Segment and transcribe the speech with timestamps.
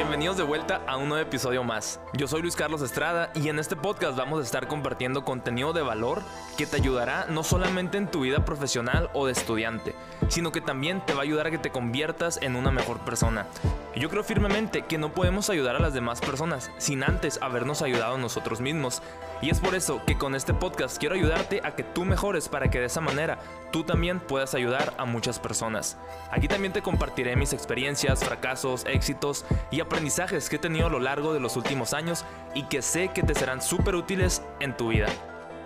[0.00, 2.00] Bienvenidos de vuelta a un nuevo episodio más.
[2.14, 5.82] Yo soy Luis Carlos Estrada y en este podcast vamos a estar compartiendo contenido de
[5.82, 6.22] valor
[6.56, 9.94] que te ayudará no solamente en tu vida profesional o de estudiante,
[10.28, 13.46] sino que también te va a ayudar a que te conviertas en una mejor persona.
[13.94, 18.16] Yo creo firmemente que no podemos ayudar a las demás personas sin antes habernos ayudado
[18.16, 19.02] nosotros mismos.
[19.42, 22.70] Y es por eso que con este podcast quiero ayudarte a que tú mejores para
[22.70, 23.38] que de esa manera
[23.72, 25.96] tú también puedas ayudar a muchas personas.
[26.30, 31.00] Aquí también te compartiré mis experiencias, fracasos, éxitos y aprendizajes que he tenido a lo
[31.00, 34.90] largo de los últimos años y que sé que te serán súper útiles en tu
[34.90, 35.08] vida.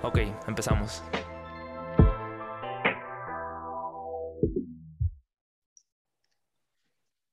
[0.03, 1.03] Ok, empezamos.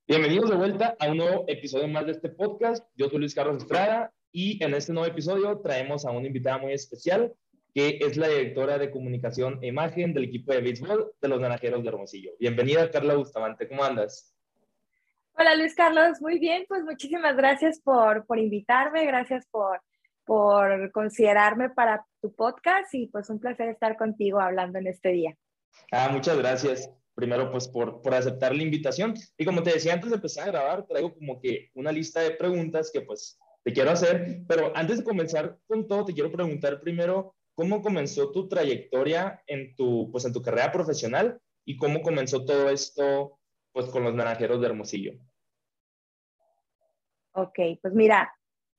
[0.05, 2.85] Bienvenidos de vuelta a un nuevo episodio más de este podcast.
[2.97, 6.73] Yo soy Luis Carlos Estrada y en este nuevo episodio traemos a una invitada muy
[6.73, 7.33] especial
[7.73, 11.83] que es la directora de comunicación e imagen del equipo de béisbol de los Naranjeros
[11.83, 12.31] de Hermosillo.
[12.37, 14.30] Bienvenida, Carla Bustamante, ¿cómo andas?
[15.33, 19.81] Hola, Luis Carlos, muy bien, pues muchísimas gracias por, por invitarme, gracias por,
[20.25, 25.35] por considerarme para tu podcast y pues un placer estar contigo hablando en este día.
[25.91, 29.13] Ah, muchas gracias primero pues por, por aceptar la invitación.
[29.37, 32.31] Y como te decía antes de empezar a grabar, traigo como que una lista de
[32.31, 36.81] preguntas que pues te quiero hacer, pero antes de comenzar con todo, te quiero preguntar
[36.81, 42.43] primero cómo comenzó tu trayectoria en tu, pues en tu carrera profesional y cómo comenzó
[42.43, 43.39] todo esto
[43.71, 45.13] pues con los naranjeros de Hermosillo.
[47.33, 48.33] Ok, pues mira,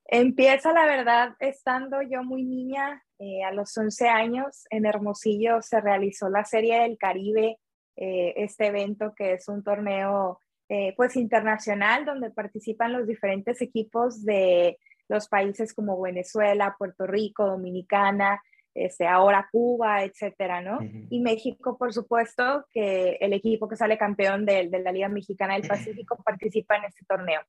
[0.04, 5.80] empieza la verdad estando yo muy niña, eh, a los 11 años en Hermosillo se
[5.80, 7.58] realizó la Serie del Caribe
[7.94, 14.24] eh, este evento que es un torneo eh, pues internacional donde participan los diferentes equipos
[14.24, 18.42] de los países como Venezuela, Puerto Rico, Dominicana,
[18.74, 20.78] este, ahora Cuba, etcétera, ¿no?
[21.10, 25.54] Y México, por supuesto, que el equipo que sale campeón de, de, la Liga Mexicana
[25.54, 27.40] del Pacífico participa en este torneo.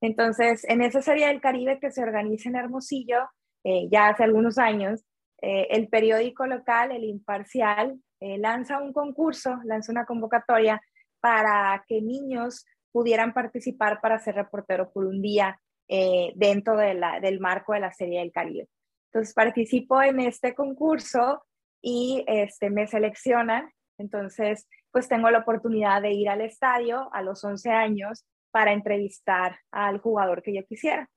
[0.00, 3.28] Entonces, en esa serie del Caribe que se organiza en Hermosillo,
[3.64, 5.04] eh, ya hace algunos años,
[5.44, 10.80] el periódico local, el Imparcial, eh, lanza un concurso, lanza una convocatoria
[11.20, 17.18] para que niños pudieran participar para ser reportero por un día eh, dentro de la,
[17.18, 18.68] del marco de la Serie del Caribe.
[19.12, 21.44] Entonces participo en este concurso
[21.82, 23.70] y este, me seleccionan.
[23.98, 29.58] Entonces, pues tengo la oportunidad de ir al estadio a los 11 años para entrevistar
[29.70, 31.08] al jugador que yo quisiera.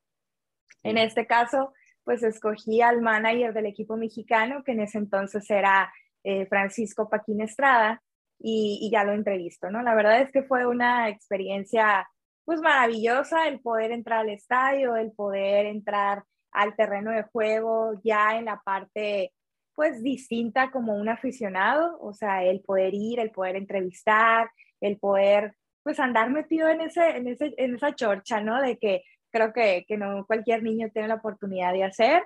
[0.83, 1.73] En este caso,
[2.03, 5.91] pues escogí al manager del equipo mexicano, que en ese entonces era
[6.23, 8.01] eh, Francisco Paquín Estrada,
[8.39, 9.81] y, ya lo entrevisto, ¿no?
[9.81, 12.07] La verdad es que fue una experiencia
[12.43, 16.23] pues maravillosa el poder entrar al estadio, el poder entrar
[16.55, 19.31] al terreno de juego ya en la parte
[19.75, 24.49] pues distinta como un aficionado, o sea, el poder ir, el poder entrevistar,
[24.79, 28.61] el poder pues andar metido en, ese, en, ese, en esa chorcha, ¿no?
[28.61, 32.23] De que creo que, que no cualquier niño tiene la oportunidad de hacer.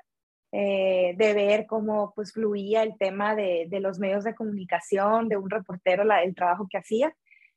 [0.51, 5.37] Eh, de ver cómo pues fluía el tema de, de, los medios de comunicación, de
[5.37, 7.13] un reportero, el trabajo que hacía.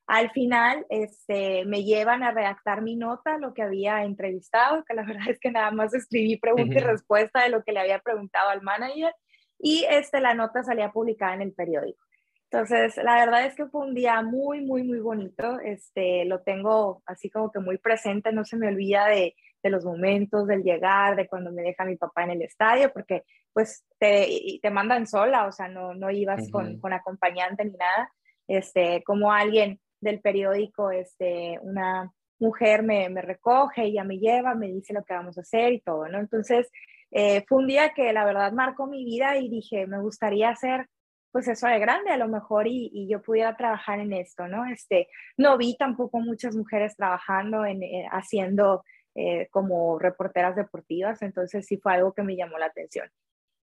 [0.06, 5.02] Al final este, me llevan a redactar mi nota, lo que había entrevistado, que la
[5.06, 8.50] verdad es que nada más escribí pregunta y respuesta de lo que le había preguntado
[8.50, 9.14] al manager
[9.58, 12.04] y este, la nota salía publicada en el periódico.
[12.50, 15.58] Entonces, la verdad es que fue un día muy, muy, muy bonito.
[15.60, 19.86] Este, lo tengo así como que muy presente, no se me olvida de, de los
[19.86, 23.22] momentos, del llegar, de cuando me deja mi papá en el estadio, porque
[23.54, 28.12] pues te, te mandan sola, o sea, no, no ibas con, con, acompañante ni nada.
[28.48, 34.66] Este, como alguien del periódico, este, una mujer me, me recoge, ella me lleva, me
[34.66, 36.18] dice lo que vamos a hacer y todo, ¿no?
[36.18, 36.68] Entonces,
[37.12, 40.88] eh, fue un día que la verdad marcó mi vida y dije, me gustaría hacer
[41.30, 44.66] pues eso de grande a lo mejor y, yo pudiera trabajar en esto, ¿no?
[44.66, 45.08] Este,
[45.38, 48.84] no vi tampoco muchas mujeres trabajando en, eh, haciendo
[49.14, 53.08] eh, como reporteras deportivas, entonces sí fue algo que me llamó la atención.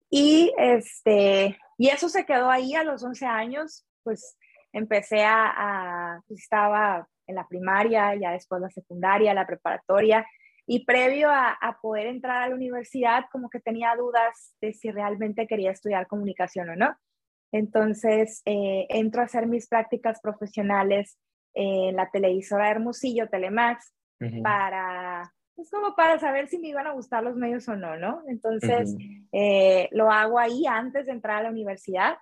[0.09, 4.37] Y, este, y eso se quedó ahí a los 11 años, pues
[4.73, 10.25] empecé a, a pues estaba en la primaria, ya después la secundaria, la preparatoria,
[10.65, 14.91] y previo a, a, poder entrar a la universidad, como que tenía dudas de si
[14.91, 16.95] realmente quería estudiar comunicación o no.
[17.51, 21.19] Entonces, eh, entro a hacer mis prácticas profesionales
[21.53, 23.93] en la televisora Hermosillo, Telemax,
[24.41, 28.23] para, pues como para saber si me iban a gustar los medios o no, ¿no?
[28.27, 28.95] Entonces,
[29.33, 32.17] eh, lo hago ahí antes de entrar a la universidad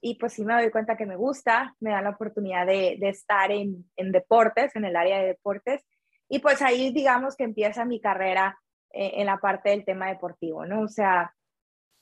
[0.00, 3.50] y pues sí me doy cuenta que me gusta, me da la oportunidad de, estar
[3.50, 5.82] en, en, deportes, en el área de deportes,
[6.28, 8.58] y pues ahí digamos que empieza mi carrera
[8.92, 10.82] eh, en la parte del tema deportivo, ¿no?
[10.82, 11.34] O sea,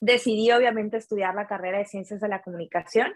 [0.00, 3.12] decidí obviamente estudiar la carrera de ciencias de la comunicación.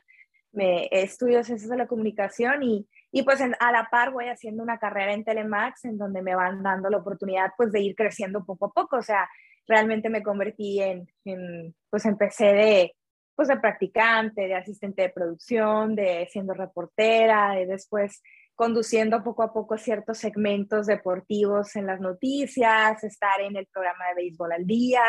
[0.53, 4.79] Me estudio ciencias de la comunicación y, y pues a la par voy haciendo una
[4.79, 8.67] carrera en Telemax en donde me van dando la oportunidad pues de ir creciendo poco
[8.67, 9.29] a poco, o sea,
[9.67, 12.97] realmente me convertí en, en pues empecé de,
[13.39, 18.21] pues de practicante, de asistente de producción, de siendo reportera, de después
[18.57, 24.15] conduciendo poco a poco ciertos segmentos deportivos en las noticias, estar en el programa de
[24.17, 25.05] béisbol al día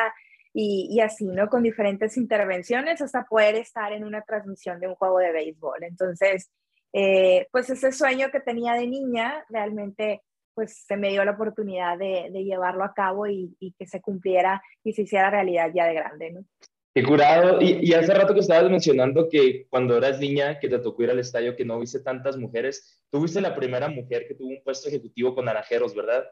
[0.54, 1.50] y, así, ¿no?
[1.50, 5.84] Con diferentes intervenciones hasta poder estar en una transmisión de un juego de béisbol.
[5.84, 6.52] Entonces,
[6.94, 10.22] eh, pues ese sueño que tenía de niña, realmente
[10.54, 14.02] pues se me dio la oportunidad de, de llevarlo a cabo y, y, que se
[14.02, 16.46] cumpliera y se hiciera realidad ya de grande, ¿no?
[16.94, 17.62] Qué curado.
[17.62, 21.12] Y, y, hace rato que estabas mencionando que cuando eras niña, que te tocó ir
[21.12, 24.63] al estadio, que no viste tantas mujeres, tú fuiste la primera mujer que tuvo un
[24.63, 26.25] puesto ejecutivo con Naranjeros, ¿verdad?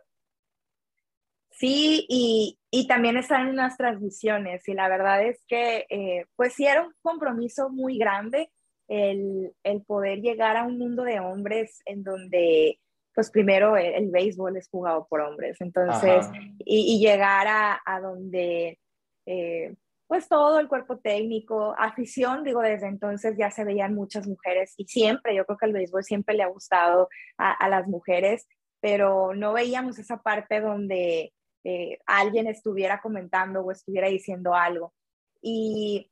[1.51, 6.53] Sí, y, y también están en unas transmisiones y la verdad es que eh, pues
[6.53, 8.51] sí era un compromiso muy grande
[8.87, 12.79] el, el, poder llegar a un mundo de hombres en donde,
[13.13, 16.27] pues primero el, el béisbol es jugado por hombres, entonces,
[16.59, 18.79] y, y, llegar a, a donde,
[19.25, 19.73] eh,
[20.07, 24.85] pues todo el cuerpo técnico, afición, digo, desde entonces ya se veían muchas mujeres y
[24.87, 28.47] siempre, yo creo que el béisbol siempre le ha gustado a, las mujeres,
[28.79, 31.33] pero no veíamos esa parte donde
[31.63, 34.93] eh, alguien estuviera comentando o estuviera diciendo algo.
[35.41, 36.09] Y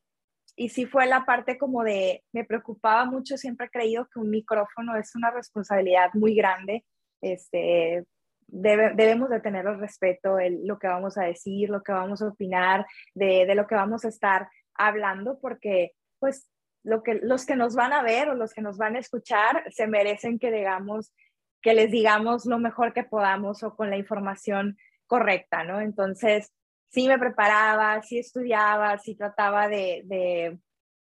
[0.56, 4.30] y sí fue la parte como de, me preocupaba mucho, siempre he creído que un
[4.30, 6.84] micrófono es una responsabilidad muy grande,
[7.20, 8.06] este,
[8.46, 12.22] debe, debemos de tener el respeto, el, lo que vamos a decir, lo que vamos
[12.22, 16.48] a opinar, de, de, lo que vamos a estar hablando, porque pues
[16.82, 19.64] lo que, los que nos van a ver o los que nos van a escuchar
[19.72, 21.12] se merecen que digamos,
[21.60, 25.80] que les digamos lo mejor que podamos o con la información correcta, ¿no?
[25.80, 26.52] Entonces,
[26.88, 30.58] sí me preparaba, sí estudiaba, sí trataba de, de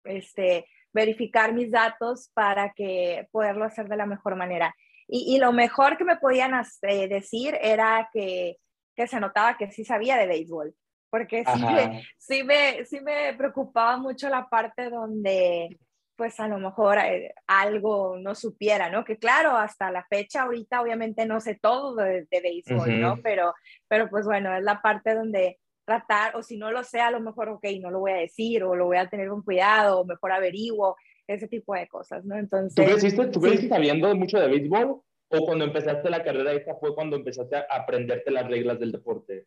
[0.06, 4.76] este, verificar mis datos para que poderlo hacer de la mejor manera.
[5.10, 8.58] Y, y lo mejor que me podían hacer, decir era que,
[8.96, 10.76] que, se notaba que sí sabía de béisbol,
[11.10, 15.80] porque sí me, sí me, sí me preocupaba mucho la parte donde
[16.16, 19.06] pues a lo mejor eh, algo no supiera, ¿no?
[19.06, 23.00] Que claro, hasta la fecha ahorita obviamente no sé todo de, de béisbol, uh -huh.
[23.00, 23.22] ¿no?
[23.24, 23.54] Pero,
[23.88, 27.20] pero pues bueno, es la parte donde tratar, o si no lo sé, a lo
[27.20, 30.06] mejor, ok, no lo voy a decir, o lo voy a tener con cuidado, o
[30.06, 30.98] mejor averiguo,
[31.30, 32.38] ese tipo de cosas, ¿no?
[32.38, 32.76] Entonces...
[32.76, 33.70] ¿Tú creciste, tú creciste sí.
[33.70, 35.02] sabiendo mucho de béisbol?
[35.32, 39.46] ¿O cuando empezaste la carrera esta fue cuando empezaste a aprenderte las reglas del deporte?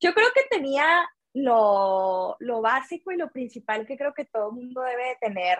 [0.00, 0.86] Yo creo que tenía
[1.32, 5.58] lo, lo, básico y lo principal que creo que todo mundo debe de tener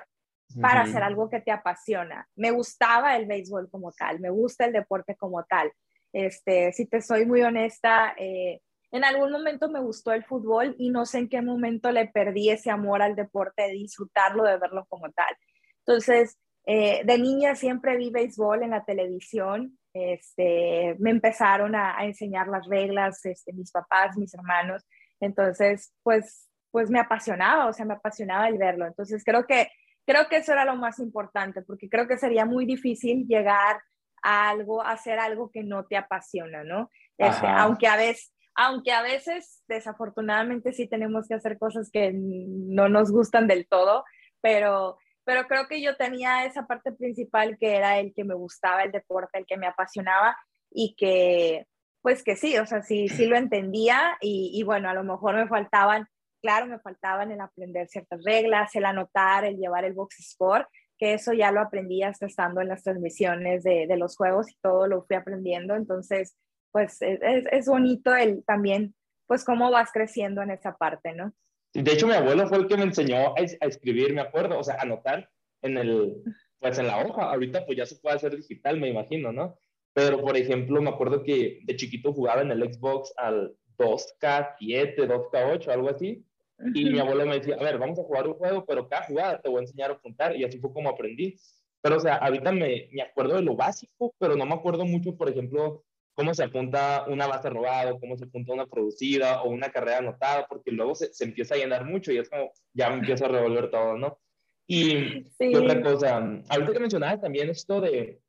[0.61, 0.89] para uh -huh.
[0.89, 2.29] hacer algo que te apasiona.
[2.37, 5.73] Me gustaba el béisbol como tal, me gusta el deporte como tal.
[6.13, 8.61] Este, si te soy muy honesta, eh,
[8.95, 12.51] en algún momento me gustó el fútbol y no sé en qué momento le perdí
[12.51, 15.37] ese amor al deporte, de disfrutarlo, de verlo como tal.
[15.81, 22.05] Entonces, eh, de niña siempre vi béisbol en la televisión, este, me empezaron a, a
[22.05, 24.87] enseñar las reglas, este, mis papás, mis hermanos,
[25.19, 28.87] entonces, pues, pues me apasionaba, o sea, me apasionaba el verlo.
[28.87, 29.71] Entonces, creo que,
[30.07, 33.81] creo que eso era lo más importante, porque creo que sería muy difícil llegar
[34.23, 36.91] a algo, a hacer algo que no te apasiona, ¿no?
[37.19, 42.89] Este, aunque a veces, aunque a veces, desafortunadamente, sí tenemos que hacer cosas que no
[42.89, 44.05] nos gustan del todo,
[44.41, 48.83] pero, pero creo que yo tenía esa parte principal que era el que me gustaba
[48.83, 50.37] el deporte, el que me apasionaba
[50.71, 51.67] y que,
[52.03, 55.35] pues que sí, o sea, sí, sí lo entendía y, y, bueno, a lo mejor
[55.35, 56.07] me faltaban,
[56.41, 61.15] claro, me faltaban el aprender ciertas reglas, el anotar, el llevar el box score, que
[61.15, 64.87] eso ya lo aprendí hasta estando en las transmisiones de, de los juegos y todo
[64.87, 66.37] lo fui aprendiendo, entonces,
[66.75, 67.21] pues es,
[67.53, 68.97] es, bonito el también,
[69.29, 71.33] pues cómo vas creciendo en esa parte, ¿no?
[71.73, 74.65] De hecho, mi abuelo fue el que me enseñó a, a escribir, me acuerdo, o
[74.65, 75.31] sea, anotar
[75.63, 76.17] en el,
[76.59, 79.57] pues en la hoja, ahorita pues ya se puede hacer digital, me imagino, ¿no?
[79.93, 85.69] Pero, por ejemplo, me acuerdo que de chiquito jugaba en el Xbox al 2K7, 2K8,
[85.69, 86.27] algo así.
[86.75, 89.41] Y mi abuelo me decía, a ver, vamos a jugar un juego, pero cada jugada
[89.41, 90.35] te voy a enseñar a apuntar.
[90.35, 91.37] Y así fue como aprendí.
[91.81, 95.17] Pero, o sea, ahorita me, me acuerdo de lo básico, pero no me acuerdo mucho,
[95.17, 99.71] por ejemplo, cómo se apunta una base robada, cómo se apunta una producida o una
[99.71, 102.97] carrera anotada, porque luego se, se empieza a llenar mucho y es como, ya me
[102.97, 104.19] empiezo a revolver todo, ¿no?
[104.67, 105.55] Y, sí.
[105.55, 106.19] otra cosa,
[106.49, 108.21] ahorita que mencionabas también esto de,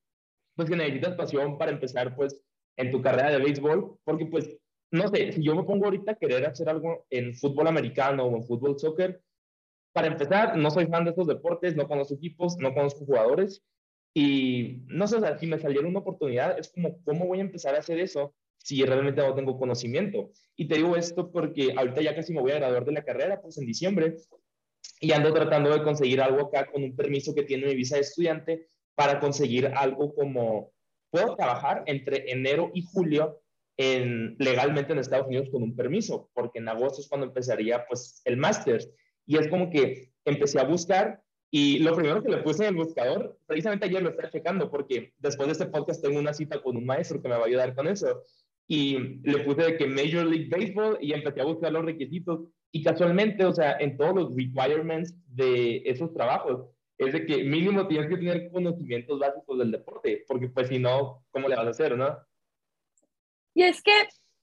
[0.55, 2.41] pues que necesitas pasión para empezar pues
[2.77, 4.57] en tu carrera de béisbol, porque pues,
[4.91, 8.35] no sé, si yo me pongo ahorita a querer hacer algo en fútbol americano o
[8.35, 9.21] en fútbol soccer,
[9.93, 13.63] para empezar, no soy fan de estos deportes, no conozco equipos, no conozco jugadores,
[14.17, 17.41] y no sé, o sea, si me saliera una oportunidad, es como, ¿cómo voy a
[17.41, 20.31] empezar a hacer eso si realmente no tengo conocimiento?
[20.55, 23.41] Y te digo esto porque ahorita ya casi me voy a graduar de la carrera,
[23.41, 24.15] pues en diciembre,
[25.01, 28.03] y ando tratando de conseguir algo acá con un permiso que tiene mi visa de
[28.03, 30.71] estudiante para conseguir algo como,
[31.09, 33.41] puedo trabajar entre enero y julio
[33.75, 38.21] en, legalmente en Estados Unidos con un permiso, porque en agosto es cuando empezaría pues
[38.23, 38.79] el máster.
[39.25, 42.83] Y es como que empecé a buscar y lo primero que le puse en el
[42.83, 46.75] buscador, precisamente ayer lo estaba checando, porque después de este podcast tengo una cita con
[46.75, 48.23] un maestro que me va a ayudar con eso.
[48.67, 52.41] Y le puse de que Major League Baseball y empecé a buscar los requisitos.
[52.71, 57.87] Y casualmente, o sea, en todos los requirements de esos trabajos, es de que mínimo
[57.87, 61.69] tienes que tener conocimientos básicos del deporte, porque pues si no, ¿cómo le vas a
[61.69, 62.17] hacer, no?
[63.53, 63.91] Y es que,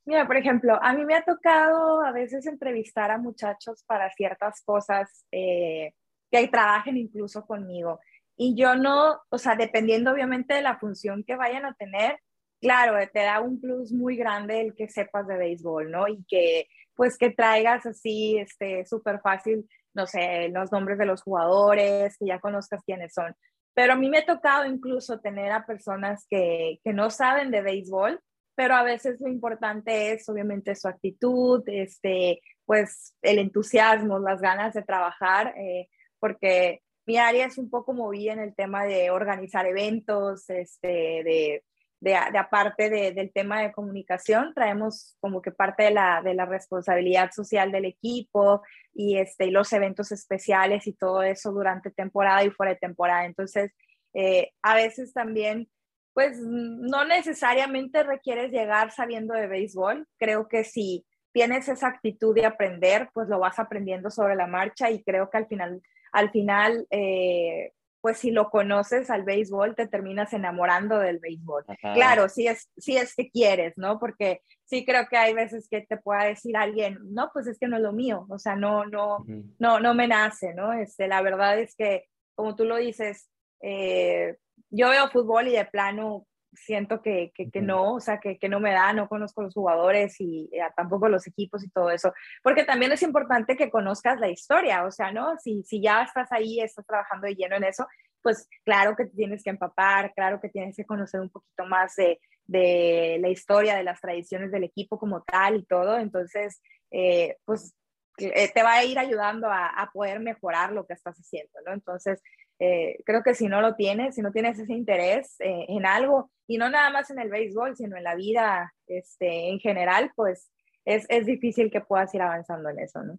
[0.04, 4.62] mira, por ejemplo, a mí me ha tocado a veces entrevistar a muchachos para ciertas
[4.64, 5.92] cosas eh,
[6.32, 8.00] que trabajen incluso conmigo.
[8.36, 12.18] Y yo no, o sea, dependiendo obviamente de la función que vayan a tener,
[12.60, 16.08] claro, te da un plus muy grande el que sepas de béisbol, ¿no?
[16.08, 21.22] Y que pues que traigas así, este, súper fácil, no sé, los nombres de los
[21.22, 23.34] jugadores, que ya conozcas quiénes son.
[23.74, 27.62] Pero a mí me ha tocado incluso tener a personas que, que no saben de
[27.62, 28.20] béisbol,
[28.54, 34.74] pero a veces lo importante es obviamente su actitud, este, pues el entusiasmo, las ganas
[34.74, 35.54] de trabajar.
[35.56, 35.88] Eh,
[36.22, 41.64] porque mi área es un poco movida en el tema de organizar eventos, este, de,
[41.98, 47.32] de, aparte del tema de comunicación, traemos como que parte de la, de la responsabilidad
[47.32, 48.62] social del equipo
[48.94, 53.24] y este, los eventos especiales y todo eso durante temporada y fuera de temporada.
[53.24, 53.72] Entonces,
[54.14, 55.68] eh, a veces también,
[56.14, 60.06] pues no necesariamente requieres llegar sabiendo de béisbol.
[60.18, 64.88] Creo que si tienes esa actitud de aprender, pues lo vas aprendiendo sobre la marcha
[64.88, 69.86] y creo que al final al final, eh, pues si lo conoces al béisbol, te
[69.86, 71.64] terminas enamorando del béisbol.
[71.94, 73.98] Claro, si es, si es que quieres, ¿no?
[73.98, 77.68] Porque sí creo que hay veces que te pueda decir alguien, no, pues es que
[77.68, 79.24] no es lo mío, o sea, no, no,
[79.58, 80.72] no, no me nace, ¿no?
[80.72, 83.28] Este, la verdad es que, como tú lo dices,
[83.60, 84.36] eh,
[84.70, 88.60] yo veo fútbol y de plano siento que, que, no, o sea, que, que, no
[88.60, 92.64] me da, no conozco los jugadores y eh, tampoco los equipos y todo eso, porque
[92.64, 95.38] también es importante que conozcas la historia, o sea, ¿no?
[95.38, 97.86] Si, si ya estás ahí, estás trabajando de lleno en eso,
[98.22, 102.20] pues claro que tienes que empapar, claro que tienes que conocer un poquito más de,
[102.44, 107.74] de la historia, de las tradiciones del equipo como tal y todo, entonces, eh, pues
[108.18, 111.72] eh, te va a ir ayudando a, a, poder mejorar lo que estás haciendo, ¿no?
[111.72, 112.22] Entonces,
[112.64, 116.30] eh, creo que si no lo tienes, si no tienes ese interés eh, en algo,
[116.46, 120.52] y no nada más en el béisbol, sino en la vida este, en general, pues
[120.84, 123.18] es, es difícil que puedas ir avanzando en eso, ¿no?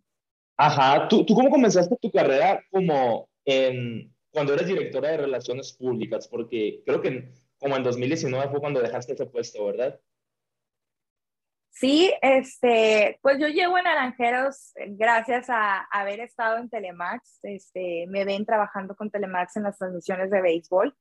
[0.56, 6.26] Ajá, ¿tú, tú cómo comenzaste tu carrera como en, cuando eres directora de relaciones públicas?
[6.30, 10.00] Porque creo que como en 2019 fue cuando dejaste ese puesto, ¿verdad?
[11.76, 17.40] Sí, este, pues yo llego en Naranjeros eh, gracias a, haber estado en Telemax.
[17.44, 20.96] Este, me ven trabajando con Telemax en las transmisiones de béisbol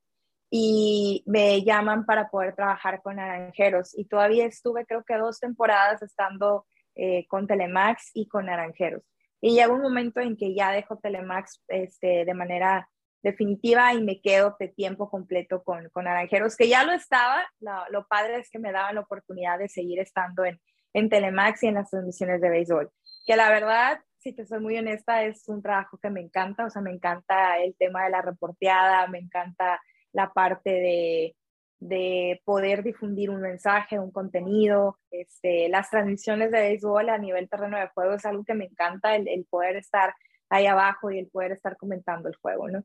[0.50, 3.96] y me llaman para poder trabajar con Naranjeros.
[3.98, 6.64] Y todavía estuve, creo que dos temporadas estando
[6.94, 9.02] eh, con Telemax y con Naranjeros.
[9.42, 12.88] Y llega un momento en que ya dejo Telemax este, de manera
[13.22, 17.44] definitiva y me quedo de tiempo completo con, con Naranjeros, que ya lo estaba,
[17.90, 20.60] lo, padre es que me daban la oportunidad de seguir estando en,
[20.92, 22.90] en Telemax y en las transmisiones de béisbol,
[23.26, 26.70] que la verdad, si te soy muy honesta, es un trabajo que me encanta, o
[26.70, 29.80] sea, me encanta el tema de la reporteada, me encanta
[30.12, 31.36] la parte de,
[31.78, 37.78] de poder difundir un mensaje, un contenido, este, las transmisiones de béisbol a nivel terreno
[37.78, 40.14] de juego es algo que me encanta, el, el poder estar
[40.48, 42.84] ahí abajo y el poder estar comentando el juego, ¿no?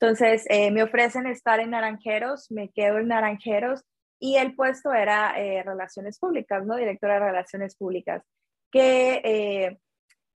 [0.00, 3.82] Entonces, eh, me ofrecen estar en Naranjeros, me quedo en Naranjeros
[4.20, 6.76] y el puesto era eh, Relaciones Públicas, ¿no?
[6.76, 8.22] Directora de Relaciones Públicas,
[8.70, 9.78] que eh,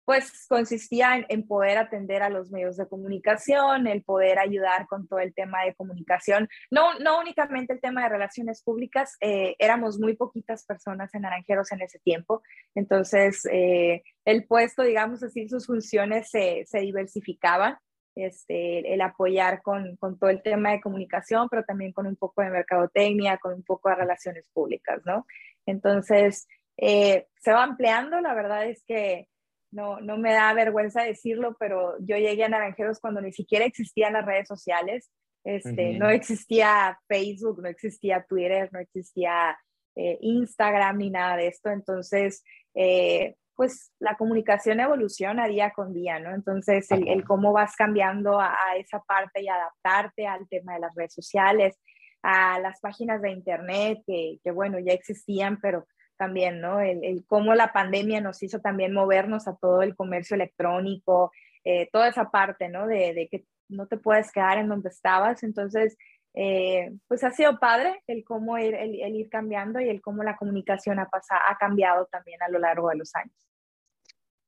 [0.04, 5.18] pues consistía en, poder atender a los medios de comunicación, el poder ayudar con todo
[5.18, 10.64] el tema de comunicación, no, no únicamente el tema de relaciones públicas, éramos muy poquitas
[10.64, 12.42] personas en Naranjeros en ese tiempo,
[12.74, 17.76] entonces el puesto, digamos así, sus funciones se, se diversificaban
[18.24, 22.42] este, el apoyar con, con, todo el tema de comunicación, pero también con un poco
[22.42, 25.26] de mercadotecnia, con un poco de relaciones públicas, ¿no?
[25.66, 26.46] Entonces,
[26.76, 29.28] eh, se va ampliando, la verdad es que
[29.70, 34.14] no, no me da vergüenza decirlo, pero yo llegué a Naranjeros cuando ni siquiera existían
[34.14, 35.10] las redes sociales,
[35.44, 39.56] este, no existía Facebook, no existía Twitter, no existía
[39.96, 42.42] eh, Instagram ni nada de esto, entonces...
[42.74, 46.32] Eh, pues la comunicación evoluciona día con día, ¿no?
[46.32, 51.12] Entonces, el, cómo vas cambiando a, esa parte y adaptarte al tema de las redes
[51.12, 51.76] sociales,
[52.22, 56.78] a las páginas de internet, que, que bueno, ya existían, pero también, ¿no?
[56.80, 61.32] El, cómo la pandemia nos hizo también movernos a todo el comercio electrónico,
[61.64, 62.86] eh, toda esa parte, ¿no?
[62.86, 65.42] De, de, que no te puedes quedar en donde estabas.
[65.42, 65.96] Entonces,
[66.34, 70.36] eh, pues ha sido padre el cómo el, el, ir cambiando y el cómo la
[70.36, 73.47] comunicación ha, pasado, ha cambiado también a lo largo de los años.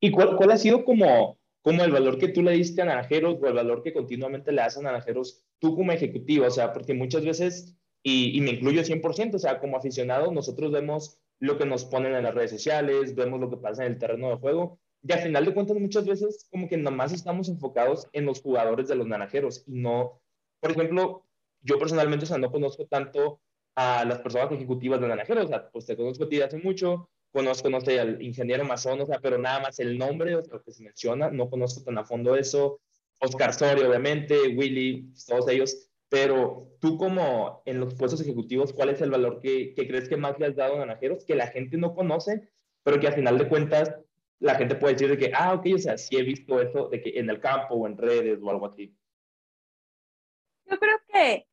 [0.01, 3.39] ¿Y cuál, cuál ha sido como, como el valor que tú le diste a Naranjeros
[3.41, 6.47] o el valor que continuamente le das a Naranjeros tú como ejecutivo?
[6.47, 10.73] O sea, porque muchas veces, y, y me incluyo 100%, o sea, como aficionado, nosotros
[10.73, 13.99] vemos lo que nos ponen en las redes sociales, vemos lo que pasa en el
[13.99, 18.09] terreno de juego, y al final de cuentas muchas veces como que nomás estamos enfocados
[18.13, 20.21] en los jugadores de los naranjeros y no,
[20.61, 21.25] por ejemplo,
[21.63, 23.41] yo personalmente, o sea, no conozco tanto
[23.75, 27.09] a las personas ejecutivas de naranjeros, o sea, pues te conozco a ti hace mucho,
[27.33, 30.63] conozco, no sé, al ingeniero masón, o sea, pero nada más el nombre, o lo
[30.63, 32.81] que se menciona, no conozco tan a fondo eso,
[33.19, 39.01] Oscar Soria, obviamente, Willy, todos ellos, pero tú como en los puestos ejecutivos, ¿cuál es
[39.01, 41.77] el valor que, que crees que más le has dado a naranjeros que la gente
[41.77, 42.49] no conoce,
[42.83, 43.95] pero que al final de cuentas
[44.41, 47.03] la gente puede decir de que, ah, ok, o sea, sí he visto eso de
[47.03, 48.97] que en el campo o en redes o algo así.
[50.65, 51.47] Yo creo que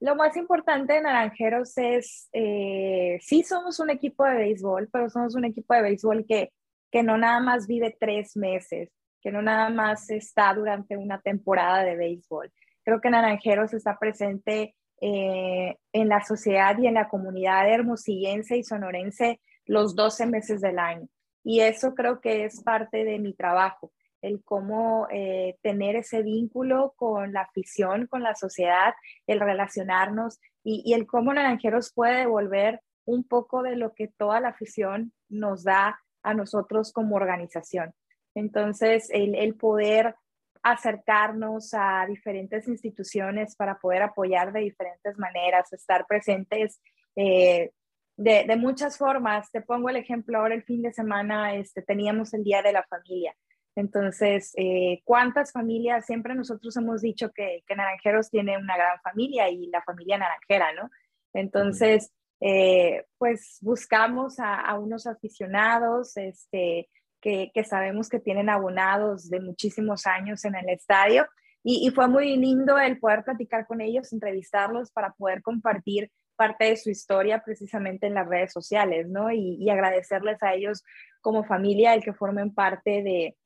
[0.00, 5.34] lo más importante de Naranjeros es, eh, sí somos un equipo de béisbol, pero somos
[5.34, 6.52] un equipo de béisbol que,
[6.90, 8.90] que no nada más vive tres meses,
[9.22, 12.52] que no nada más está durante una temporada de béisbol.
[12.84, 18.64] Creo que Naranjeros está presente eh, en la sociedad y en la comunidad hermosillense y
[18.64, 21.08] sonorense los 12 meses del año.
[21.42, 23.92] Y eso creo que es parte de mi trabajo,
[24.26, 28.94] el cómo eh, tener ese vínculo con la afición, con la sociedad,
[29.26, 34.48] el relacionarnos y, el cómo Naranjeros puede devolver un poco de lo que toda la
[34.48, 37.94] afición nos da a nosotros como organización.
[38.34, 40.16] Entonces, el, poder
[40.62, 46.80] acercarnos a diferentes instituciones para poder apoyar de diferentes maneras, estar presentes
[47.14, 47.70] eh,
[48.16, 49.50] de, muchas formas.
[49.52, 52.82] Te pongo el ejemplo, ahora el fin de semana este, teníamos el Día de la
[52.82, 53.36] Familia.
[53.76, 56.06] Entonces, eh, ¿cuántas familias?
[56.06, 60.72] Siempre nosotros hemos dicho que, que, Naranjeros tiene una gran familia y la familia naranjera,
[60.72, 60.90] ¿no?
[61.34, 66.88] Entonces, eh, pues buscamos a, unos aficionados este,
[67.20, 71.26] que, que, sabemos que tienen abonados de muchísimos años en el estadio
[71.62, 76.66] y, y fue muy lindo el poder platicar con ellos, entrevistarlos para poder compartir parte
[76.66, 79.32] de su historia precisamente en las redes sociales, ¿no?
[79.32, 80.84] Y, agradecerles a ellos
[81.20, 83.36] como familia el que formen parte de,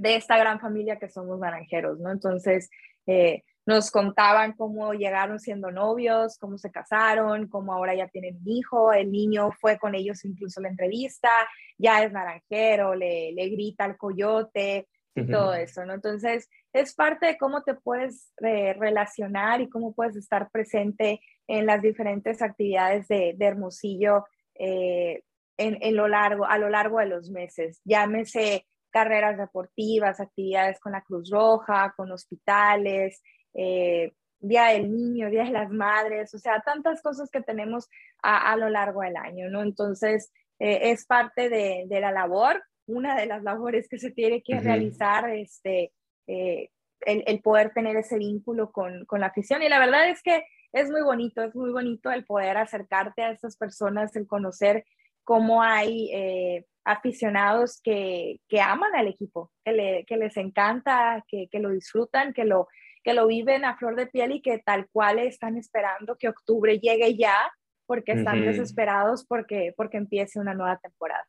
[0.00, 2.10] de esta gran familia que somos naranjeros, ¿no?
[2.10, 2.70] Entonces,
[3.06, 8.48] eh, nos contaban cómo llegaron siendo novios, cómo se casaron, cómo ahora ya tienen un
[8.48, 11.30] hijo, el niño fue con ellos incluso a la entrevista,
[11.78, 15.94] ya es naranjero, le, le grita al coyote, y todo eso, ¿no?
[15.94, 21.66] Entonces, es parte de cómo te puedes eh, relacionar y cómo puedes estar presente en
[21.66, 25.22] las diferentes actividades de, Hermosillo eh,
[25.56, 27.80] en, lo largo, a lo largo de los meses.
[27.84, 33.22] Llámese carreras deportivas, actividades con la Cruz Roja, con hospitales,
[33.54, 37.88] eh, Día del Niño, Día de las Madres, o sea, tantas cosas que tenemos
[38.22, 39.62] a, lo largo del año, ¿no?
[39.62, 44.60] Entonces, es parte de, de la labor una de las labores que se tiene que
[44.60, 45.92] realizar, este,
[46.26, 49.62] eh, el, poder tener ese vínculo con, con, la afición.
[49.62, 53.30] Y la verdad es que es muy bonito, es muy bonito el poder acercarte a
[53.30, 54.84] estas personas, el conocer
[55.30, 61.46] cómo hay eh, aficionados que, que, aman al equipo, que, le, que les encanta, que,
[61.48, 62.66] que, lo disfrutan, que lo,
[63.04, 66.80] que lo viven a flor de piel y que tal cual están esperando que octubre
[66.80, 67.48] llegue ya
[67.86, 71.24] porque están desesperados porque, porque empiece una nueva temporada.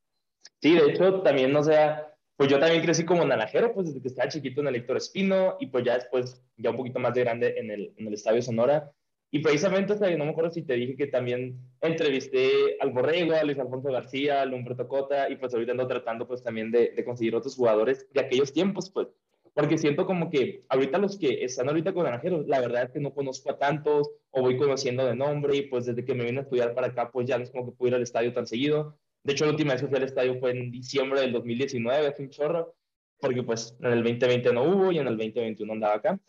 [0.59, 4.07] Sí, de hecho, también, o sea, pues yo también crecí como naranjero, pues desde que
[4.07, 7.21] estaba chiquito en el Héctor Espino y pues ya después, ya un poquito más de
[7.21, 8.91] grande en el, en el Estadio Sonora.
[9.31, 13.33] Y precisamente, o sea, no me acuerdo si te dije que también entrevisté al Borrego,
[13.33, 16.91] a Luis Alfonso García, a Humberto Cota, y pues ahorita ando tratando pues también de,
[16.91, 19.07] de, conseguir otros jugadores de aquellos tiempos, pues,
[19.53, 22.99] porque siento como que ahorita los que están ahorita con Naranjeros, la verdad es que
[22.99, 26.39] no conozco a tantos, o voy conociendo de nombre, y pues desde que me vine
[26.39, 28.45] a estudiar para acá, pues ya no es como que puedo ir al estadio tan
[28.45, 32.07] seguido, de hecho, la última vez que fui al estadio fue en diciembre del 2019,
[32.07, 32.75] hace un chorro,
[33.19, 36.19] porque pues en el 2020 no hubo y en el 2021 andaba acá.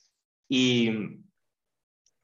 [0.48, 0.90] Y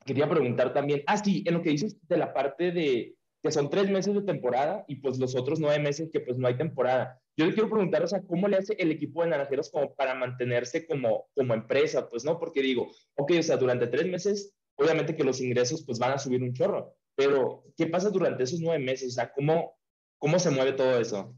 [0.08, 3.70] quería preguntar también, ah, sí, en lo que dices de la parte de que son
[3.70, 7.20] tres meses de temporada y pues los otros nueve meses que pues no hay temporada.
[7.36, 10.14] Yo le quiero preguntar, o sea, ¿cómo le hace el equipo de Naranjeros como para
[10.14, 12.08] mantenerse como, como empresa?
[12.08, 15.98] Pues no, porque digo, ok, o sea, durante tres meses, obviamente que los ingresos pues
[16.00, 19.10] van a subir un chorro, pero ¿qué pasa durante esos nueve meses?
[19.10, 19.78] O sea, ¿cómo,
[20.18, 21.34] ¿Cómo se mueve todo eso?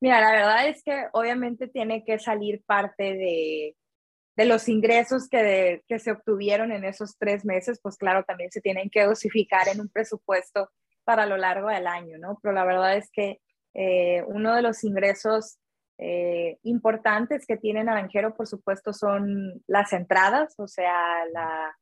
[0.00, 3.76] Mira, la verdad es que obviamente tiene que salir parte de,
[4.36, 8.60] de los ingresos que, que, se obtuvieron en esos tres meses, pues claro, también se
[8.60, 10.70] tienen que dosificar en un presupuesto
[11.04, 12.38] para lo largo del año, ¿no?
[12.42, 13.40] Pero la verdad es que
[13.74, 15.58] eh, uno de los ingresos
[15.98, 21.74] eh, importantes que tiene Naranjero, por supuesto, son las entradas, o sea, la,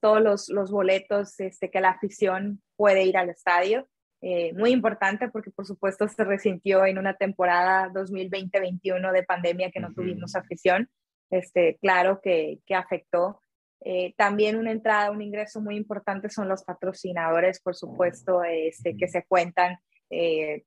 [0.00, 3.88] todos los, los boletos este, que la afición puede ir al estadio.
[4.22, 9.80] Eh, muy importante porque por supuesto se resintió en una temporada 2020-21 de pandemia que
[9.80, 10.90] no tuvimos afición.
[11.30, 13.40] Este, claro que, que afectó.
[13.82, 19.08] Eh, también una entrada, un ingreso muy importante son los patrocinadores, por supuesto, este, que
[19.08, 19.78] se cuentan
[20.10, 20.64] eh,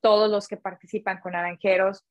[0.00, 2.04] todos los que participan con Naranjeros.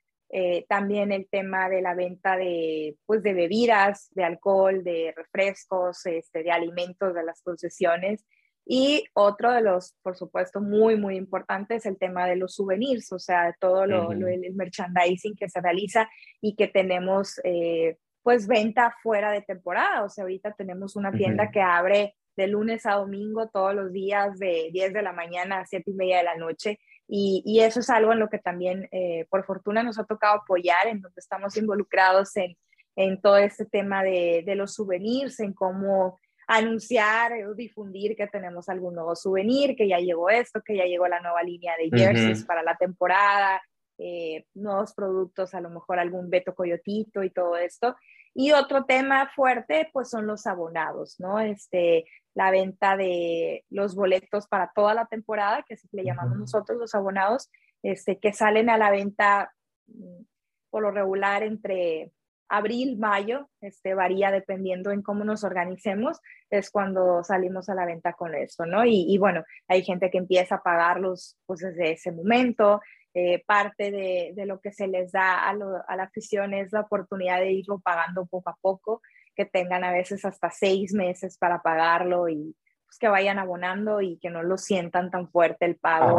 [0.67, 6.41] también el tema de la venta de, pues, de bebidas, de alcohol, de refrescos, este,
[6.41, 8.25] de alimentos de las concesiones.
[8.65, 13.11] Y otro de los, por supuesto, muy, muy importante es el tema de los souvenirs,
[13.11, 18.95] o sea, todo lo, el merchandising que se realiza y que tenemos, eh, pues, venta
[19.03, 20.03] fuera de temporada.
[20.03, 24.39] O sea, ahorita tenemos una tienda que abre de lunes a domingo todos los días
[24.39, 26.79] de 10 de la mañana a 7 y media de la noche.
[27.07, 30.35] Y, y eso es algo en lo que también, eh, por fortuna, nos ha tocado
[30.35, 32.55] apoyar, en donde estamos involucrados en,
[32.95, 38.69] en todo este tema de, de los souvenirs, en cómo anunciar o difundir que tenemos
[38.69, 42.45] algún nuevo souvenir, que ya llegó esto, que ya llegó la nueva línea de jerseys
[42.45, 43.61] para la temporada,
[43.97, 47.95] eh, nuevos productos, a lo mejor algún Beto Coyotito y todo esto.
[48.33, 51.39] Y otro tema fuerte, pues son los abonados, ¿no?
[51.39, 56.79] Este, la venta de los boletos para toda la temporada, que así le llamamos nosotros
[56.79, 57.51] los abonados,
[57.83, 59.53] este, que salen a la venta
[59.87, 60.23] mm,
[60.71, 62.11] por lo regular entre
[62.49, 68.13] abril, mayo, este, varía dependiendo en cómo nos organicemos, es cuando salimos a la venta
[68.13, 68.85] con esto, ¿no?
[68.85, 72.81] Y, bueno, hay gente que empieza a pagarlos pues desde ese momento,
[73.13, 76.81] eh, parte de, de, lo que se les da a, a, la afición es la
[76.81, 79.01] oportunidad de irlo pagando poco a poco,
[79.35, 82.55] que tengan a veces hasta seis meses para pagarlo y
[82.93, 86.17] pues, que vayan abonando y que no lo sientan tan fuerte el pago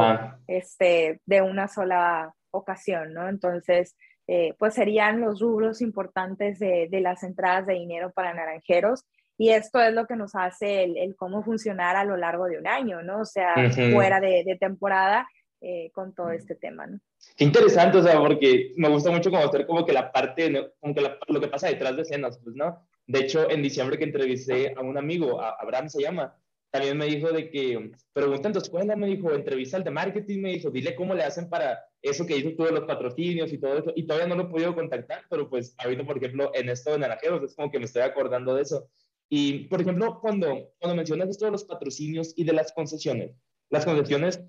[0.48, 3.28] este, de una sola ocasión, ¿no?
[3.28, 9.04] Entonces, eh, pues serían los rubros importantes de, las entradas de dinero para naranjeros.
[9.36, 12.66] Y esto es lo que nos hace el, cómo funcionar a lo largo de un
[12.66, 13.20] año, ¿no?
[13.20, 13.54] O sea,
[13.92, 15.26] fuera de, temporada
[15.60, 17.00] eh, con todo este tema, ¿no?
[17.36, 21.02] Qué interesante, o sea, porque me gusta mucho conocer como que la parte, como que
[21.28, 22.86] lo que pasa detrás de escenas, pues, ¿no?
[23.06, 26.34] De hecho, en diciembre que entrevisté a un amigo, Abraham se llama,
[26.74, 30.40] también me dijo de que, pregunta en tu escuela, me dijo, entrevista al de marketing,
[30.40, 33.58] me dijo, dile cómo le hacen para eso que hizo tú de los patrocinios y
[33.58, 36.68] todo eso, y todavía no lo he podido contactar, pero pues ahorita, por ejemplo, en
[36.68, 38.88] esto de Naranjeros, es como que me estoy acordando de eso.
[39.28, 43.36] Y, por ejemplo, cuando, cuando mencionas esto de los patrocinios y de las concesiones,
[43.70, 44.42] las concesiones,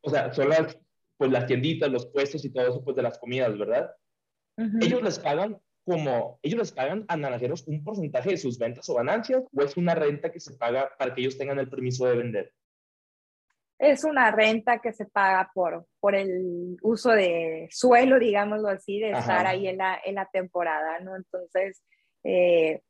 [0.00, 0.78] o sea, son las,
[1.18, 3.90] pues las tienditas, los puestos y todo eso, pues de las comidas, ¿verdad?
[4.80, 8.94] Ellos les pagan como ellos les pagan a naranjeros un porcentaje de sus ventas o
[8.94, 12.16] ganancias o es una renta que se paga para que ellos tengan el permiso de
[12.16, 12.52] vender?
[13.78, 19.12] Es una renta que se paga por, por el uso de suelo, digámoslo así, de
[19.12, 21.16] estar ahí en la, en la temporada, ¿no?
[21.16, 21.82] Entonces,
[22.22, 22.82] eh,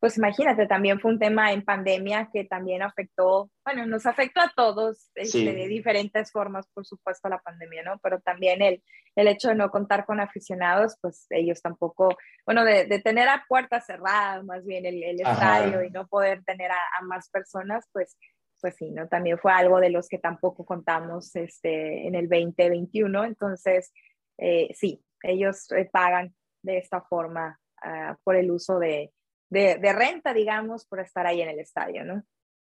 [0.00, 4.50] pues imagínate, también fue un tema en pandemia que también afectó, bueno, nos afectó a
[4.56, 7.98] todos este, de diferentes formas, por supuesto, la pandemia, ¿no?
[8.02, 8.82] Pero también el,
[9.14, 13.44] el hecho de no contar con aficionados, pues ellos tampoco, bueno, de, de tener a
[13.46, 18.16] puertas cerradas, más bien el, el estadio y no poder tener a, más personas, pues,
[18.58, 19.06] pues sí, ¿no?
[19.06, 23.92] También fue algo de los que tampoco contamos este, en el 2021, entonces,
[24.38, 29.12] eh, sí, ellos eh, pagan de esta forma uh, por el uso de
[29.50, 32.22] de, renta, digamos, por estar ahí en el estadio, ¿no?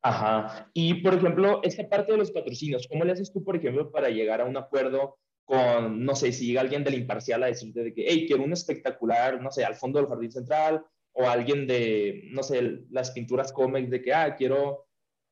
[0.03, 0.71] Ajá.
[0.73, 4.09] Y, por ejemplo, esta parte de los patrocinios, ¿cómo le haces tú, por ejemplo, para
[4.09, 7.93] llegar a un acuerdo con, no sé, si llega alguien del imparcial a decirte de
[7.93, 12.29] que, hey, quiero un espectacular, no sé, al fondo del jardín central, o alguien de,
[12.31, 14.88] no sé, las pinturas cómics de que, ah, quiero,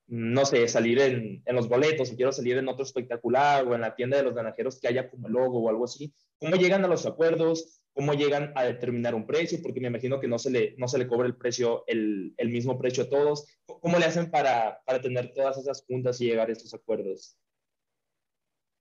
[0.08, 3.80] no sé, salir en, en los boletos, o quiero salir en otro espectacular, o en
[3.80, 6.14] la tienda de los ganajeros que haya como logo o algo así.
[6.38, 7.82] ¿Cómo llegan a los acuerdos?
[7.96, 10.98] cómo llegan a determinar un precio, porque me imagino que no se le, no se
[10.98, 13.46] le cobra el precio, el, el mismo precio a todos.
[13.64, 17.38] ¿Cómo le hacen para, para tener todas esas juntas y llegar a estos acuerdos?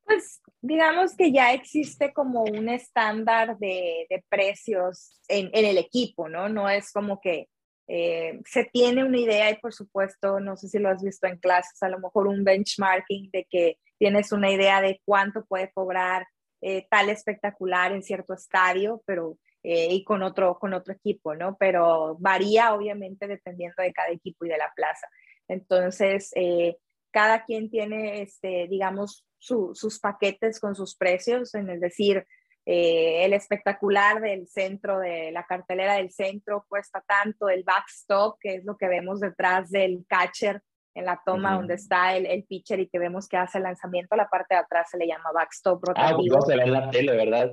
[0.03, 6.27] Pues digamos que ya existe como un estándar de, de precios en, en, el equipo,
[6.27, 6.49] ¿no?
[6.49, 7.47] No es como que
[7.87, 11.37] eh, se tiene una idea y por supuesto, no sé si lo has visto en
[11.37, 16.25] clases, a lo mejor un benchmarking de que tienes una idea de cuánto puede cobrar
[16.61, 21.57] eh, tal espectacular en cierto estadio, pero eh, y con otro, con otro equipo, ¿no?
[21.57, 25.07] Pero varía obviamente dependiendo de cada equipo y de la plaza.
[25.47, 26.77] Entonces, eh,
[27.11, 32.25] cada quien tiene, este, digamos, sus paquetes con sus precios, en el decir,
[32.65, 38.65] el espectacular del centro, de la cartelera del centro cuesta tanto, el backstop, que es
[38.65, 40.61] lo que vemos detrás del catcher,
[40.95, 44.15] en la toma donde está el, el, pitcher y que vemos que hace el lanzamiento,
[44.15, 46.37] la parte de atrás se le llama backstop rotativo.
[46.37, 47.51] Ah, se ve en la tele, ¿verdad?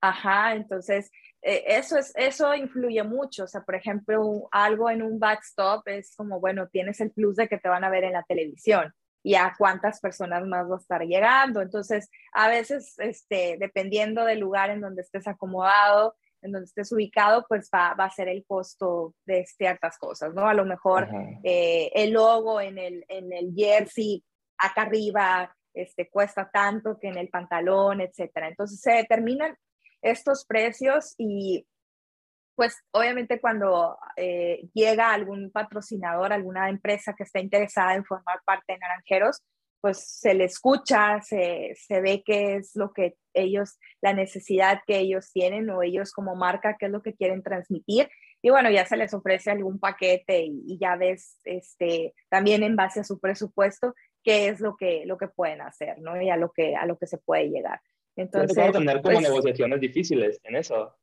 [0.00, 1.10] Ajá, entonces
[1.42, 3.44] eh, eso, es, eso influye mucho.
[3.44, 7.48] O sea, por ejemplo, algo en un backstop es como, bueno, tienes el plus de
[7.48, 10.78] que te van a ver en la televisión y a cuántas personas más va a
[10.78, 11.60] estar llegando.
[11.60, 17.44] Entonces, a veces, este, dependiendo del lugar en donde estés acomodado, en donde estés ubicado,
[17.48, 20.46] pues va, va a ser el costo de ciertas cosas, ¿no?
[20.46, 21.08] A lo mejor
[21.42, 24.24] eh, el logo en el, en el jersey
[24.56, 28.48] acá arriba este, cuesta tanto que en el pantalón, etcétera.
[28.48, 29.56] Entonces se determinan
[30.02, 31.66] estos precios y
[32.58, 38.72] pues obviamente cuando eh, llega algún patrocinador, alguna empresa que está interesada en formar parte
[38.72, 39.44] de Naranjeros,
[39.80, 44.98] pues se le escucha, se, se, ve qué es lo que ellos, la necesidad que
[44.98, 48.08] ellos tienen o ellos como marca, qué es lo que quieren transmitir.
[48.42, 52.98] Y bueno, ya se les ofrece algún paquete y, ya ves este, también en base
[52.98, 53.94] a su presupuesto
[54.24, 56.20] qué es lo que, lo que pueden hacer, ¿no?
[56.20, 57.80] Y a lo que, a lo que se puede llegar.
[58.16, 60.96] Entonces, tener como pues negociaciones difíciles en eso.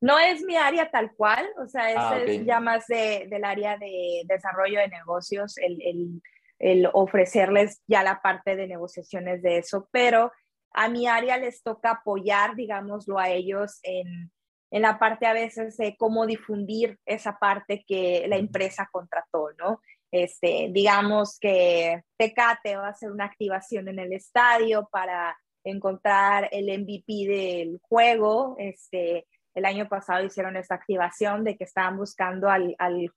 [0.00, 3.76] No es mi área tal cual, o sea, ah, es ya más de, del área
[3.76, 6.22] de desarrollo de negocios, el, el,
[6.58, 10.32] el, ofrecerles ya la parte de negociaciones de eso, pero
[10.72, 14.30] a mi área les toca apoyar, digámoslo, a ellos en,
[14.70, 19.80] en la parte a veces de cómo difundir esa parte que la empresa contrató, ¿no?
[20.12, 26.66] Este, digamos que Tecate va a hacer una activación en el estadio para encontrar el
[26.80, 28.56] MVP del juego.
[28.58, 33.12] Este, el año pasado hicieron esta activación de que estaban buscando al, al,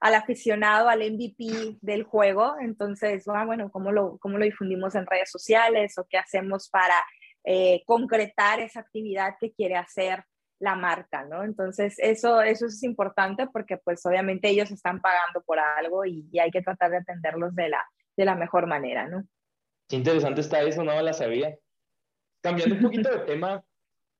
[0.00, 2.56] al aficionado, al MVP del juego.
[2.60, 6.96] Entonces, ah, bueno, ¿cómo lo, ¿cómo lo difundimos en redes sociales o qué hacemos para
[7.44, 10.24] eh, concretar esa actividad que quiere hacer
[10.60, 11.42] la marca, ¿no?
[11.42, 16.38] Entonces, eso, eso es importante porque pues obviamente ellos están pagando por algo y, y
[16.38, 17.84] hay que tratar de atenderlos de la,
[18.16, 19.24] de la mejor manera, ¿no?
[19.88, 21.56] Qué interesante está eso, no me la sabía.
[22.40, 23.64] Cambiando un poquito de tema,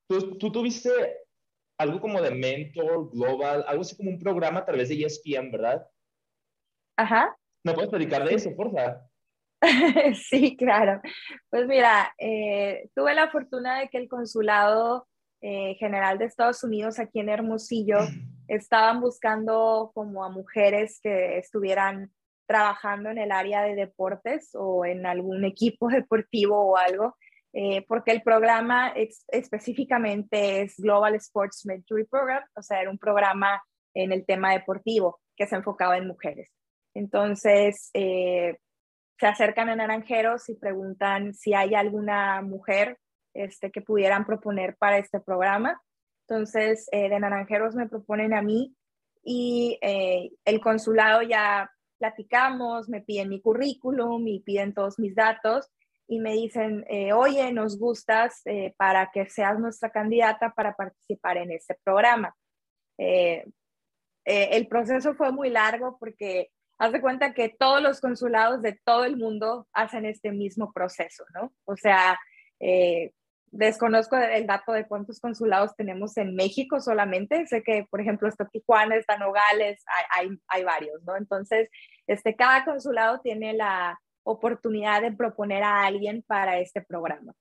[0.08, 0.90] tú, tú tuviste
[1.82, 5.86] algo como de Mentor Global, algo así como un programa a través de ESPN, ¿verdad?
[6.96, 7.36] Ajá.
[7.64, 9.02] ¿Me puedes platicar de eso, porfa?
[10.28, 11.00] sí, claro.
[11.50, 15.06] Pues mira, eh, tuve la fortuna de que el Consulado
[15.40, 17.98] eh, General de Estados Unidos aquí en Hermosillo
[18.48, 22.12] estaban buscando como a mujeres que estuvieran
[22.46, 27.16] trabajando en el área de deportes o en algún equipo deportivo o algo.
[27.54, 28.94] Eh, porque el programa
[29.28, 33.62] específicamente es Global Sports Mentoring Program, o sea, era un programa
[33.94, 36.50] en el tema deportivo que se enfocaba en mujeres.
[36.94, 38.56] Entonces, eh,
[39.18, 42.98] se acercan a Naranjeros y preguntan si hay alguna mujer
[43.34, 45.78] este, que pudieran proponer para este programa.
[46.26, 48.74] Entonces, eh, de Naranjeros me proponen a mí
[49.24, 55.70] y el consulado ya platicamos, me piden mi currículum y piden todos mis datos
[56.06, 61.38] y me dicen, eh, oye, nos gustas eh, para que seas nuestra candidata para participar
[61.38, 62.34] en este programa.
[62.98, 63.44] Eh,
[64.24, 69.04] el proceso fue muy largo porque haz de cuenta que todos los consulados de todo
[69.04, 71.52] el mundo hacen este mismo proceso, ¿no?
[71.64, 72.18] O sea,
[73.50, 77.46] desconozco el dato de cuántos consulados tenemos en México solamente.
[77.46, 81.16] Sé que, por ejemplo, está Tijuana, está Nogales, hay, hay, hay varios, ¿no?
[81.16, 81.68] Entonces,
[82.06, 87.32] este, cada consulado tiene la, oportunidad de proponer a alguien para este programa.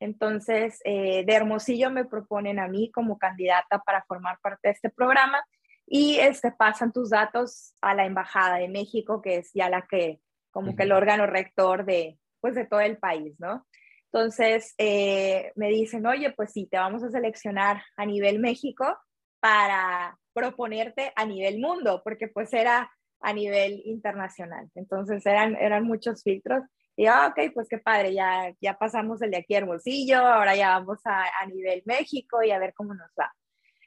[0.00, 4.90] Entonces, eh, de Hermosillo me proponen a mí como candidata para formar parte de este
[4.90, 5.42] programa
[5.86, 10.20] y este, pasan tus datos a la Embajada de México, que es ya la que,
[10.50, 13.66] como que el órgano rector de, pues, de todo el país, ¿no?
[14.12, 18.96] Entonces, eh, me dicen, oye, pues sí, te vamos a seleccionar a nivel México
[19.40, 22.90] para proponerte a nivel mundo, porque pues era
[23.24, 24.70] a nivel internacional.
[24.74, 26.62] Entonces eran, eran muchos filtros.
[26.96, 30.54] Y ah, ok, pues qué padre, ya, ya pasamos el de aquí a Hermosillo, ahora
[30.54, 33.32] ya vamos a, a nivel México y a ver cómo nos va.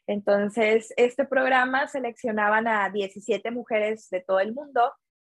[0.08, 4.91] Entonces, este programa seleccionaban a 17 mujeres de todo el mundo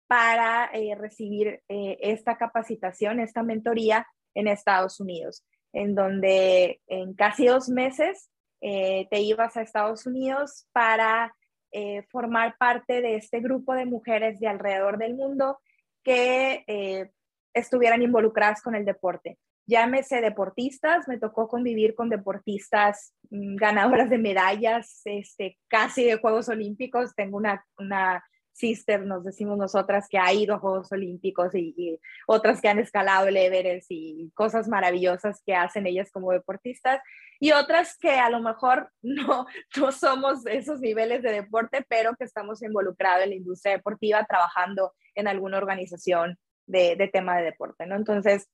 [0.06, 7.46] para eh, recibir eh, esta capacitación, esta mentoría en Estados Unidos, en donde en casi
[7.46, 11.34] dos meses eh, te ibas a Estados Unidos para
[11.72, 15.58] eh, formar parte de este grupo de mujeres de alrededor del mundo
[16.02, 17.10] que eh,
[17.54, 19.38] estuvieran involucradas con el deporte.
[19.66, 26.48] Llámese deportistas, me tocó convivir con deportistas mm, ganadoras de medallas, este, casi de Juegos
[26.48, 27.14] Olímpicos.
[27.14, 32.60] Tengo una, una sister, nos decimos nosotras, que ha ido a Juegos Olímpicos y, otras
[32.60, 37.00] que han escalado el Everest y cosas maravillosas que hacen ellas como deportistas,
[37.40, 42.24] y otras que a lo mejor no, no somos esos niveles de deporte, pero que
[42.24, 47.86] estamos involucrados en la industria deportiva trabajando en alguna organización de, de tema de deporte,
[47.86, 47.96] ¿no?
[47.96, 48.48] Entonces,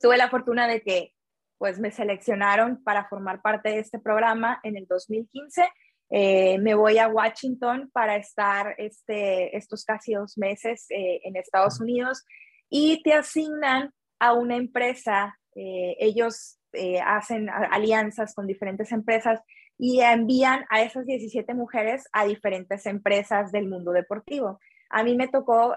[0.00, 1.12] tuve la fortuna de que
[1.58, 5.68] pues me seleccionaron para formar parte de este programa en el 2015.
[6.12, 11.80] Eh, me voy a Washington para estar este, estos casi dos meses eh, en Estados
[11.80, 12.24] Unidos
[12.68, 15.38] y te asignan a una empresa.
[15.54, 16.56] Eh, ellos
[17.04, 19.40] hacen alianzas con diferentes empresas
[19.76, 24.60] y envían a esas 17 mujeres a diferentes empresas del mundo deportivo.
[24.88, 25.74] A mí me tocó,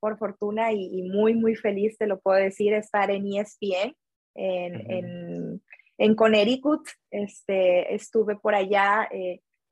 [0.00, 3.96] por fortuna y, y, muy, muy feliz, te lo puedo decir, estar en ESPN
[4.34, 5.62] en,
[5.96, 6.86] en, Connecticut.
[7.10, 9.08] Este, estuve por allá.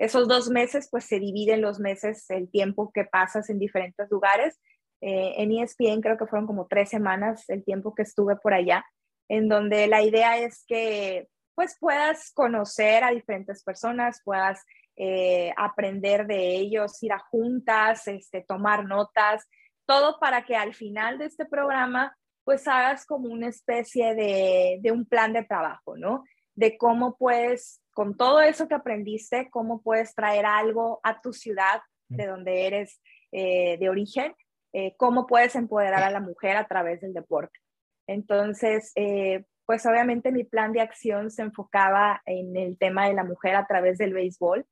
[0.02, 4.58] Esos dos meses, pues se dividen los meses, el tiempo que pasas en diferentes lugares.
[5.00, 8.84] Eh, en ESPN creo que fueron como tres semanas el tiempo que estuve por allá,
[9.28, 14.64] en donde la idea es que pues puedas conocer a diferentes personas, puedas
[14.96, 19.46] eh, aprender de ellos, ir a juntas, este, tomar notas,
[19.86, 25.06] todo para que al final de este programa pues hagas como una especie de, un
[25.06, 26.24] plan de trabajo, ¿no?
[26.56, 31.80] De cómo puedes, con todo eso que aprendiste, cómo puedes traer algo a tu ciudad
[32.08, 33.00] de donde eres
[33.30, 34.34] eh, de origen,
[34.72, 37.58] eh, cómo puedes empoderar a la mujer a través del deporte.
[38.06, 43.24] Entonces, eh, pues obviamente mi plan de acción se enfocaba en el tema de la
[43.24, 44.66] mujer a través del béisbol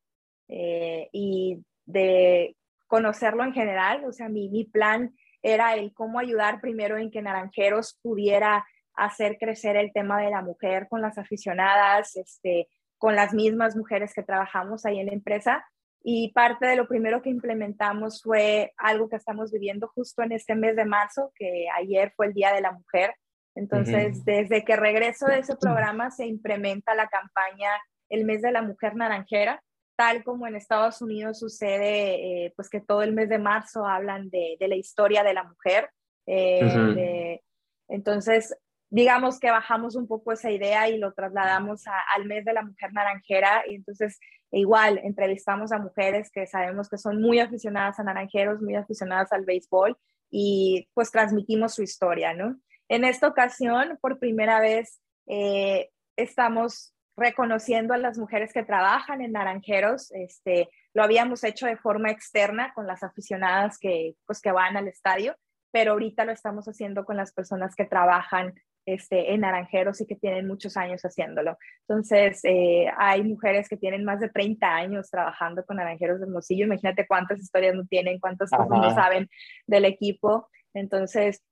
[0.52, 2.56] y de
[2.88, 4.04] conocerlo en general.
[4.04, 9.38] O sea, mi, mi plan era el cómo ayudar primero en que Naranjeros pudiera hacer
[9.38, 12.68] crecer el tema de la mujer con las aficionadas, este,
[13.00, 15.64] con las mismas mujeres que trabajamos ahí en la empresa.
[16.02, 20.54] Y parte de lo primero que implementamos fue algo que estamos viviendo justo en este
[20.54, 23.14] mes de marzo, que ayer fue el Día de la Mujer.
[23.54, 27.70] Entonces, desde que regreso de ese programa se implementa la campaña
[28.10, 29.62] El Mes de la Mujer Naranjera,
[29.96, 34.28] tal como en Estados Unidos sucede, eh, pues que todo el mes de marzo hablan
[34.28, 35.88] de, la historia de la mujer.
[36.26, 37.40] Eh,
[37.88, 38.54] entonces,
[38.90, 42.92] digamos que bajamos un poco esa idea y lo trasladamos al mes de la mujer
[42.92, 44.18] naranjera y entonces
[44.50, 49.44] igual entrevistamos a mujeres que sabemos que son muy aficionadas a naranjeros, muy aficionadas al
[49.44, 49.96] béisbol
[50.30, 52.56] y pues transmitimos su historia, ¿no?
[52.88, 59.32] En esta ocasión, por primera vez, eh, estamos reconociendo a las mujeres que trabajan en
[59.32, 60.10] Naranjeros.
[60.12, 64.88] Este, lo habíamos hecho de forma externa con las aficionadas que, pues, que van al
[64.88, 65.36] estadio,
[65.70, 68.54] pero ahorita lo estamos haciendo con las personas que trabajan
[68.94, 71.56] este, en Naranjeros y que tienen muchos años haciéndolo.
[71.88, 76.66] Entonces, eh, hay mujeres que tienen más de 30 años trabajando con Naranjeros de Hermosillo.
[76.66, 79.28] Imagínate cuántas historias no tienen, cuántas cosas no saben
[79.66, 80.48] del equipo.
[80.74, 81.42] Entonces,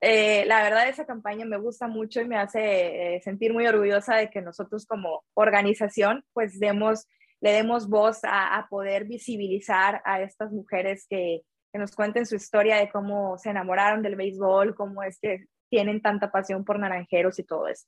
[0.00, 4.14] eh, la verdad esa campaña me gusta mucho y me hace eh, sentir muy orgullosa
[4.14, 7.08] de que nosotros como organización pues demos,
[7.40, 11.40] le demos voz a, poder visibilizar a estas mujeres que,
[11.72, 16.00] que, nos cuenten su historia de cómo se enamoraron del béisbol, cómo es que tienen
[16.02, 17.86] tanta pasión por naranjeros y todo eso.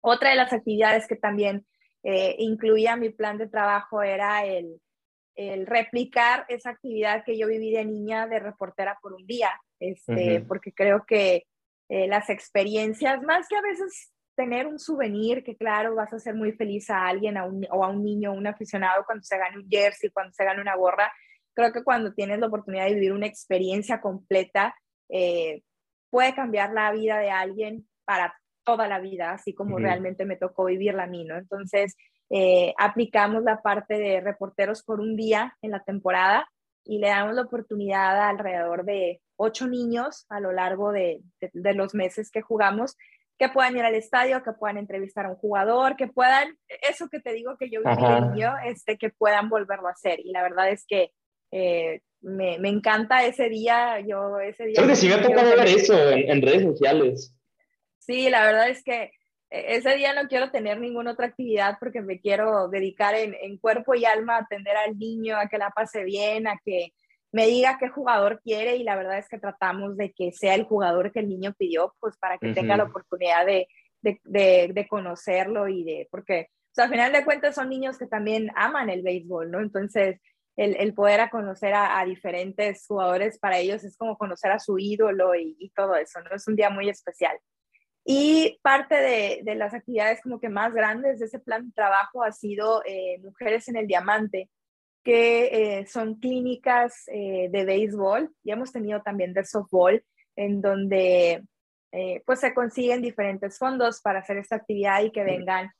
[0.00, 1.66] Otra de las actividades que también
[2.02, 4.80] eh, incluía mi plan de trabajo era el,
[5.34, 10.40] el replicar esa actividad que yo viví de niña de reportera por un día este,
[10.42, 11.44] porque creo que
[11.88, 16.34] eh, las experiencias, más que a veces tener un souvenir, que claro, vas a hacer
[16.34, 19.58] muy feliz a alguien a un, o a un niño, un aficionado cuando se gane
[19.58, 21.12] un jersey, cuando se gane una gorra,
[21.54, 24.74] creo que cuando tienes la oportunidad de vivir una experiencia completa,
[25.08, 25.62] eh,
[26.10, 30.66] puede cambiar la vida de alguien para toda la vida, así como realmente me tocó
[30.66, 31.36] vivirla a mí, ¿no?
[31.36, 31.96] Entonces,
[32.30, 36.46] eh, aplicamos la parte de reporteros por un día en la temporada
[36.84, 41.74] y le damos la oportunidad a alrededor de ocho niños a lo largo de, de,
[41.74, 42.96] los meses que jugamos
[43.38, 46.58] que puedan ir al estadio, que puedan entrevistar a un jugador, que puedan,
[46.90, 50.18] eso que te digo que yo viví de niño, este, que puedan volverlo a hacer.
[50.20, 51.12] Y la verdad es que
[51.52, 54.74] eh, me, me, encanta ese día, yo ese día...
[54.76, 57.34] Creo que sí me ha tocado ver eso en, en, redes sociales.
[57.98, 59.12] Sí, la verdad es que
[59.50, 63.58] e, ese día no quiero tener ninguna otra actividad porque me quiero dedicar en, en
[63.58, 66.92] cuerpo y alma a atender al niño, a que la pase bien, a que
[67.30, 70.64] me diga qué jugador quiere y la verdad es que tratamos de que sea el
[70.64, 73.68] jugador que el niño pidió, pues para que tenga la oportunidad de,
[74.02, 78.06] de, de, conocerlo y de, porque o sea, al final de cuentas son niños que
[78.06, 79.60] también aman el béisbol, ¿no?
[79.60, 80.20] Entonces,
[80.58, 84.76] el, el poder a conocer a, diferentes jugadores para ellos es como conocer a su
[84.76, 86.34] ídolo y, y, todo eso, ¿no?
[86.34, 87.38] Es un día muy especial.
[88.04, 92.24] Y parte de, de, las actividades como que más grandes de ese plan de trabajo
[92.24, 94.50] ha sido eh, Mujeres en el Diamante,
[95.04, 100.04] que eh, son clínicas eh, de béisbol y hemos tenido también de softball,
[100.34, 101.44] en donde
[102.26, 105.70] pues se consiguen diferentes fondos para hacer esta actividad y que vengan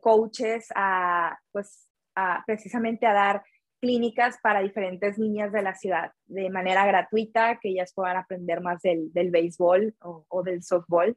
[0.00, 3.42] coaches a, pues, a, precisamente a dar
[3.84, 8.80] clínicas para diferentes niñas de la ciudad de manera gratuita, que ellas puedan aprender más
[8.80, 11.14] del, del béisbol o, o, del softball.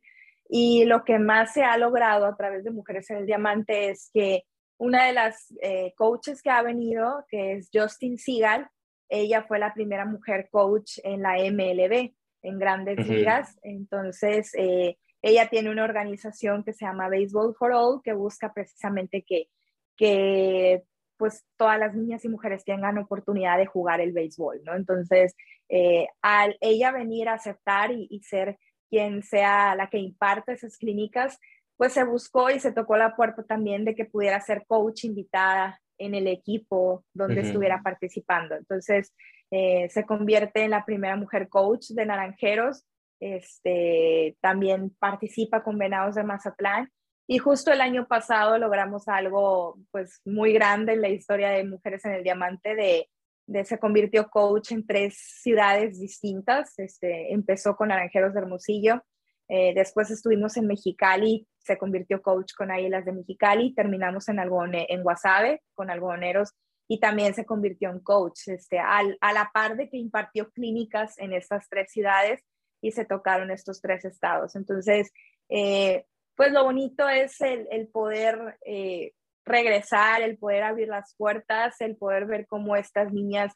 [0.50, 4.10] Y lo que más se ha logrado a través de Mujeres en el Diamante es
[4.14, 4.44] que
[4.78, 8.68] una de las eh, coaches que ha venido, que es Justin Seagal,
[9.08, 12.12] ella fue la primera mujer coach en la MLB,
[12.42, 13.58] en grandes ligas.
[13.64, 19.24] Entonces, eh, ella tiene una organización que se llama Baseball for All, que busca precisamente
[19.26, 19.48] que,
[19.96, 20.84] que
[21.18, 24.76] pues todas las niñas y mujeres tengan oportunidad de jugar el béisbol, ¿no?
[24.76, 25.36] Entonces,
[25.70, 28.58] eh, al ella venir a aceptar y, y, ser
[28.90, 31.40] quien sea la que imparte esas clínicas,
[31.76, 35.80] pues se buscó y se tocó la puerta también de que pudiera ser coach invitada
[35.98, 38.56] en el equipo donde estuviera participando.
[38.56, 39.14] Entonces,
[39.52, 42.86] eh, se convierte en la primera mujer coach de Naranjeros,
[43.20, 46.92] este, también participa con Venados de Mazatlán
[47.28, 52.06] y justo el año pasado logramos algo pues muy grande en la historia de Mujeres
[52.06, 56.80] en el Diamante de, se convirtió coach en tres ciudades distintas.
[56.80, 59.04] Este, empezó con Naranjeros de Hermosillo,
[59.50, 64.88] eh, después estuvimos en Mexicali, se convirtió coach con Águilas de Mexicali, terminamos en, Algodone,
[64.90, 66.54] en Guasave con algodoneros
[66.90, 69.04] y también se convirtió en coach, este, a
[69.34, 72.42] la par de que impartió clínicas en estas tres ciudades
[72.82, 74.56] y se tocaron estos tres estados.
[74.56, 75.12] Entonces,
[75.50, 76.06] eh,
[76.38, 79.12] pues lo bonito es el, poder eh,
[79.44, 83.54] regresar, el poder abrir las puertas, el poder ver cómo estas niñas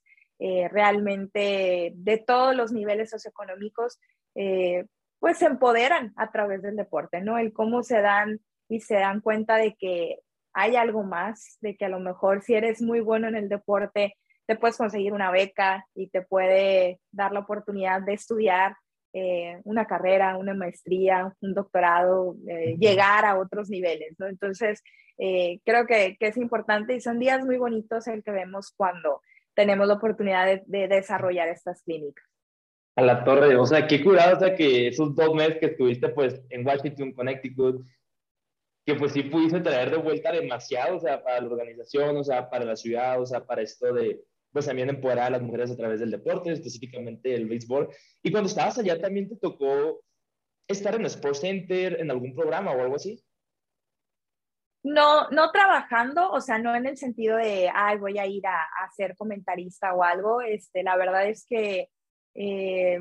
[0.72, 4.00] realmente de todos los niveles socioeconómicos
[5.22, 7.38] pues se empoderan a través del deporte, ¿no?
[7.38, 10.18] El cómo se dan y se dan cuenta de que
[10.52, 14.16] hay algo más, de que a lo mejor si eres muy bueno en el deporte,
[14.48, 18.76] te puedes conseguir una beca y te puede dar la oportunidad de estudiar
[19.14, 24.28] eh, una carrera, una maestría, un doctorado, eh, llegar a otros niveles, ¿no?
[24.28, 24.84] Entonces,
[25.18, 29.22] eh, creo que, que, es importante y son días muy bonitos el que vemos cuando
[29.54, 32.26] tenemos la oportunidad de, de desarrollar estas clínicas
[32.96, 33.56] a la torre.
[33.56, 37.14] O sea, qué curado, o sea, que esos dos meses que estuviste pues en Washington,
[37.14, 37.86] Connecticut,
[38.86, 42.50] que pues sí pudiste traer de vuelta demasiado, o sea, para la organización, o sea,
[42.50, 44.22] para la ciudad, o sea, para esto de,
[44.52, 47.90] pues también empoderar a las mujeres a través del deporte, específicamente el béisbol.
[48.22, 50.02] Y cuando estabas allá también te tocó
[50.68, 53.24] estar en Sports Center, en algún programa o algo así.
[54.84, 58.62] No, no trabajando, o sea, no en el sentido de, ay, voy a ir a,
[58.62, 60.42] a ser comentarista o algo.
[60.42, 61.90] Este, la verdad es que
[62.34, 63.00] eh,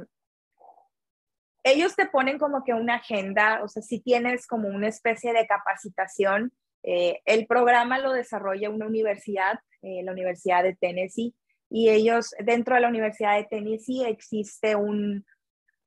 [1.62, 5.46] ellos te ponen como que una agenda, o sea, si tienes como una especie de
[5.46, 11.34] capacitación, eh, el programa lo desarrolla una universidad, eh, la Universidad de Tennessee,
[11.68, 15.24] y ellos, dentro de la Universidad de Tennessee existe un,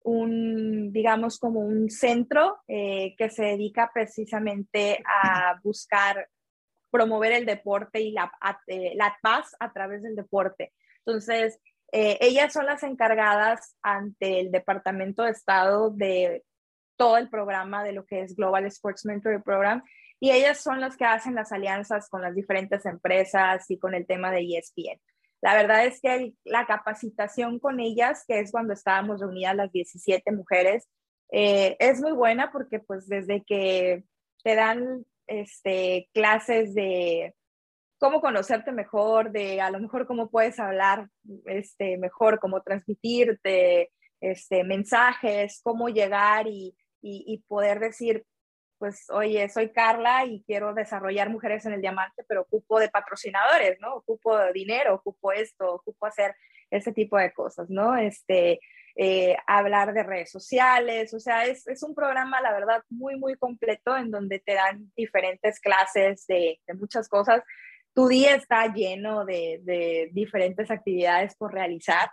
[0.04, 6.30] un digamos, como un centro que se dedica precisamente a buscar
[6.89, 8.32] promover el deporte y la,
[8.68, 10.72] la paz a través del deporte.
[11.06, 11.60] Entonces,
[11.91, 16.44] eh, ellas son las encargadas ante el Departamento de Estado de
[16.96, 19.84] todo el programa de lo que es Global Sports Mentoring Program
[20.24, 24.07] y ellas son las que hacen las alianzas con las diferentes empresas y con el
[24.07, 24.97] tema de ESPN.
[25.41, 30.32] La verdad es que la capacitación con ellas, que es cuando estábamos reunidas las 17
[30.32, 30.88] mujeres,
[31.30, 34.05] eh, es muy buena porque pues desde que
[34.45, 37.36] te dan este, clases de
[37.97, 41.09] cómo conocerte mejor, de a lo mejor cómo puedes hablar
[41.47, 48.24] este, mejor, cómo transmitirte este, mensajes, cómo llegar y, y, poder decir,
[48.84, 53.79] pues, oye, soy Carla y quiero desarrollar mujeres en el diamante, pero ocupo de patrocinadores,
[53.79, 53.95] ¿no?
[53.95, 56.36] Ocupo de dinero, ocupo esto, ocupo hacer
[56.69, 57.95] ese tipo de cosas, ¿no?
[57.95, 58.59] Este,
[58.97, 63.36] eh, hablar de redes sociales, o sea, es, es, un programa, la verdad, muy, muy
[63.36, 67.41] completo en donde te dan diferentes clases de, de muchas cosas
[67.93, 72.11] tu día está lleno de, diferentes actividades por realizar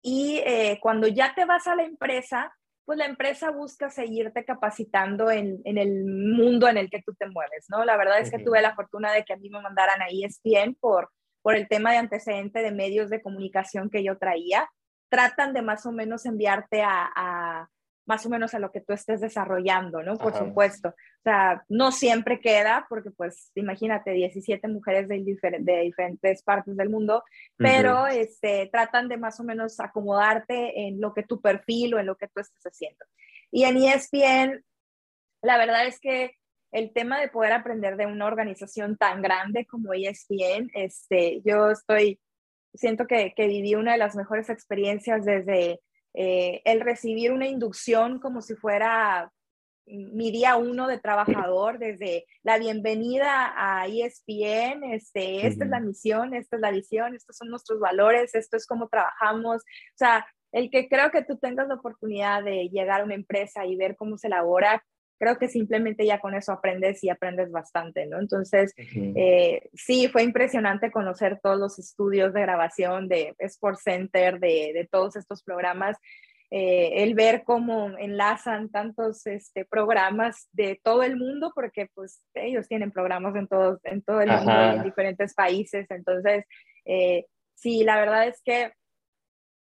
[0.00, 2.54] y eh, cuando ya te vas a la empresa,
[2.84, 7.66] pues la empresa busca seguirte capacitando en, el mundo en el que tú te mueves,
[7.68, 7.84] ¿no?
[7.84, 10.74] La verdad es que tuve la fortuna de que a mí me mandaran a ESPN
[10.78, 11.10] por,
[11.42, 14.68] por el tema de antecedente de medios de comunicación que yo traía.
[15.08, 17.68] Tratan de más o menos enviarte a
[18.06, 20.16] más o menos a lo que tú estés desarrollando, ¿no?
[20.16, 20.88] Por supuesto.
[20.90, 25.22] O sea, no siempre queda, porque pues imagínate, 17 mujeres de,
[25.60, 27.22] de diferentes partes del mundo,
[27.56, 32.06] pero este, tratan de más o menos acomodarte en lo que tu perfil o en
[32.06, 33.04] lo que tú estés haciendo.
[33.50, 34.64] Y en ESPN,
[35.42, 36.32] la verdad es que
[36.72, 42.20] el tema de poder aprender de una organización tan grande como ESPN, este, yo estoy,
[42.74, 45.80] siento que, que viví una de las mejores experiencias desde
[46.14, 49.30] eh, el recibir una inducción como si fuera
[49.86, 56.34] mi día uno de trabajador, desde la bienvenida a ESPN, este, esta es la misión,
[56.34, 59.56] esta es la visión, estos son nuestros valores, esto es cómo trabajamos.
[59.56, 63.66] O sea, el que creo que tú tengas la oportunidad de llegar a una empresa
[63.66, 64.82] y ver cómo se elabora,
[65.18, 68.18] creo que simplemente ya con eso aprendes y aprendes bastante, ¿no?
[68.18, 74.72] Entonces, eh, sí, fue impresionante conocer todos los estudios de grabación de Sports Center, de,
[74.74, 75.96] de todos estos programas.
[76.50, 82.68] Eh, el ver cómo enlazan tantos este, programas de todo el mundo, porque pues ellos
[82.68, 85.86] tienen programas en, todo, en todo el mundo y en diferentes países.
[85.90, 86.44] Entonces,
[86.84, 88.72] eh, sí, la verdad es que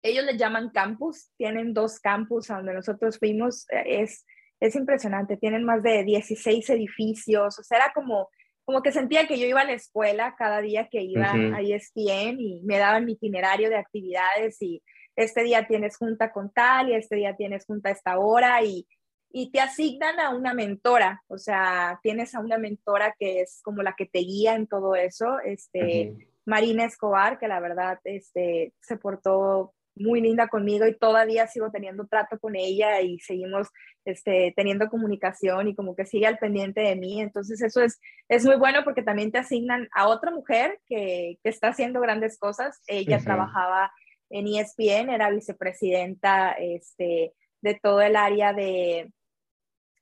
[0.03, 4.25] ellos le llaman campus, tienen dos campus a donde nosotros fuimos, es
[4.61, 8.31] es impresionante, tienen más de 16 edificios, o sea, era como,
[8.65, 12.41] como que sentía que yo iba a la escuela cada día que iba a ESPN
[12.41, 14.83] y me daban mi itinerario de actividades y
[15.15, 18.87] este día tienes junta con tal y este día tienes junta a esta hora y,
[19.31, 23.83] y te asignan a una mentora, o sea, tienes a una mentora que es como
[23.83, 26.15] la que te guía en todo eso, este,
[26.47, 32.07] Marina Escobar, que la verdad este, se portó muy linda conmigo y todavía sigo teniendo
[32.07, 33.69] trato con ella y seguimos
[34.05, 37.21] este, teniendo comunicación y como que sigue al pendiente de mí.
[37.21, 41.49] Entonces eso es, es muy bueno porque también te asignan a otra mujer que, que
[41.49, 42.81] está haciendo grandes cosas.
[42.87, 43.91] Ella trabajaba
[44.31, 47.33] en ESPN, era vicepresidenta este,
[47.63, 49.13] de todo el área de,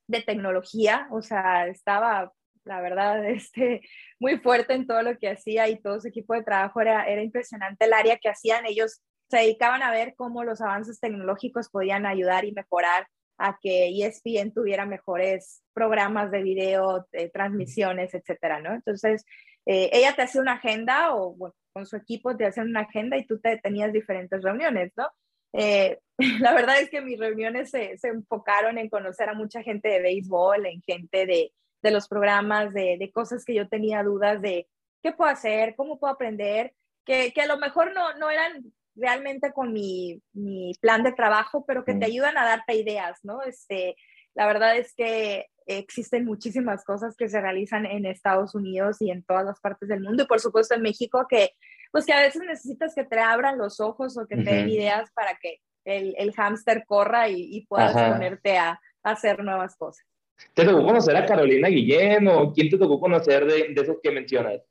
[0.07, 2.33] de tecnología, o sea, estaba
[2.65, 3.81] la verdad, este,
[4.19, 7.23] muy fuerte en todo lo que hacía y todo su equipo de trabajo era, era
[7.23, 8.65] impresionante el área que hacían.
[8.65, 13.07] Ellos se dedicaban a ver cómo los avances tecnológicos podían ayudar y mejorar
[13.37, 18.73] a que ESPN tuviera mejores programas de video, transmisiones, etcétera, ¿no?
[18.73, 19.25] Entonces,
[19.65, 21.35] eh, ella te hace una agenda o
[21.73, 25.09] con su equipo te hacen una agenda y tú te tenías diferentes reuniones, ¿no?
[25.53, 25.99] Eh,
[26.39, 30.01] la verdad es que mis reuniones se, se, enfocaron en conocer a mucha gente de
[30.01, 31.51] béisbol, en gente de,
[31.81, 34.67] de los programas, de, de, cosas que yo tenía dudas de
[35.01, 36.73] qué puedo hacer, cómo puedo aprender,
[37.05, 41.65] que, que a lo mejor no, no eran realmente con mi, mi, plan de trabajo,
[41.65, 43.41] pero que te ayudan a darte ideas, ¿no?
[43.43, 43.95] Este,
[44.33, 49.23] la verdad es que existen muchísimas cosas que se realizan en Estados Unidos y en
[49.23, 51.53] todas las partes del mundo y por supuesto en México que
[51.91, 55.09] pues que a veces necesitas que te abran los ojos o que te den ideas
[55.15, 58.79] para que el, el hámster corra y, puedas ponerte a, a,
[59.11, 60.05] hacer nuevas cosas.
[60.53, 64.11] ¿Te tocó conocer a Carolina Guillén o quién te tocó conocer de, de esos que
[64.11, 64.61] mencionas?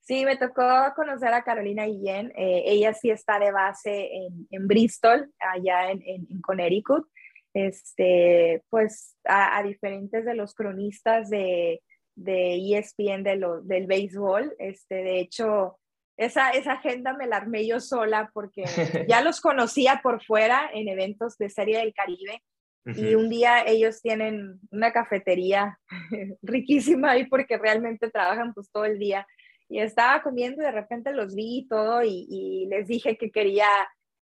[0.00, 0.64] Sí, me tocó
[0.96, 2.32] conocer a Carolina Guillén.
[2.36, 4.10] Eh, ella sí está de base
[4.50, 7.06] en, Bristol, allá en, Connecticut.
[7.52, 11.82] Este, pues a, diferentes de los cronistas de,
[12.14, 14.54] de ESPN de lo, del béisbol.
[14.58, 15.78] Este, de hecho,
[16.16, 18.64] esa, esa agenda me la armé yo sola porque
[19.08, 22.42] ya los conocía por fuera en eventos de Serie del Caribe.
[22.86, 25.78] Y un día ellos tienen una cafetería
[26.42, 29.26] riquísima ahí porque realmente trabajan pues todo el día
[29.70, 33.68] y estaba comiendo y de repente los vi y todo y, les dije que quería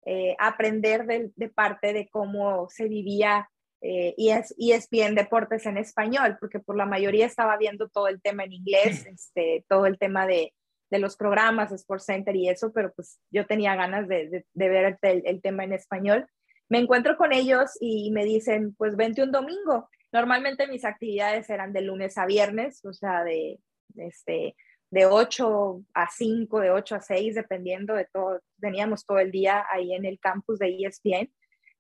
[0.06, 3.48] eh, aprender de, parte de cómo se vivía
[3.82, 8.54] eh, ESPN Deportes en español, porque por la mayoría estaba viendo todo el tema en
[8.54, 10.52] inglés, este, todo el tema de,
[10.89, 14.98] de los programas, Sports Center y eso, pero pues yo tenía ganas de, de, ver
[15.04, 16.26] el, el, tema en español.
[16.70, 19.89] Me encuentro con ellos y me dicen, pues vente un domingo.
[20.12, 23.60] Normalmente mis actividades eran de lunes a viernes, o sea, de,
[23.98, 24.56] este,
[24.91, 28.39] de 8 a 5, de 8 a 6, dependiendo de todo.
[28.59, 31.31] Teníamos todo el día ahí en el campus de ESPN.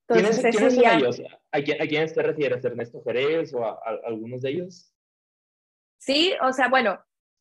[0.07, 1.21] Entonces, ¿Quiénes, son ellos?
[1.51, 2.63] ¿A, quién, ¿A, quiénes te refieres?
[2.63, 4.93] ¿Ernesto Jerez o a, algunos de ellos?
[5.97, 6.99] Sí, o sea, bueno,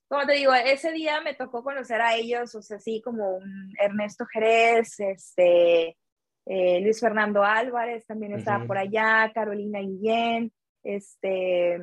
[0.08, 3.74] como te digo, ese día me tocó conocer a ellos, o sea, sí, como un
[3.78, 5.96] Ernesto Jerez, este,
[6.46, 10.52] eh, Luis Fernando Álvarez también estaba por allá, Carolina Guillén,
[10.82, 11.78] este,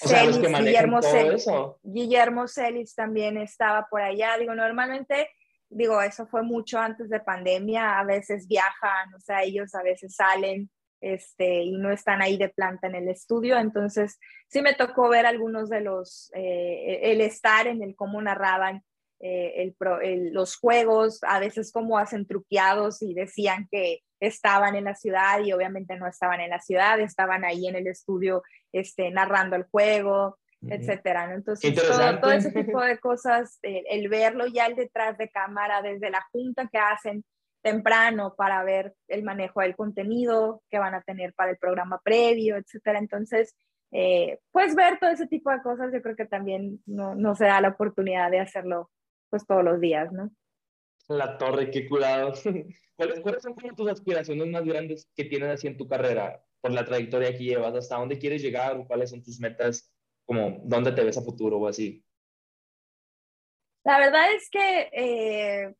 [0.00, 1.46] Guillermo, Celis,
[1.82, 4.36] Guillermo Celis también estaba por allá.
[4.38, 5.30] Digo, normalmente,
[5.68, 10.14] digo, eso fue mucho antes de pandemia, a veces viajan, o sea, ellos a veces
[10.14, 10.70] salen
[11.00, 13.58] este, y no están ahí de planta en el estudio.
[13.58, 14.18] Entonces,
[14.48, 18.82] sí me tocó ver algunos de los, eh, el estar en el cómo narraban
[19.20, 24.94] eh, el, los juegos, a veces como hacen truqueados y decían que estaban en la
[24.94, 28.42] ciudad y obviamente no estaban en la ciudad, estaban ahí en el estudio
[28.72, 31.32] este, narrando el juego, etcétera.
[31.32, 31.74] Entonces,
[32.20, 36.68] todo, ese tipo de cosas, el, verlo ya el detrás de cámara, desde la junta
[36.70, 37.24] que hacen
[37.62, 42.56] temprano para ver el manejo del contenido que van a tener para el programa previo,
[42.56, 42.98] etcétera.
[42.98, 43.54] Entonces,
[43.92, 47.46] eh, pues ver todo ese tipo de cosas, yo creo que también no, no se
[47.46, 48.90] da la oportunidad de hacerlo
[49.30, 50.30] pues todos los días, ¿no?
[51.08, 52.34] La torre, qué curado.
[52.96, 56.72] ¿Cuáles, ¿Cuáles son como tus aspiraciones más grandes que tienes así en tu carrera, por
[56.72, 57.74] la trayectoria que llevas?
[57.74, 59.90] ¿Hasta dónde quieres llegar o cuáles son tus metas?
[60.26, 62.04] Como, ¿dónde te ves a futuro o así?
[63.84, 65.74] La verdad es que eh,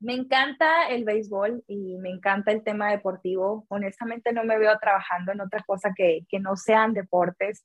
[0.00, 3.66] me encanta el béisbol y me encanta el tema deportivo.
[3.68, 7.64] Honestamente no me veo trabajando en otra cosa que, que no sean deportes.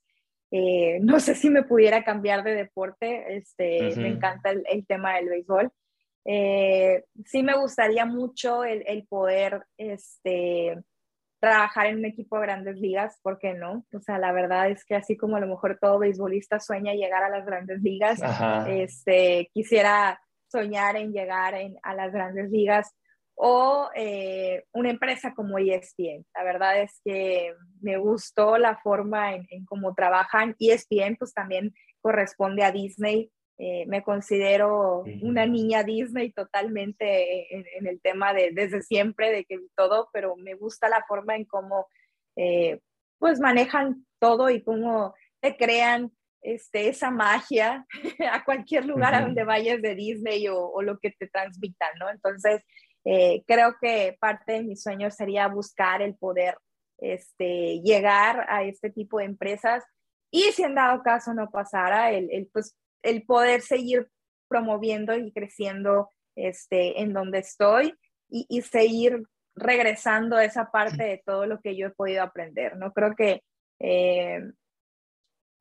[0.50, 5.16] Eh, no sé si me pudiera cambiar de deporte, este, me encanta el, el, tema
[5.16, 5.72] del béisbol.
[6.24, 10.78] Eh, sí me gustaría mucho el, el, poder este,
[11.40, 13.84] trabajar en un equipo de grandes ligas, ¿por qué no?
[13.92, 17.24] O sea, la verdad es que así como a lo mejor todo beisbolista sueña llegar
[17.24, 18.20] a las grandes ligas,
[18.68, 22.94] este, quisiera soñar en llegar a las grandes ligas
[23.34, 26.24] o eh, una empresa como ESPN.
[26.34, 30.54] La verdad es que me gustó la forma en, cómo trabajan.
[30.60, 33.32] ESPN pues también corresponde a Disney.
[33.58, 39.58] Eh, me considero una niña Disney totalmente en, el tema de desde siempre, de que
[39.76, 41.86] todo, pero me gusta la forma en cómo
[42.36, 42.80] eh,
[43.18, 47.86] pues manejan todo y cómo te crean este, esa magia
[48.32, 52.10] a cualquier lugar a donde vayas de Disney o, lo que te transmitan, ¿no?
[52.10, 52.64] Entonces,
[53.04, 56.56] eh, creo que parte de mi sueño sería buscar el poder
[56.98, 59.84] este, llegar a este tipo de empresas
[60.30, 64.08] y si en dado caso no pasara, el, el, pues, el poder seguir
[64.48, 67.94] promoviendo y creciendo este, en donde estoy
[68.28, 69.22] y, y seguir
[69.54, 72.92] regresando a esa parte de todo lo que yo he podido aprender, ¿no?
[72.92, 73.42] Creo que
[73.80, 74.40] eh,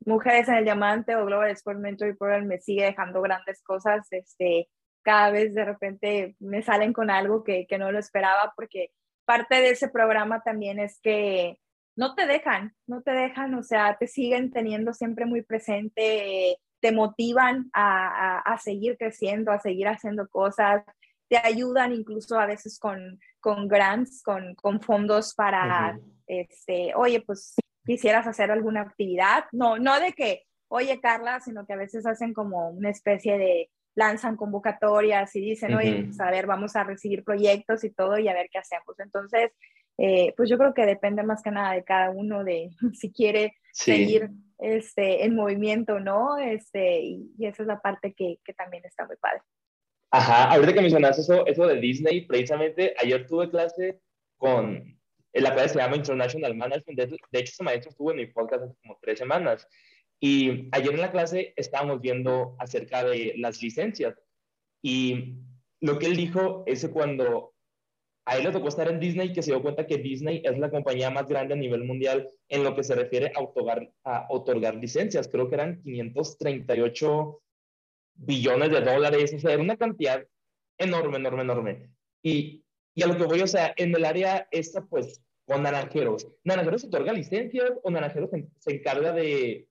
[0.04, 4.08] Mujeres en el Diamante o Global Sport Mentoring Program me sigue dejando grandes cosas.
[4.12, 4.68] Este,
[5.04, 8.90] cada vez de repente me salen con algo que, que no lo esperaba porque
[9.26, 11.60] parte de ese programa también es que
[11.96, 16.92] no te dejan, no te dejan, o sea, te siguen teniendo siempre muy presente, te
[16.92, 20.84] motivan a, a, seguir creciendo, a seguir haciendo cosas,
[21.30, 27.56] te ayudan incluso a veces con, con grants, con, con fondos para, este, oye, pues
[27.86, 29.46] quisieras hacer alguna actividad.
[29.52, 33.70] No, no de que, oye Carla, sino que a veces hacen como una especie de,
[33.96, 38.28] lanzan convocatorias y dicen, oye, pues, a ver, vamos a recibir proyectos y todo y
[38.28, 39.00] a ver qué hacemos.
[39.00, 39.52] Entonces,
[39.98, 43.56] eh, pues yo creo que depende más que nada de cada uno de si quiere
[43.72, 49.06] seguir este, en movimiento no, este, y, esa es la parte que, que, también está
[49.06, 49.42] muy padre.
[50.12, 54.00] Ajá, ahorita que mencionaste eso, eso de Disney, precisamente ayer tuve clase
[54.38, 55.02] con
[55.34, 57.00] la clase se llama International Management.
[57.00, 59.68] De, hecho, ese maestro estuvo en mi podcast hace como tres semanas.
[60.20, 64.16] Y ayer en la clase estábamos viendo acerca de las licencias.
[64.84, 65.38] Y
[65.80, 67.51] lo que él dijo es que cuando
[68.32, 70.70] a él le tocó estar en Disney, que se dio cuenta que Disney es la
[70.70, 74.76] compañía más grande a nivel mundial en lo que se refiere a otorgar, a otorgar
[74.76, 75.28] licencias.
[75.28, 77.42] Creo que eran 538
[78.16, 79.34] billones de dólares.
[79.34, 80.26] O sea, era una cantidad
[80.78, 81.90] enorme, enorme, enorme.
[82.24, 82.64] Y
[82.94, 86.28] y a lo que voy, o sea, en el área esta, pues, con Naranjeros.
[86.44, 88.30] ¿Naranjeros otorga licencias o Naranjeros
[88.60, 89.68] se, encarga de,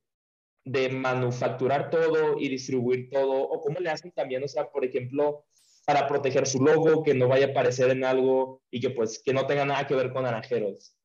[0.65, 3.43] de manufacturar todo y distribuir todo?
[3.43, 5.45] ¿O cómo le hacen también, o sea, por ejemplo,
[5.93, 9.35] para proteger su logo, que no vaya a aparecer en algo y que pues que
[9.35, 10.97] no tenga nada que ver con naranjeros.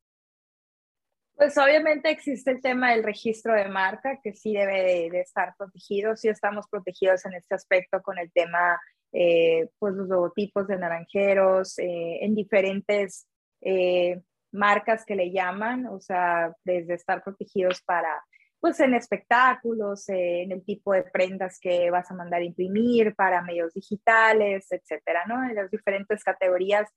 [1.34, 6.16] Pues obviamente existe el tema del registro de marca, que sí debe de, estar protegido,
[6.16, 8.80] sí estamos protegidos en este aspecto con el tema
[9.12, 13.28] eh, pues los logotipos de naranjeros eh, en diferentes
[13.62, 14.22] eh,
[14.52, 18.24] marcas que le llaman, o sea, desde estar protegidos para,
[18.66, 23.44] pues en espectáculos, en el tipo de prendas que vas a mandar a imprimir para
[23.44, 25.48] medios digitales, etcétera, ¿no?
[25.48, 26.90] En las diferentes categorías,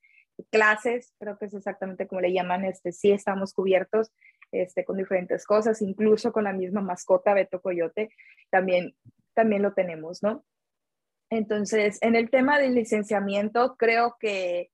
[0.50, 4.10] clases, creo que es exactamente como le llaman, este, sí estamos cubiertos
[4.50, 8.08] este, con diferentes cosas, incluso con la misma mascota Beto Coyote,
[8.48, 8.94] también,
[9.34, 10.46] también lo tenemos, ¿no?
[11.28, 14.70] Entonces, en el tema del licenciamiento, creo que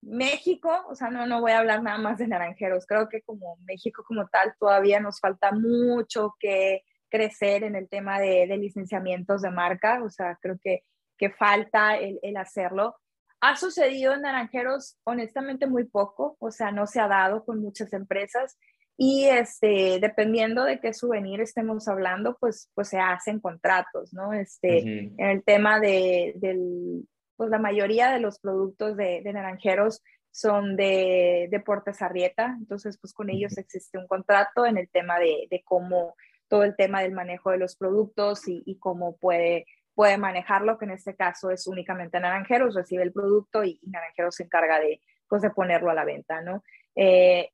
[0.00, 3.56] México, o sea, no, no voy a hablar nada más de naranjeros, creo que como
[3.66, 9.50] México como tal todavía nos falta mucho que crecer en el tema de, licenciamientos de
[9.50, 10.84] marca, o sea, creo que,
[11.16, 12.96] que falta el, el hacerlo.
[13.40, 17.92] Ha sucedido en naranjeros, honestamente, muy poco, o sea, no se ha dado con muchas
[17.92, 18.58] empresas
[19.00, 24.32] y este, dependiendo de qué souvenir estemos hablando, pues, pues se hacen contratos, ¿no?
[24.32, 24.78] Este,
[25.16, 27.06] En el tema de, del,
[27.38, 33.14] pues la mayoría de los productos de, de naranjeros son de Deportes Arrieta, entonces pues
[33.14, 36.16] con ellos existe un contrato en el tema de, de cómo,
[36.48, 40.86] todo el tema del manejo de los productos y, y, cómo puede, puede manejarlo, que
[40.86, 45.40] en este caso es únicamente Naranjeros, recibe el producto y, Naranjeros se encarga de, pues,
[45.40, 46.64] de ponerlo a la venta, ¿no?
[46.96, 47.50] Eh,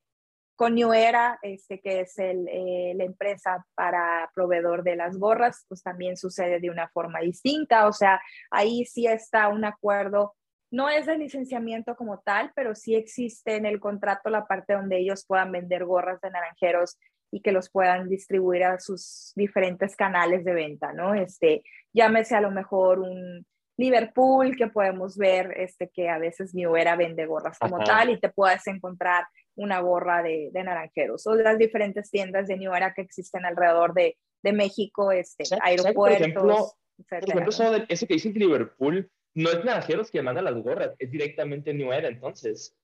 [0.57, 5.65] con New Era, este, que es el, eh, la empresa para proveedor de las gorras,
[5.69, 7.87] pues también sucede de una forma distinta.
[7.87, 10.35] O sea, ahí sí está un acuerdo,
[10.71, 14.99] no es de licenciamiento como tal, pero sí existe en el contrato la parte donde
[14.99, 16.99] ellos puedan vender gorras de naranjeros
[17.31, 21.15] y que los puedan distribuir a sus diferentes canales de venta, ¿no?
[21.15, 23.45] Este, llámese a lo mejor un,
[23.77, 28.21] Liverpool, que podemos ver este, que a veces New Era vende gorras como tal y
[28.21, 29.27] te puedes encontrar
[29.57, 33.95] una gorra de, de, naranjeros o las diferentes tiendas de New Era que existen alrededor
[33.95, 36.19] de, de México, este, aeropuertos.
[36.19, 41.11] Por ejemplo, eso, eso, que dice Liverpool, no es naranjeros que manda las gorras, es
[41.11, 42.77] directamente New Era entonces.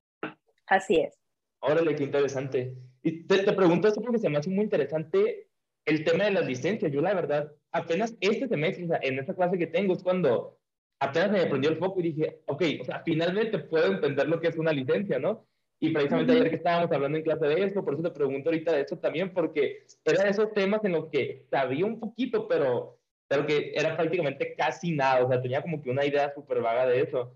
[0.66, 1.18] Así es.
[1.61, 2.75] Órale, qué interesante.
[3.03, 5.49] Y te, te pregunto esto porque se me hace muy interesante
[5.85, 6.91] el tema de las licencias.
[6.91, 10.59] Yo la verdad, apenas este semestre, o sea, en esta clase que tengo es cuando
[11.01, 14.49] apenas me prendió el foco y dije, ok, o sea, finalmente puedo entender lo que
[14.49, 15.47] es una licencia, ¿no?
[15.83, 18.72] Y precisamente ayer que estábamos hablando en clase de esto, por eso te pregunto ahorita
[18.72, 22.99] de esto también, porque era de esos temas en los que sabía un poquito, pero,
[23.26, 26.87] pero que era prácticamente casi nada, o sea, tenía como que una idea súper vaga
[26.87, 27.35] de eso.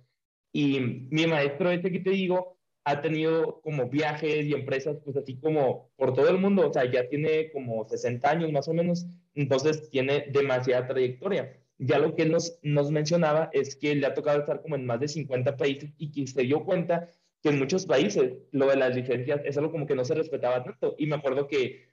[0.52, 0.78] Y
[1.10, 5.90] mi maestro ese que te digo, ha tenido como viajes y empresas, pues así como
[5.96, 9.88] por todo el mundo, o sea, ya tiene como 60 años más o menos, entonces
[9.88, 14.40] tiene demasiada trayectoria ya lo que él nos, nos mencionaba es que le ha tocado
[14.40, 17.10] estar como en más de 50 países y que se dio cuenta
[17.44, 20.64] que en muchos países lo de las licencias es algo como que no se respetaba
[20.64, 20.94] tanto.
[20.96, 21.90] Y me acuerdo que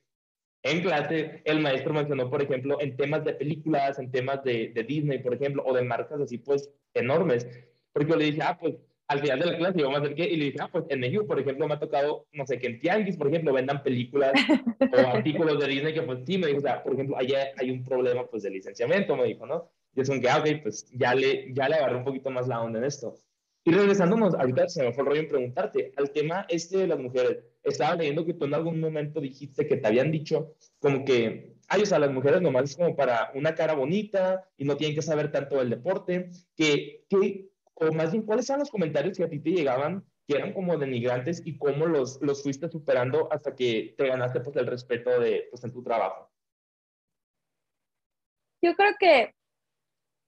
[0.64, 4.84] en clase el maestro mencionó, por ejemplo, en temas de películas, en temas de, de
[4.84, 7.46] Disney, por ejemplo, o de marcas así pues enormes,
[7.92, 8.76] porque yo le dije, ah, pues
[9.10, 11.02] al final de la clase vamos a hacer qué, y le dije, ah, pues en
[11.02, 14.32] México, por ejemplo, me ha tocado, no sé, que en Tianguis, por ejemplo, vendan películas
[14.80, 17.72] o artículos de Disney que pues sí, me dijo, o sea, por ejemplo, allá hay
[17.72, 19.70] un problema pues de licenciamiento, me dijo, ¿no?
[19.94, 22.48] Y es un que, ah, ok, pues ya le, ya le agarré un poquito más
[22.48, 23.18] la onda en esto.
[23.64, 27.00] Y regresándonos, ahorita se me fue el rollo en preguntarte, al tema este de las
[27.00, 31.58] mujeres, estaba leyendo que tú en algún momento dijiste que te habían dicho como que,
[31.68, 34.96] ay, o sea, las mujeres nomás es como para una cara bonita y no tienen
[34.96, 39.24] que saber tanto del deporte, que, que o más bien, ¿cuáles son los comentarios que
[39.24, 43.56] a ti te llegaban que eran como denigrantes y cómo los, los fuiste superando hasta
[43.56, 46.32] que te ganaste pues el respeto de, pues, en tu trabajo?
[48.64, 49.36] Yo creo que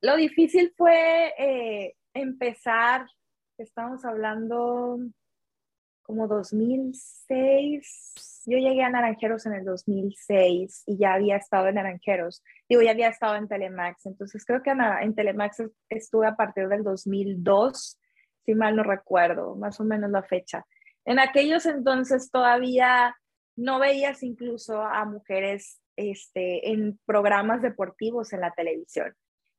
[0.01, 3.05] lo difícil fue eh, empezar,
[3.57, 4.99] estamos hablando
[6.01, 12.43] como 2006, yo llegué a Naranjeros en el 2006 y ya había estado en Naranjeros.
[12.67, 14.05] Digo, ya había estado en Telemax.
[14.05, 17.99] Entonces creo que en Telemax estuve a partir del 2002,
[18.45, 20.65] si mal no recuerdo, más o menos la fecha.
[21.05, 23.15] En aquellos entonces todavía
[23.55, 29.13] no veías incluso a mujeres este, en programas deportivos en la televisión.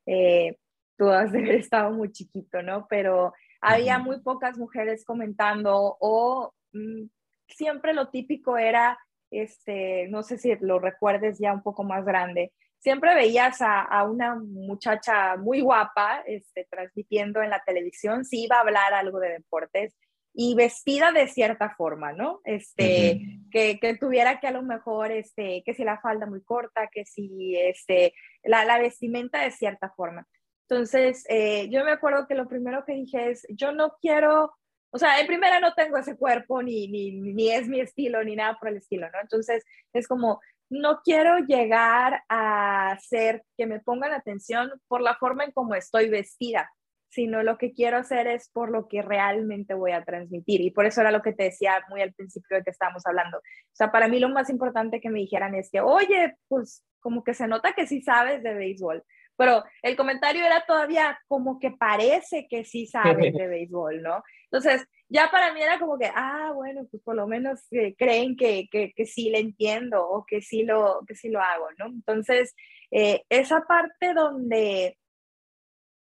[0.05, 0.59] Eh,
[0.99, 2.87] tú has de haber estado muy chiquito, ¿no?
[2.89, 3.33] Pero
[3.65, 7.05] había muy pocas mujeres comentando o mm,
[7.49, 8.99] siempre lo típico era,
[9.31, 14.35] este, no sé si lo recuerdes ya un poco más grande, siempre veías a, una
[14.35, 19.97] muchacha muy guapa este, transmitiendo en la televisión, si iba a hablar algo de deportes
[20.35, 22.41] y vestida de cierta forma, ¿no?
[22.45, 26.91] Este, que, que, tuviera que a lo mejor, este, que si la falda muy corta,
[26.93, 28.13] que si, este,
[28.43, 30.27] la, la vestimenta de cierta forma.
[30.75, 34.53] Entonces, eh, yo me acuerdo que lo primero que dije es, yo no quiero
[34.91, 38.37] o sea, en primera no tengo ese cuerpo, ni, ni, ni es mi estilo, ni
[38.37, 39.21] nada por el estilo, ¿no?
[39.21, 45.43] Entonces, es como, no quiero llegar a hacer que me pongan atención por la forma
[45.43, 46.71] en cómo estoy vestida,
[47.09, 50.61] sino lo que quiero hacer es por lo que realmente voy a transmitir.
[50.61, 53.39] Y por eso era lo que te decía muy al principio de que estábamos hablando.
[53.39, 57.25] O sea, para mí lo más importante que me dijeran es que, oye, pues como
[57.25, 59.03] que se nota que sí sabes de béisbol
[59.37, 64.23] pero el comentario era todavía como que parece que sí sabe de béisbol, ¿no?
[64.45, 68.37] Entonces, ya para mí era como que, ah, bueno, pues por lo menos eh, creen
[68.37, 71.87] que, que, que, sí le entiendo o que sí lo, que sí lo hago, ¿no?
[71.87, 72.55] Entonces,
[72.91, 74.97] eh, esa parte donde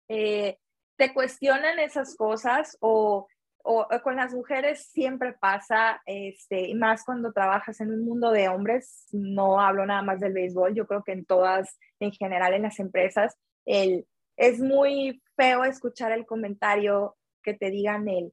[0.09, 0.57] eh,
[0.97, 3.29] te cuestionan esas cosas o,
[3.63, 9.07] o, con las mujeres siempre pasa, este, más cuando trabajas en un mundo de hombres,
[9.13, 12.79] no hablo nada más del béisbol, yo creo que en todas, en general en las
[12.79, 13.37] empresas,
[13.67, 14.07] el,
[14.37, 18.33] es muy feo escuchar el comentario que te digan el,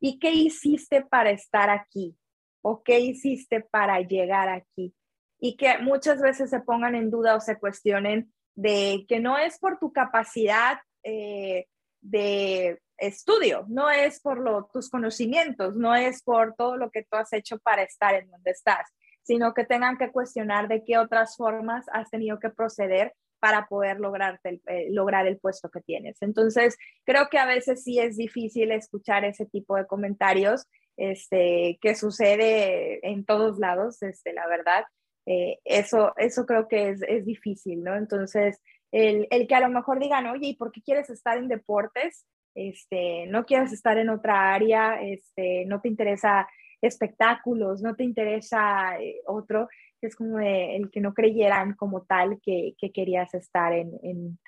[0.00, 2.16] ¿y qué hiciste para estar aquí?
[2.62, 4.94] ¿O qué hiciste para llegar aquí?
[5.38, 9.58] Y que muchas veces se pongan en duda o se cuestionen de que no es
[9.58, 11.66] por tu capacidad eh,
[12.00, 17.16] de estudio, no es por lo, tus conocimientos, no es por todo lo que tú
[17.16, 18.92] has hecho para estar en donde estás,
[19.22, 24.00] sino que tengan que cuestionar de qué otras formas has tenido que proceder para poder
[24.00, 26.16] lograr el, eh, lograr el puesto que tienes.
[26.22, 30.66] Entonces, creo que a veces sí es difícil escuchar ese tipo de comentarios,
[30.96, 34.84] este, que sucede en todos lados, este, la verdad.
[35.26, 37.96] Eh, eso, eso creo que es, es difícil, ¿no?
[37.96, 38.60] Entonces,
[38.92, 42.24] el, el, que a lo mejor digan, oye, ¿y por qué quieres estar en deportes?
[42.54, 46.48] Este, no quieres estar en otra área, este, no te interesa
[46.80, 49.68] espectáculos, no te interesa eh, otro,
[50.06, 54.38] es como el que no creyeran como tal que, que querías estar en, en,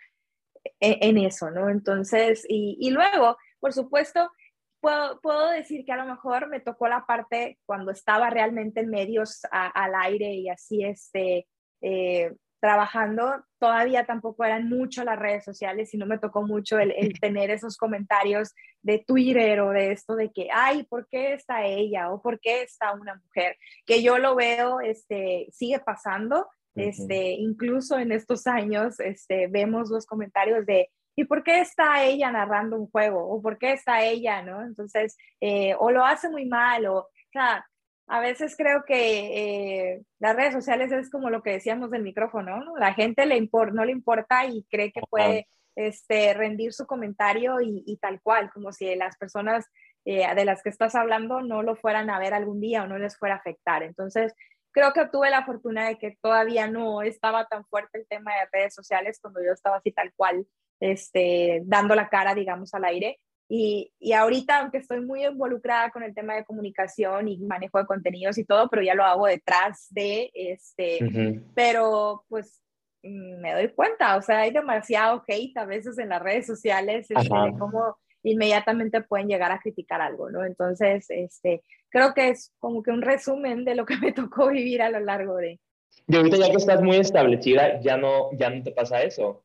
[0.80, 1.70] en, eso, ¿no?
[1.70, 4.30] Entonces, y, y luego, por supuesto,
[4.80, 8.90] puedo, puedo, decir que a lo mejor me tocó la parte cuando estaba realmente en
[8.90, 11.46] medios al aire y así, este,
[11.80, 16.92] eh, trabajando, todavía tampoco eran mucho las redes sociales y no me tocó mucho el,
[17.20, 22.10] tener esos comentarios de Twitter o de esto de que, ay, ¿por qué está ella?
[22.10, 23.56] o ¿por qué está una mujer?
[23.84, 30.04] Que yo lo veo, este, sigue pasando, este, incluso en estos años, este, vemos los
[30.04, 33.26] comentarios de, ¿y por qué está ella narrando un juego?
[33.26, 34.62] ¿O por qué está ella, no?
[34.62, 37.64] Entonces, eh, o lo hace muy mal, o, o sea,
[38.08, 42.60] a veces creo que eh, las redes sociales es como lo que decíamos del micrófono,
[42.60, 42.76] ¿no?
[42.76, 43.40] La gente le
[43.72, 48.72] no le importa y cree que puede este, rendir su comentario y, tal cual, como
[48.72, 49.66] si las personas
[50.04, 52.96] eh, de las que estás hablando no lo fueran a ver algún día o no
[52.96, 53.82] les fuera a afectar.
[53.82, 54.32] Entonces,
[54.70, 58.48] creo que tuve la fortuna de que todavía no estaba tan fuerte el tema de
[58.52, 60.46] redes sociales cuando yo estaba así tal cual,
[60.80, 63.18] este, dando la cara, digamos, al aire.
[63.48, 67.86] Y, y, ahorita, aunque estoy muy involucrada con el tema de comunicación y manejo de
[67.86, 72.60] contenidos y todo, pero ya lo hago detrás de, este, pero pues
[73.02, 77.22] me doy cuenta, o sea, hay demasiado hate a veces en las redes sociales, este,
[77.22, 80.44] de cómo inmediatamente pueden llegar a criticar algo, ¿no?
[80.44, 84.82] Entonces, este, creo que es como que un resumen de lo que me tocó vivir
[84.82, 85.60] a lo largo de...
[86.08, 89.44] Y ahorita ya que estás muy establecida, ya no, ya no te pasa eso.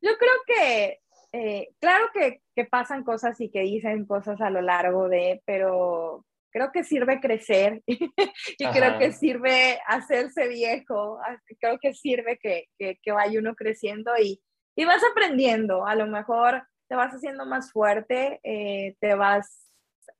[0.00, 1.00] Yo creo que
[1.32, 6.24] eh, claro que, que, pasan cosas y que dicen cosas a lo largo de, pero
[6.50, 11.18] creo que sirve crecer y creo que sirve hacerse viejo,
[11.60, 14.40] creo que sirve que, que, que, vaya uno creciendo y,
[14.74, 19.70] y, vas aprendiendo, a lo mejor te vas haciendo más fuerte, eh, te vas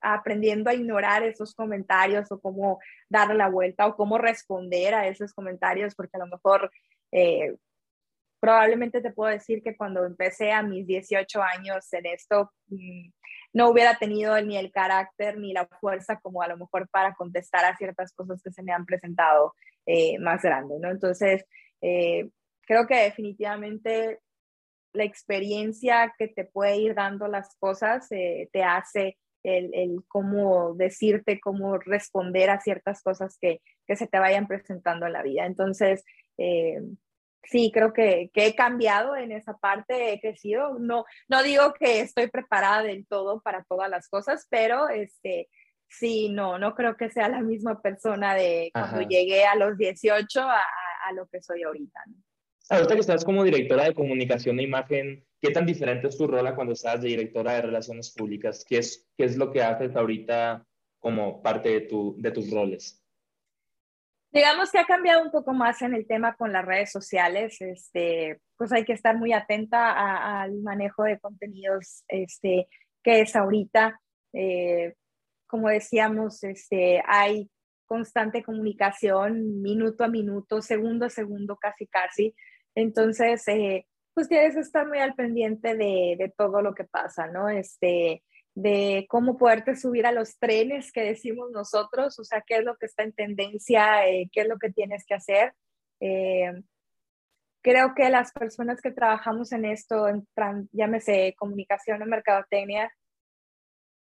[0.00, 2.78] aprendiendo a ignorar esos comentarios o cómo
[3.08, 6.70] darle la vuelta o cómo responder a esos comentarios, porque a lo mejor
[7.12, 7.56] eh,
[8.40, 13.10] probablemente te puedo decir que cuando empecé a mis 18 años en esto, mm,
[13.52, 17.64] no hubiera tenido ni el carácter ni la fuerza como a lo mejor para contestar
[17.64, 19.54] a ciertas cosas que se me han presentado
[19.86, 20.90] eh, más grande, ¿no?
[20.90, 21.44] Entonces,
[21.80, 22.28] eh,
[22.62, 24.20] creo que definitivamente
[24.92, 30.74] la experiencia que te puede ir dando las cosas eh, te hace el, el, cómo
[30.74, 35.46] decirte, cómo responder a ciertas cosas que, que se te vayan presentando en la vida.
[35.46, 36.04] Entonces,
[37.42, 40.78] sí, creo que, que, he cambiado en esa parte, he crecido.
[40.78, 45.48] No, no digo que estoy preparada del todo para todas las cosas, pero este,
[45.88, 50.40] sí, no, no creo que sea la misma persona de cuando llegué a los 18
[50.40, 50.62] a,
[51.08, 52.00] a, lo que soy ahorita.
[52.06, 52.14] ¿no?
[52.70, 56.54] Ahorita que estás como directora de comunicación e imagen, ¿qué tan diferente es tu rol
[56.54, 58.64] cuando estás de directora de relaciones públicas?
[58.68, 60.66] ¿Qué es, qué es lo que haces ahorita
[60.98, 63.02] como parte de, tu, de tus roles?
[64.30, 68.40] Digamos que ha cambiado un poco más en el tema con las redes sociales, este,
[68.56, 72.68] pues hay que estar muy atenta al manejo de contenidos este,
[73.02, 73.98] que es ahorita.
[74.34, 74.94] Eh,
[75.46, 77.50] como decíamos, este, hay
[77.86, 82.34] constante comunicación minuto a minuto, segundo a segundo, casi casi.
[82.74, 87.28] Entonces, eh, pues tienes que estar muy al pendiente de, de, todo lo que pasa,
[87.28, 87.48] ¿no?
[87.48, 88.22] Este,
[88.58, 92.76] de cómo poderte subir a los trenes que decimos nosotros, o sea, qué es lo
[92.76, 95.54] que está en tendencia, eh, qué es lo que tienes que hacer.
[96.00, 96.60] Eh,
[97.62, 100.26] creo que las personas que trabajamos en esto, en,
[100.72, 102.90] llámese comunicación o mercadotecnia,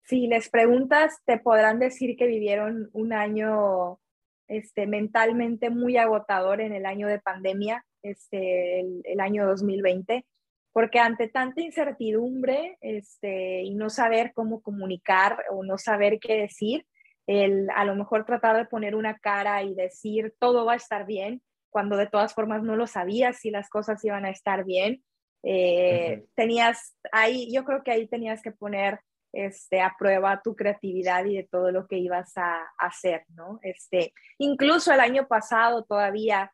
[0.03, 4.01] si les preguntas, te podrán decir que vivieron un año
[4.49, 10.27] este, mentalmente muy agotador en el año de pandemia, este, el, el año 2020
[10.73, 16.87] porque ante tanta incertidumbre este, y no saber cómo comunicar o no saber qué decir,
[17.27, 21.07] el, a lo mejor tratar de poner una cara y decir todo va a estar
[21.07, 25.03] bien, cuando de todas formas no lo sabías si las cosas iban a estar bien.
[25.43, 29.01] Eh, tenías ahí, yo creo que ahí tenías que poner
[29.33, 33.59] este, a prueba tu creatividad y de todo lo que ibas a, hacer, ¿no?
[33.63, 36.53] Este, incluso el año pasado todavía,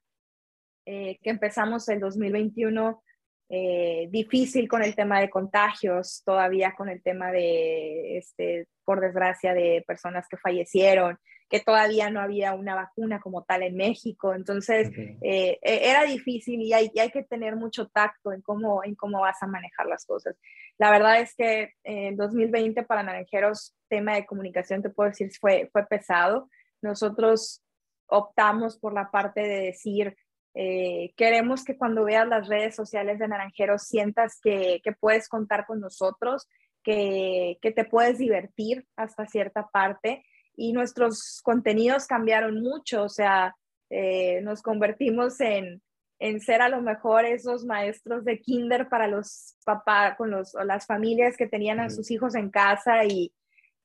[0.87, 3.03] eh, que empezamos el 2021,
[3.51, 9.55] eh, difícil con el tema de contagios, todavía con el tema de, este, por desgracia,
[9.55, 11.18] de personas que fallecieron,
[11.49, 14.34] que todavía no había una vacuna como tal en México.
[14.34, 14.90] Entonces,
[15.22, 19.20] eh, e, era difícil y hay, hay, que tener mucho tacto en cómo, en cómo
[19.20, 20.36] vas a manejar las cosas.
[20.76, 25.70] La verdad es que en 2020 para Naranjeros, tema de comunicación, te puedo decir, fue,
[25.72, 26.51] fue pesado.
[26.82, 27.62] Nosotros
[28.09, 30.16] optamos por la parte de decir,
[30.61, 35.66] eh, queremos que cuando veas las redes sociales de Naranjeros sientas que, que puedes contar
[35.66, 36.48] con nosotros,
[36.82, 40.24] que, que, te puedes divertir hasta cierta parte.
[40.56, 43.54] Y nuestros contenidos cambiaron mucho, o sea,
[43.88, 45.80] eh, nos convertimos en,
[46.18, 50.64] en ser a lo mejor esos maestros de kinder para los papás, con los, o
[50.64, 53.32] las familias que tenían a sus hijos en casa y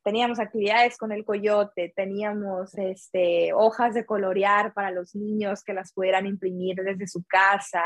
[0.04, 5.94] teníamos actividades con el coyote, teníamos este, hojas de colorear para los niños que las
[5.94, 7.84] pudieran imprimir desde su casa,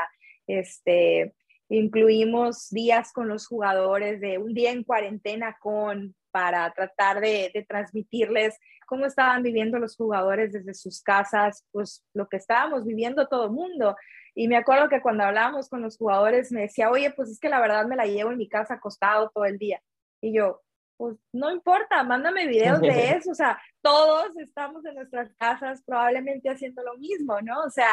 [0.48, 1.34] este,
[1.70, 7.66] incluimos días con los jugadores de un día en cuarentena con para tratar de, de
[7.68, 13.46] transmitirles cómo estaban viviendo los jugadores desde sus casas, pues lo que estábamos viviendo todo
[13.46, 13.96] el mundo.
[14.34, 17.50] Y me acuerdo que cuando hablábamos con los jugadores me decía, oye, pues es que
[17.50, 19.82] la verdad me la llevo en mi casa acostado todo el día.
[20.22, 20.62] Y yo,
[20.98, 22.88] pues no importa, mándame videos de
[23.18, 23.32] eso.
[23.32, 27.64] O sea, todos estamos en nuestras casas probablemente haciendo lo mismo, ¿no?
[27.64, 27.92] O sea,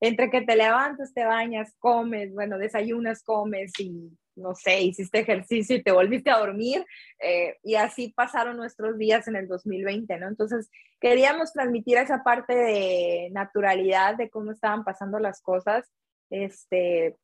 [0.00, 5.76] entre que te levantas, te bañas, comes, bueno, desayunas, comes y no sé, hiciste ejercicio
[5.76, 6.84] y te volviste a dormir.
[7.20, 10.28] Eh, y así pasaron nuestros días en el 2020, ¿no?
[10.28, 10.70] Entonces,
[11.00, 15.90] queríamos transmitir esa parte de naturalidad, de cómo estaban pasando las cosas.
[16.30, 17.16] Este,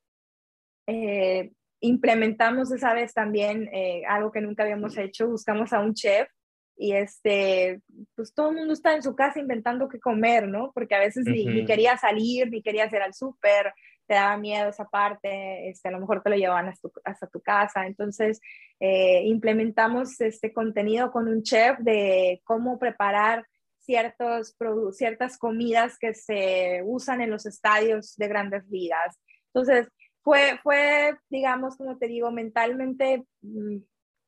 [0.86, 1.52] eh,
[1.84, 6.28] implementamos esa vez también eh, algo que nunca habíamos hecho, buscamos a un chef
[6.76, 7.80] y este,
[8.16, 10.72] pues todo el mundo está en su casa inventando qué comer, ¿no?
[10.72, 13.72] Porque a veces ni, quería salir, ni quería hacer al súper,
[14.06, 17.26] te daba miedo esa parte, este, a lo mejor te lo llevaban hasta tu, hasta
[17.28, 17.86] tu casa.
[17.86, 18.40] Entonces,
[18.80, 23.44] eh, implementamos este contenido con un chef de cómo preparar
[23.78, 24.56] ciertos,
[24.92, 29.20] ciertas comidas que se usan en los estadios de grandes ligas.
[29.52, 29.88] Entonces,
[30.24, 33.76] fue, fue, digamos, como te digo, mentalmente mm,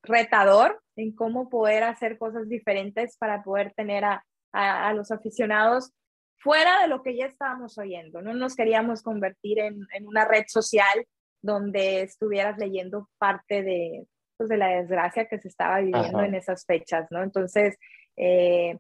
[0.03, 5.93] retador en cómo poder hacer cosas diferentes para poder tener a, a, los aficionados
[6.37, 8.21] fuera de lo que ya estábamos oyendo.
[8.21, 11.07] No nos queríamos convertir en, en una red social
[11.43, 16.65] donde estuvieras leyendo parte de, pues, de la desgracia que se estaba viviendo en esas
[16.67, 17.23] fechas, ¿no?
[17.23, 17.77] Entonces,
[18.17, 18.79] eh,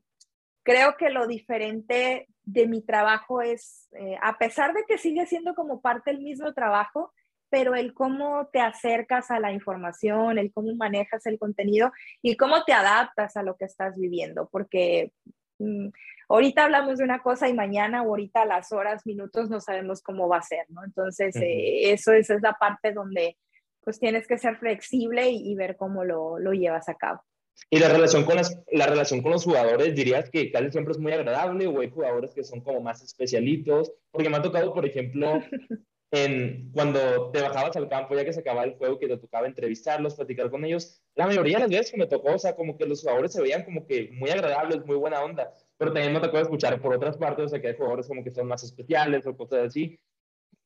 [0.62, 5.54] creo que lo diferente de mi trabajo es, eh, a pesar de que sigue siendo
[5.54, 7.12] como parte del mismo trabajo,
[7.50, 11.92] pero el cómo te acercas a la información, el cómo manejas el contenido
[12.22, 15.12] y cómo te adaptas a lo que estás viviendo, porque
[15.58, 15.88] mm,
[16.28, 20.28] ahorita hablamos de una cosa y mañana o ahorita las horas, minutos no sabemos cómo
[20.28, 20.84] va a ser, ¿no?
[20.84, 23.36] Entonces, eh, eso, esa es la parte donde
[23.82, 27.22] pues tienes que ser flexible y, ver cómo lo, lo, llevas a cabo.
[27.70, 30.98] Y la relación, con las, la relación con los jugadores, dirías que casi siempre es
[30.98, 34.86] muy agradable o hay jugadores que son como más especialitos, porque me ha tocado, por
[34.86, 35.40] ejemplo,
[36.12, 39.46] en, cuando te bajabas al campo, ya que se acababa el juego, que te tocaba
[39.46, 42.76] entrevistarlos, platicar con ellos, la mayoría de las veces que me tocó, o sea, como
[42.76, 46.20] que los jugadores se veían como que muy agradables, muy buena onda, pero también me
[46.20, 49.26] tocó escuchar por otras partes, o sea, que hay jugadores como que son más especiales
[49.26, 49.98] o cosas así.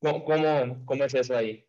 [0.01, 1.67] ¿Cómo, cómo, cómo es eso ahí?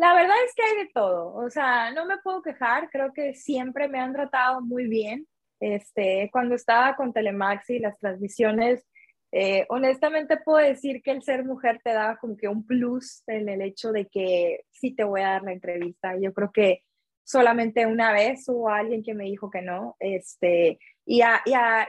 [0.00, 3.34] La verdad es que hay de todo, o sea, no me puedo quejar, creo que
[3.34, 5.26] siempre me han tratado muy bien.
[5.60, 8.82] Este, cuando estaba con Telemax y las transmisiones,
[9.30, 13.50] eh, honestamente puedo decir que el ser mujer te da como que un plus en
[13.50, 16.16] el hecho de que sí te voy a dar la entrevista.
[16.18, 16.82] Yo creo que
[17.22, 21.20] solamente una vez hubo alguien que me dijo que no, este, y,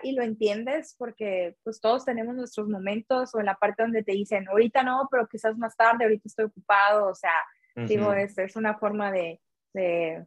[0.03, 4.11] y, lo entiendes porque pues todos tenemos nuestros momentos o en la parte donde te
[4.11, 7.31] dicen, ahorita no, pero quizás más tarde, ahorita estoy ocupado, o sea,
[7.75, 9.39] digo, es, es, una forma de,
[9.73, 10.25] de,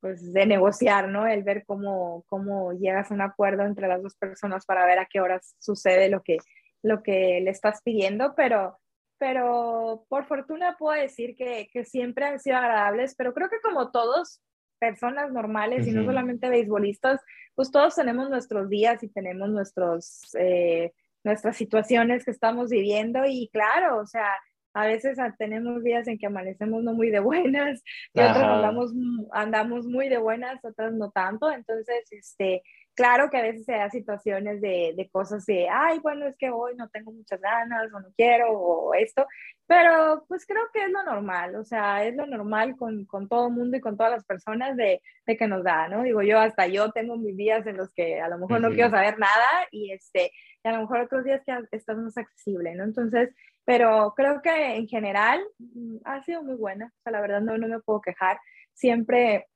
[0.00, 1.26] pues, de negociar, ¿no?
[1.26, 5.06] El ver cómo, cómo llegas a un acuerdo entre las dos personas para ver a
[5.06, 6.38] qué horas sucede lo que,
[6.82, 8.78] lo que le estás pidiendo, pero,
[9.18, 13.90] pero por fortuna puedo decir que, que siempre han sido agradables, pero creo que como
[13.90, 14.40] todos,
[14.80, 17.20] personas normales y no solamente beisbolistas,
[17.54, 20.92] pues todos tenemos nuestros días y tenemos nuestros, eh,
[21.22, 24.26] nuestras situaciones que estamos viviendo y claro, o sea,
[24.72, 27.82] a veces tenemos días en que amanecemos no muy de buenas
[28.14, 28.92] y otros andamos,
[29.32, 31.50] andamos muy de buenas, otras no tanto.
[31.50, 32.62] Entonces, este,
[32.94, 36.50] claro que a veces se da situaciones de, de, cosas de, ay, bueno, es que
[36.50, 39.26] hoy no tengo muchas ganas o no quiero o esto,
[39.66, 43.48] pero pues creo que es lo normal, o sea, es lo normal con, con todo
[43.48, 46.02] el mundo y con todas las personas de, de, que nos da, ¿no?
[46.02, 48.90] Digo, yo hasta yo tengo mis días en los que a lo mejor no quiero
[48.90, 52.84] saber nada y este, y a lo mejor otros días que estás más accesible, ¿no?
[52.84, 53.30] Entonces,
[53.70, 57.56] pero creo que en general mm, ha sido muy buena, o sea, la verdad no,
[57.56, 58.36] no me puedo quejar,
[58.74, 59.46] siempre,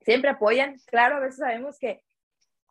[0.00, 2.00] siempre apoyan, claro, a veces sabemos que,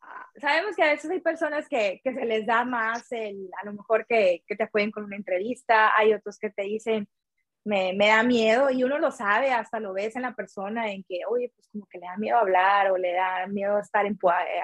[0.01, 3.65] ah, sabemos que a veces hay personas que, que se les da más el, a
[3.65, 7.07] lo mejor que, que, te apoyen con una entrevista, hay otros que te dicen,
[7.63, 11.03] me, me, da miedo y uno lo sabe, hasta lo ves en la persona, en
[11.03, 14.13] que, oye, pues como que le da miedo hablar o le da miedo estar en,
[14.13, 14.61] eh,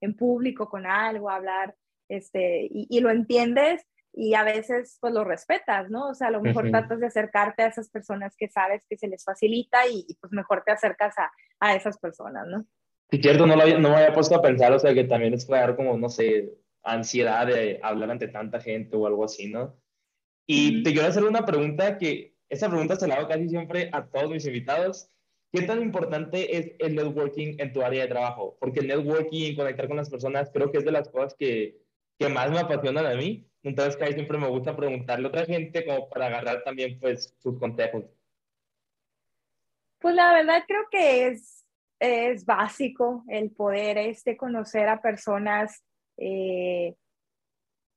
[0.00, 1.74] en público con algo, hablar,
[2.08, 3.84] este, y, y lo entiendes
[4.20, 6.08] y a veces pues lo respetas, ¿no?
[6.08, 9.06] O sea, a lo mejor tratas de acercarte a esas personas que sabes que se
[9.06, 12.66] les facilita y, pues mejor te acercas a, a, esas personas, ¿no?
[13.12, 15.46] Sí, cierto, no, lo, no me había puesto a pensar, o sea, que también es
[15.46, 16.52] crear como, no sé,
[16.82, 19.76] ansiedad de hablar ante tanta gente o algo así, ¿no?
[20.48, 24.04] Y te quiero hacer una pregunta que, esa pregunta se la hago casi siempre a
[24.04, 25.08] todos mis invitados.
[25.52, 28.56] ¿Qué tan importante es el networking en tu área de trabajo?
[28.58, 31.76] Porque el networking, conectar con las personas, creo que es de las cosas que,
[32.18, 33.48] que más me apasionan a mí.
[33.62, 37.34] Entonces, que ahí siempre me gusta preguntarle a otra gente como para agarrar también, pues,
[37.38, 38.04] sus consejos.
[39.98, 41.66] Pues la verdad creo que es,
[41.98, 45.82] es básico el poder este, conocer a personas
[46.16, 46.94] eh,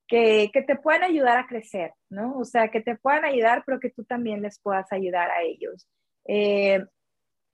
[0.08, 2.38] que, que, te puedan ayudar a crecer, ¿no?
[2.38, 5.88] O sea, que te puedan ayudar, pero que tú también les puedas ayudar a ellos.
[6.28, 6.84] Eh,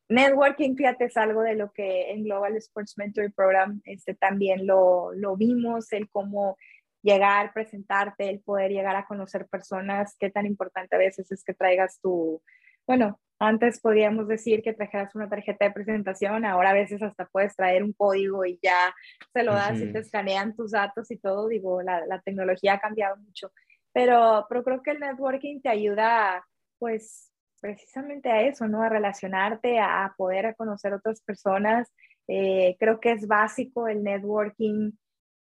[0.09, 5.11] networking, fíjate, es algo de lo que en Global Sports Mentoring Program este, también lo,
[5.13, 6.57] lo vimos, el cómo
[7.01, 11.53] llegar, presentarte, el poder llegar a conocer personas, qué tan importante a veces es que
[11.53, 12.41] traigas tu,
[12.85, 17.55] bueno, antes podíamos decir que trajeras una tarjeta de presentación, ahora a veces hasta puedes
[17.55, 18.95] traer un código y ya
[19.31, 21.47] se lo das y te escanean tus datos y todo.
[21.47, 23.51] Digo, la, la, tecnología ha cambiado mucho,
[23.93, 26.43] pero, pero creo que el networking te ayuda,
[26.79, 28.83] pues, precisamente a eso, ¿no?
[28.83, 31.91] A relacionarte, a, poder conocer otras personas.
[32.27, 34.91] Eh, creo que es básico el networking,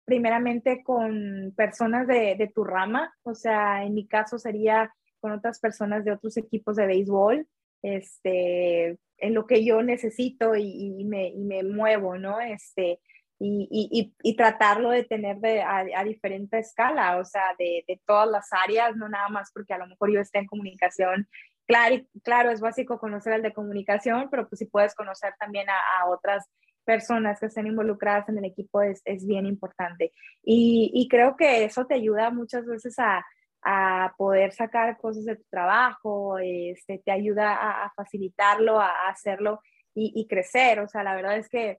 [0.05, 6.05] primeramente con personas de, tu rama, o sea, en mi caso sería con otras personas
[6.05, 7.47] de otros equipos de béisbol
[7.83, 12.41] este, en lo que yo necesito y, me, y me, muevo, ¿no?
[12.41, 13.01] Este,
[13.39, 18.53] y, y, tratarlo de tener de, a, diferente escala, o sea, de, de, todas las
[18.53, 21.29] áreas, no nada más porque a lo mejor yo esté en comunicación.
[21.73, 26.07] Claro, claro, es básico conocer el de comunicación, pero pues si puedes conocer también a,
[26.07, 26.47] otras
[26.85, 30.12] personas que estén involucradas en el equipo es, es bien importante.
[30.43, 33.25] Y, y, creo que eso te ayuda muchas veces a,
[33.62, 39.61] a poder sacar cosas de tu trabajo, este, te ayuda a, facilitarlo, a, hacerlo
[39.95, 40.81] y, crecer.
[40.81, 41.79] O sea, la verdad es que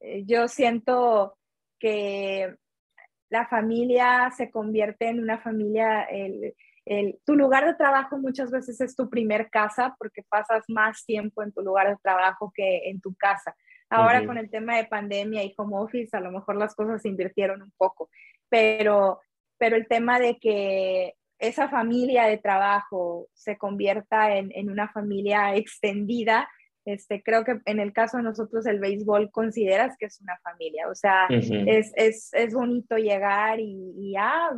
[0.00, 1.36] eh, yo siento
[1.78, 2.54] que
[3.28, 6.54] la familia se convierte en una familia, el,
[6.88, 11.42] el, tu lugar de trabajo muchas veces es tu primer casa porque pasas más tiempo
[11.42, 13.54] en tu lugar de trabajo que en tu casa.
[13.90, 17.08] Ahora con el tema de pandemia y home office, a lo mejor las cosas se
[17.08, 18.10] invirtieron un poco,
[18.50, 19.20] pero
[19.58, 25.54] pero el tema de que esa familia de trabajo se convierta en, en una familia
[25.56, 26.48] extendida,
[26.84, 30.88] este, creo que en el caso de nosotros el béisbol consideras que es una familia,
[30.88, 34.50] o sea, es, es, es, bonito llegar y, y ah,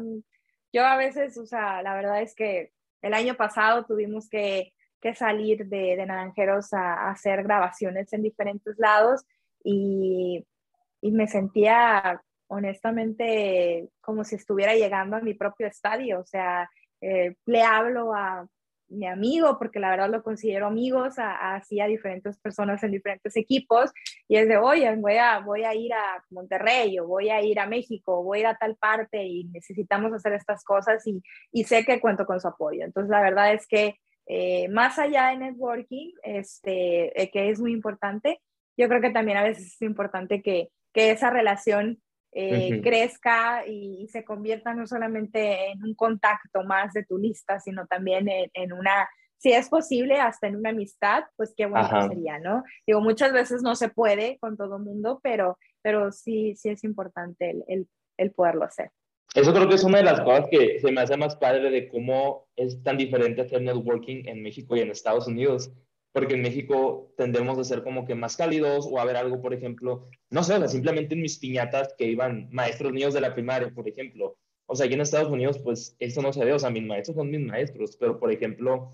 [0.73, 5.15] yo a veces, o sea, la verdad es que el año pasado tuvimos que, que
[5.15, 9.25] salir de, de Naranjeros a, hacer grabaciones en diferentes lados
[9.65, 10.47] y,
[11.01, 16.69] y me sentía honestamente como si estuviera llegando a mi propio estadio, o sea,
[17.01, 18.47] eh, le hablo a
[18.91, 23.93] mi amigo, porque la verdad lo considero amigos, así a, diferentes personas en diferentes equipos,
[24.29, 27.59] y es de, oye, voy a, voy a ir a Monterrey, o voy a ir
[27.59, 31.23] a México, voy a ir a tal parte, y necesitamos hacer estas cosas, y,
[31.53, 32.85] y sé que cuento con su apoyo.
[32.85, 37.73] Entonces, la verdad es que eh, más allá de networking, este, eh, que es muy
[37.73, 38.41] importante,
[38.77, 42.01] yo creo que también a veces es importante que, que esa relación
[42.33, 47.87] eh, crezca y, se convierta no solamente en un contacto más de tu lista, sino
[47.87, 52.63] también en, una, si es posible, hasta en una amistad, pues qué bueno sería, ¿no?
[52.87, 56.85] Digo, muchas veces no se puede con todo el mundo, pero, pero sí, sí es
[56.85, 58.91] importante el, el, el poderlo hacer.
[59.35, 61.89] Eso creo que es una de las cosas que se me hace más padre de
[61.89, 65.73] cómo es tan diferente hacer networking en México y en Estados Unidos
[66.13, 69.55] porque en México tendemos a ser como que más cálidos o a ver algo, por
[69.55, 73.35] ejemplo, no sé, o sea, simplemente en mis piñatas que iban maestros niños de la
[73.35, 74.37] primaria, por ejemplo.
[74.67, 77.17] O sea, aquí en Estados Unidos, pues eso no se ve, o sea, mis maestros
[77.17, 78.91] son mis maestros, pero por ejemplo,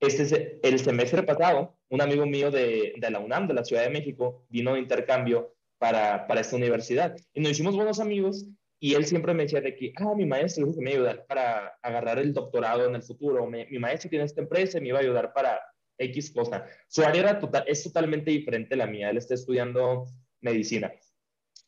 [0.00, 3.90] este, el semestre pasado, un amigo mío de, de la UNAM, de la Ciudad de
[3.90, 8.46] México, vino de intercambio para, para esta universidad y nos hicimos buenos amigos
[8.80, 11.26] y él siempre me decía de que, ah, mi maestro que me iba a ayudar
[11.26, 14.98] para agarrar el doctorado en el futuro, mi maestro tiene esta empresa y me iba
[14.98, 15.60] a ayudar para
[15.98, 16.66] X cosa.
[16.88, 19.10] Su área era total, es totalmente diferente a la mía.
[19.10, 20.06] Él está estudiando
[20.40, 20.92] medicina.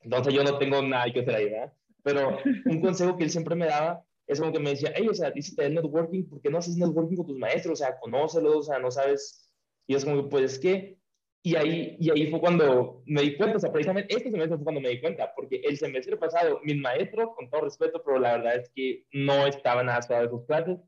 [0.02, 1.72] Entonces yo no tengo nada que hacer ahí, ¿verdad?
[2.02, 5.14] Pero un consejo que él siempre me daba es como que me decía, hey, o
[5.14, 7.80] sea, dice el networking, ¿por qué no haces networking con tus maestros?
[7.80, 9.50] O sea, conócelos, o sea, no sabes.
[9.88, 11.00] Y es como que, pues, ¿qué?
[11.42, 14.64] Y ahí, y ahí fue cuando me di cuenta, o sea, precisamente este semestre fue
[14.64, 18.36] cuando me di cuenta, porque el semestre pasado, mis maestros, con todo respeto, pero la
[18.36, 20.78] verdad es que no estaban nada de sus clases,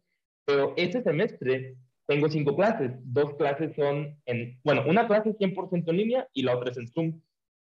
[0.44, 1.76] pero este semestre
[2.06, 2.92] tengo cinco clases.
[3.04, 6.78] Dos clases son en, bueno, una clase es 100% en línea y la otra es
[6.78, 7.20] en Zoom.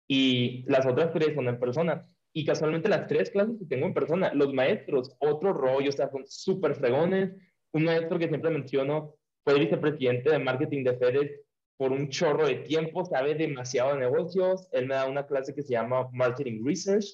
[0.06, 2.06] Y las otras tres son en persona.
[2.32, 6.10] Y casualmente las tres clases que tengo en persona, los maestros, otro rollo, o sea,
[6.10, 7.34] son súper fregones.
[7.72, 11.40] Un maestro que siempre menciono fue vicepresidente de marketing de FedEx
[11.76, 14.68] por un chorro de tiempo, sabe demasiado de negocios.
[14.72, 17.06] Él me da una clase que se llama Marketing Research.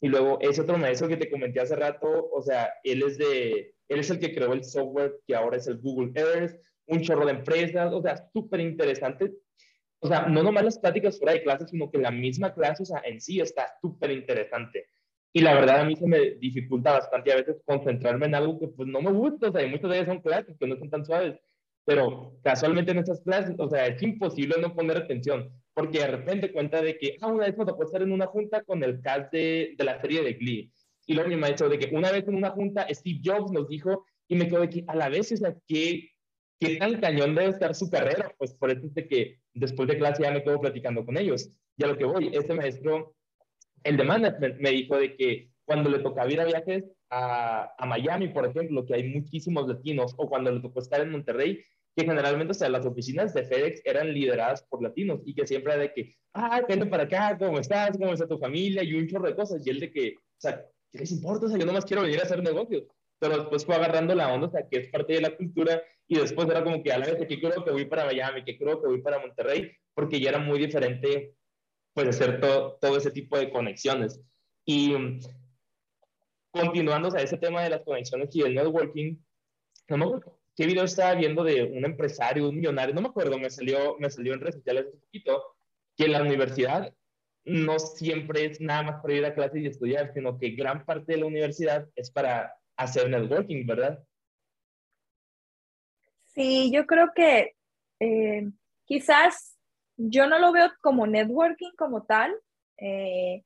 [0.00, 3.75] Y luego ese otro maestro que te comenté hace rato, o sea, él es de
[3.88, 7.26] él es el que creó el software que ahora es el Google Earth, un chorro
[7.26, 9.32] de empresas, o sea, súper interesante.
[10.00, 12.86] O sea, no nomás las pláticas fuera de clase, sino que la misma clase, o
[12.86, 14.86] sea, en sí está súper interesante.
[15.32, 18.68] Y la verdad a mí se me dificulta bastante a veces concentrarme en algo que
[18.68, 21.04] pues no me gusta, o sea, y muchas veces son clases que no son tan
[21.04, 21.38] suaves,
[21.84, 26.52] pero casualmente en estas clases, o sea, es imposible no poner atención, porque de repente
[26.52, 29.30] cuenta de que, ah, una vez me tocó estar en una junta con el cast
[29.32, 30.72] de, de la serie de Glee,
[31.06, 34.04] y luego ha dicho de que una vez en una junta Steve Jobs nos dijo,
[34.28, 36.10] y me quedo de que a la vez, o sea, ¿qué,
[36.58, 38.32] qué tan cañón debe estar su carrera?
[38.38, 41.48] Pues por eso es de que después de clase ya me quedo platicando con ellos.
[41.76, 43.14] Y a lo que voy, este maestro,
[43.84, 47.86] el de management, me dijo de que cuando le tocaba ir a viajes a, a,
[47.86, 51.62] Miami, por ejemplo, que hay muchísimos latinos, o cuando le tocó estar en Monterrey,
[51.94, 55.72] que generalmente, o sea, las oficinas de FedEx eran lideradas por latinos y que siempre
[55.72, 57.96] era de que, ah, vente para acá, ¿cómo estás?
[57.96, 58.82] ¿Cómo está tu familia?
[58.82, 59.66] Y un chorro de cosas.
[59.66, 61.46] Y él de que, o sea, ¿qué les importa?
[61.46, 62.84] O sea, yo nomás quiero venir a hacer negocios.
[63.18, 65.82] Pero después fue agarrando la onda, o sea, que es parte de la cultura.
[66.06, 68.58] Y después era como que a la vez que creo que voy para Miami, que
[68.58, 71.34] creo que voy para Monterrey, porque ya era muy diferente,
[71.94, 74.20] pues, hacer todo, todo ese tipo de conexiones.
[74.64, 74.94] Y
[76.50, 79.16] continuando, o sea, ese tema de las conexiones y el networking,
[79.88, 83.38] no me acuerdo qué video estaba viendo de un empresario, un millonario, no me acuerdo,
[83.38, 85.42] me salió, me salió en redes sociales hace poquito,
[85.96, 86.92] que la universidad
[87.46, 91.12] no siempre es nada más para ir a clase y estudiar, sino que gran parte
[91.12, 94.04] de la universidad es para hacer networking, ¿verdad?
[96.34, 97.54] Sí, yo creo que
[98.00, 98.50] eh,
[98.84, 99.56] quizás
[99.96, 102.34] yo no lo veo como networking como tal.
[102.78, 103.42] Eh,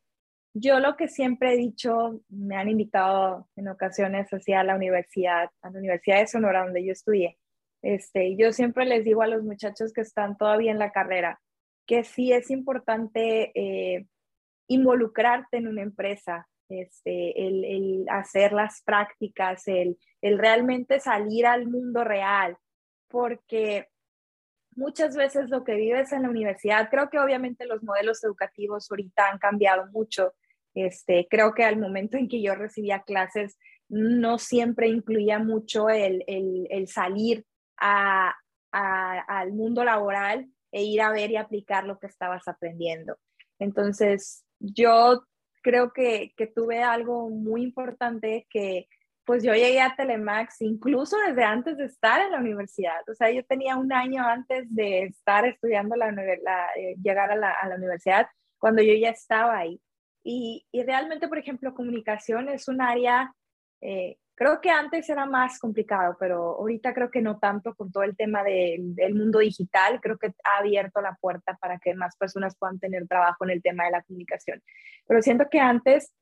[0.55, 5.71] yo lo que siempre he dicho, me han invitado en ocasiones hacia la universidad, a
[5.71, 7.39] la Universidad de Sonora, donde yo estudié.
[7.83, 11.41] Este, yo siempre les digo a los muchachos que están todavía en la carrera,
[11.91, 14.07] que sí es importante eh,
[14.69, 22.57] involucrarte en una empresa, este, el, hacer las prácticas, el, realmente salir al mundo real,
[23.09, 23.89] porque
[24.77, 29.29] muchas veces lo que vives en la universidad, creo que obviamente los modelos educativos ahorita
[29.29, 30.35] han cambiado mucho.
[30.75, 33.59] Este, creo que al momento en que yo recibía clases,
[33.89, 36.23] no siempre incluía mucho el,
[36.87, 37.45] salir
[37.79, 43.17] al mundo laboral e ir a ver y aplicar lo que estabas aprendiendo.
[43.59, 45.25] Entonces, yo
[45.63, 48.89] creo que, que tuve algo muy importante que
[49.25, 53.09] pues yo llegué a Telemax incluso desde antes de estar en la universidad.
[53.09, 57.37] O sea, yo tenía un año antes de estar estudiando la, la eh, llegar a
[57.37, 58.27] la, a la, universidad,
[58.59, 59.81] cuando yo ya estaba ahí.
[60.25, 63.33] Y, y, realmente, por ejemplo, comunicación es un área
[63.81, 68.05] eh, Creo que antes era más complicado, pero ahorita creo que no tanto con todo
[68.05, 70.01] el tema de, del mundo digital.
[70.01, 73.61] Creo que ha abierto la puerta para que más personas puedan tener trabajo en el
[73.61, 74.63] tema de la comunicación.
[75.07, 76.15] Pero siento que antes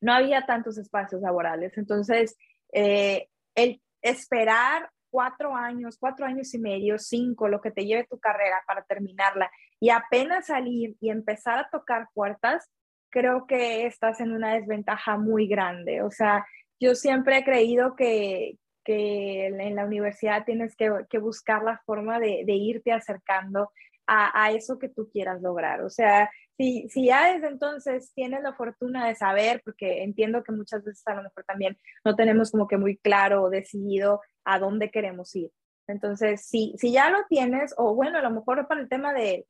[0.00, 1.78] no había tantos espacios laborales.
[1.78, 2.36] Entonces,
[2.72, 8.18] eh, el esperar cuatro años, cuatro años y medio, cinco, lo que te lleve tu
[8.18, 12.68] carrera para terminarla y apenas salir y empezar a tocar puertas,
[13.08, 16.02] creo que estás en una desventaja muy grande.
[16.02, 16.44] O sea,
[16.80, 22.90] yo siempre he creído que, en la universidad tienes que, buscar la forma de, irte
[22.90, 23.70] acercando
[24.06, 25.82] a, eso que tú quieras lograr.
[25.82, 30.52] O sea, si, si ya desde entonces tienes la fortuna de saber, porque entiendo que
[30.52, 34.58] muchas veces a lo mejor también no tenemos como que muy claro o decidido a
[34.58, 35.52] dónde queremos ir.
[35.86, 39.46] Entonces, si, si ya lo tienes, o bueno, a lo mejor para el tema de,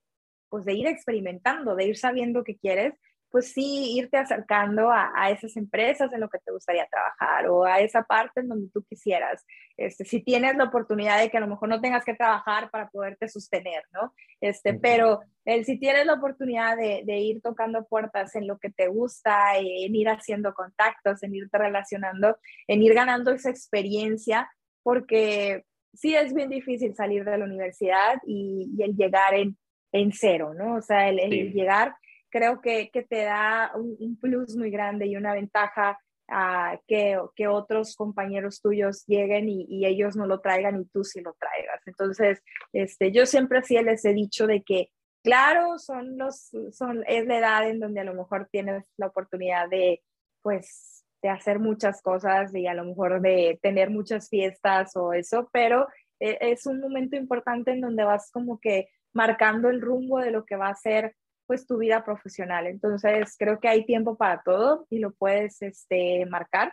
[0.51, 2.95] pues de ir experimentando, de ir sabiendo qué quieres,
[3.31, 7.65] pues sí, irte acercando a, a, esas empresas en lo que te gustaría trabajar o
[7.65, 9.47] a esa parte en donde tú quisieras.
[9.77, 12.91] Este, si tienes la oportunidad de que a lo mejor no tengas que trabajar para
[12.91, 14.13] poderte sostener, ¿no?
[14.41, 18.71] Este, pero el, si tienes la oportunidad de, de, ir tocando puertas en lo que
[18.71, 22.37] te gusta, en ir haciendo contactos, en irte relacionando,
[22.67, 24.51] en ir ganando esa experiencia,
[24.83, 29.57] porque sí es bien difícil salir de la universidad y, y el llegar en,
[29.93, 30.77] en cero, ¿no?
[30.77, 31.53] O sea, el, el sí.
[31.53, 31.95] llegar
[32.31, 35.99] creo que, que te da un, un, plus muy grande y una ventaja
[36.29, 41.05] uh, que, que, otros compañeros tuyos lleguen y, y, ellos no lo traigan y tú
[41.05, 41.81] sí lo traigas.
[41.87, 42.43] Entonces,
[42.73, 44.91] este, yo siempre así les he dicho de que,
[45.23, 49.69] claro, son los, son, es la edad en donde a lo mejor tienes la oportunidad
[49.69, 50.03] de,
[50.43, 55.51] pues, de hacer muchas cosas y a lo mejor de tener muchas fiestas o eso,
[55.53, 55.87] pero
[56.19, 60.45] eh, es un momento importante en donde vas como que marcando el rumbo de lo
[60.45, 61.15] que va a ser
[61.51, 62.69] pues tu vida profesional.
[62.69, 66.73] Entonces, creo que hay tiempo para todo y lo puedes este, marcar.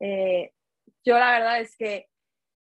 [0.00, 0.50] Eh,
[1.04, 2.06] yo la verdad es que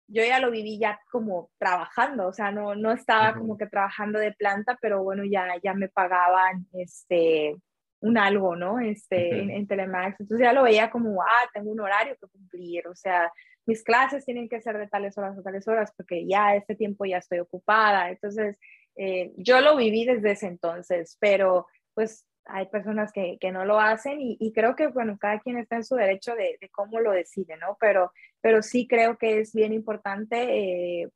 [0.08, 3.38] yo ya lo viví ya como trabajando, o sea, no, no estaba uh -huh.
[3.40, 7.56] como que trabajando de planta, pero bueno, ya, ya me pagaban este,
[8.02, 8.80] un algo, ¿no?
[8.80, 9.42] Este, uh -huh.
[9.42, 10.20] en, en, Telemax.
[10.20, 13.34] Entonces ya lo veía como, ah, tengo un horario que cumplir, o sea,
[13.66, 17.06] mis clases tienen que ser de tales horas a tales horas porque ya este tiempo
[17.06, 18.10] ya estoy ocupada.
[18.12, 18.60] Entonces,
[18.96, 23.80] eh, yo lo viví desde ese entonces, pero pues hay personas que, que no lo
[23.80, 27.12] hacen y, creo que, bueno, cada quien está en su derecho de, de, cómo lo
[27.12, 27.78] decide, ¿no?
[27.80, 28.12] Pero,
[28.42, 31.10] pero sí creo que es bien importante, eh,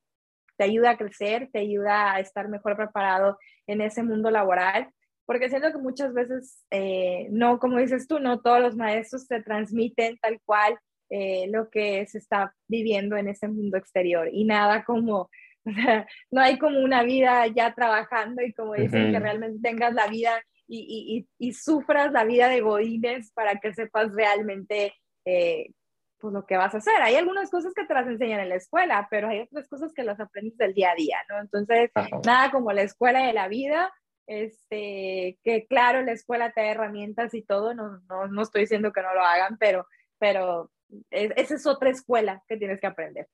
[0.58, 3.38] te ayuda a crecer, te ayuda a estar mejor preparado
[3.68, 4.90] en ese mundo laboral,
[5.26, 9.42] porque siento que muchas veces, eh, no, como dices tú, no todos los maestros te
[9.42, 10.78] transmiten tal cual
[11.10, 15.30] eh, lo que se está viviendo en ese mundo exterior y nada como
[16.32, 20.42] no hay como una vida ya trabajando y como dicen que realmente tengas la vida
[20.68, 24.94] y, y, y, sufras la vida de godines para que sepas realmente
[25.26, 25.72] eh,
[26.20, 27.02] pues lo que vas a hacer.
[27.02, 30.04] Hay algunas cosas que te las enseñan en la escuela, pero hay otras cosas que
[30.04, 31.40] las aprendes del día a día, ¿no?
[31.40, 31.92] Entonces,
[32.26, 33.94] nada como la escuela de la vida,
[34.28, 38.92] este, que claro, la escuela te da herramientas y todo, no, no, no estoy diciendo
[38.92, 39.88] que no lo hagan, pero,
[40.18, 40.72] pero
[41.12, 43.28] esa es otra escuela que tienes que aprender.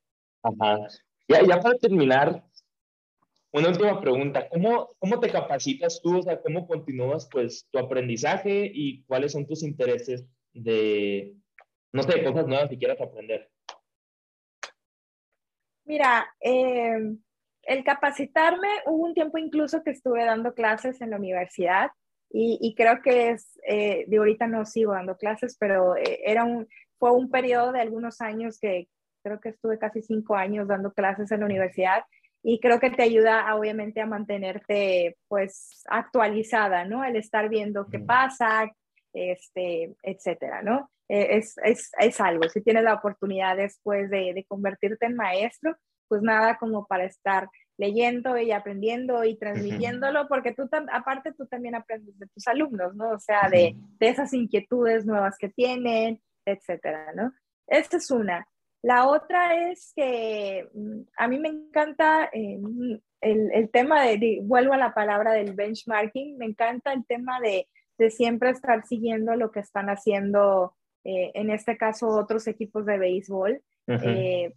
[0.44, 0.78] Ajá.
[1.32, 2.44] Ya, ya para terminar,
[3.53, 6.20] una última pregunta, ¿cómo, ¿cómo te capacitas tú?
[6.20, 11.34] O sea, ¿cómo continúas pues tu aprendizaje y cuáles son tus intereses de,
[11.94, 13.49] no sé, cosas nuevas que quieras aprender?
[15.86, 17.16] Mira, eh,
[17.64, 21.91] el capacitarme, hubo un tiempo incluso que estuve dando clases en la universidad
[22.30, 26.44] y, y creo que es, eh, de ahorita no sigo dando clases, pero eh, era
[26.44, 26.68] un,
[26.99, 28.90] fue un periodo de algunos años que
[29.22, 32.03] creo que estuve casi cinco años dando clases en la universidad
[32.43, 37.03] y creo que te ayuda obviamente a mantenerte pues actualizada, ¿no?
[37.03, 38.72] El estar viendo qué pasa,
[39.14, 40.89] este, etcétera, ¿no?
[41.07, 45.76] E, es, es, es, algo, si tienes la oportunidad después de, de, convertirte en maestro,
[46.07, 51.76] pues nada como para estar leyendo y aprendiendo y transmitiéndolo, porque tú aparte tú también
[51.76, 53.11] aprendes de tus alumnos, ¿no?
[53.11, 57.34] O sea, de, de esas inquietudes nuevas que tienen, etcétera, ¿no?
[57.68, 58.48] Esta es una.
[58.84, 62.60] La otra es que mm, a mí me encanta eh,
[63.22, 67.68] el, el, tema de, vuelvo a la palabra del benchmarking, me encanta el tema de,
[68.02, 72.98] de siempre estar siguiendo lo que están haciendo, eh, en este caso, otros equipos de
[72.98, 73.62] béisbol.
[73.88, 74.53] Eh,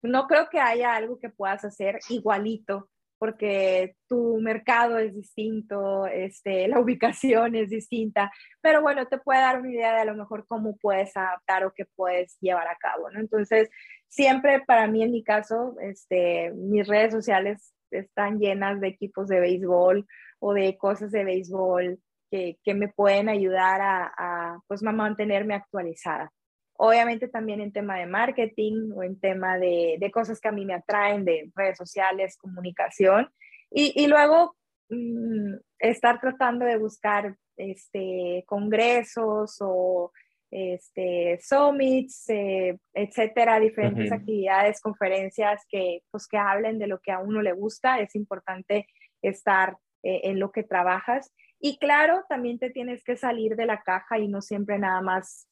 [0.00, 2.88] no creo que haya algo que puedas hacer igualito
[3.22, 9.60] porque tu mercado es distinto, este, la ubicación es distinta, pero bueno, te puede dar
[9.60, 13.12] una idea de a lo mejor cómo puedes adaptar o qué puedes llevar a cabo,
[13.12, 13.20] ¿no?
[13.20, 13.70] Entonces,
[14.08, 19.38] siempre para mí, en mi caso, este, mis redes sociales están llenas de equipos de
[19.38, 20.04] béisbol
[20.40, 25.54] o de cosas de béisbol que, que me pueden ayudar a, a, pues, a mantenerme
[25.54, 26.32] actualizada.
[26.76, 30.64] Obviamente también en tema de marketing o en tema de, de cosas que a mí
[30.64, 33.30] me atraen, de redes sociales, comunicación.
[33.70, 34.56] Y, y luego
[34.88, 40.12] mmm, estar tratando de buscar este, congresos o
[40.50, 44.18] este, summits, eh, etcétera, diferentes uh -huh.
[44.18, 48.00] actividades, conferencias que, pues, que hablen de lo que a uno le gusta.
[48.00, 48.86] Es importante
[49.22, 51.32] estar eh, en lo que trabajas.
[51.58, 55.46] Y claro, también te tienes que salir de la caja y no siempre nada más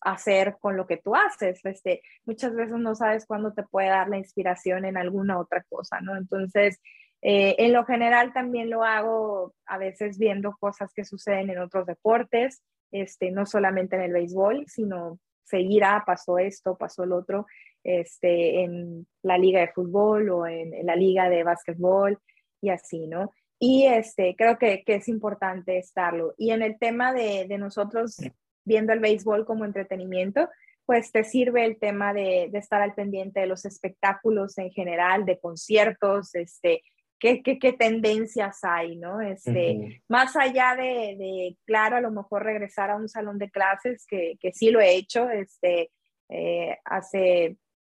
[0.00, 1.64] hacer con lo que tú haces.
[1.64, 6.00] Este, muchas veces no sabes cuándo te puede dar la inspiración en alguna otra cosa,
[6.00, 6.16] ¿no?
[6.16, 6.80] Entonces,
[7.22, 11.86] eh, en lo general también lo hago a veces viendo cosas que suceden en otros
[11.86, 12.62] deportes,
[12.92, 17.46] este, no solamente en el béisbol, sino seguir, ah, pasó esto, pasó el otro,
[17.82, 22.18] este, en la liga de fútbol o en, en la liga de básquetbol
[22.60, 23.32] y así, ¿no?
[23.58, 26.34] Y este, creo que, que, es importante estarlo.
[26.36, 28.18] Y en el tema de, de nosotros
[28.66, 30.50] viendo el béisbol como entretenimiento,
[30.84, 35.24] pues te sirve el tema de, de, estar al pendiente de los espectáculos en general,
[35.24, 36.82] de conciertos, este,
[37.18, 39.20] qué, qué, qué tendencias hay, ¿no?
[39.20, 40.02] Este, uh -huh.
[40.08, 44.36] Más allá de, de, claro, a lo mejor regresar a un salón de clases, que,
[44.40, 45.90] que sí lo he hecho, este,
[46.28, 47.56] eh, hace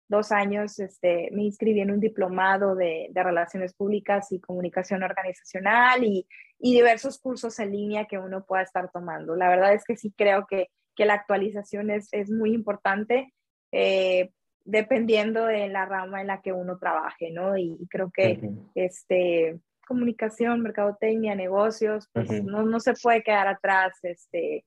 [0.09, 6.05] dos años este, me inscribí en un diplomado de, de, Relaciones Públicas y Comunicación Organizacional
[6.05, 6.27] y,
[6.59, 9.35] y, diversos cursos en línea que uno pueda estar tomando.
[9.37, 13.33] La verdad es que sí creo que, que la actualización es, es muy importante
[13.73, 14.31] eh,
[14.65, 17.57] dependiendo de la rama en la que uno trabaje, ¿no?
[17.57, 18.71] Y, y creo que uh -huh.
[18.75, 22.45] este, comunicación, mercadotecnia, negocios, pues uh -huh.
[22.45, 23.99] no, no se puede quedar atrás.
[24.03, 24.65] Este,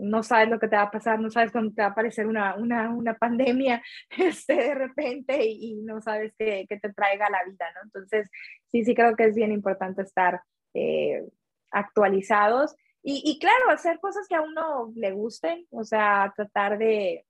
[0.00, 2.26] no sabes lo que te va a pasar, no sabes cuándo te va a aparecer
[2.26, 3.82] una, una, una pandemia
[4.18, 7.82] este, de repente y, y no sabes qué, qué, te traiga la vida, ¿no?
[7.84, 8.30] Entonces,
[8.68, 10.42] sí, sí creo que es bien importante estar
[10.74, 11.22] eh,
[11.70, 17.24] actualizados y, y, claro, hacer cosas que a uno le gusten, o sea, tratar de,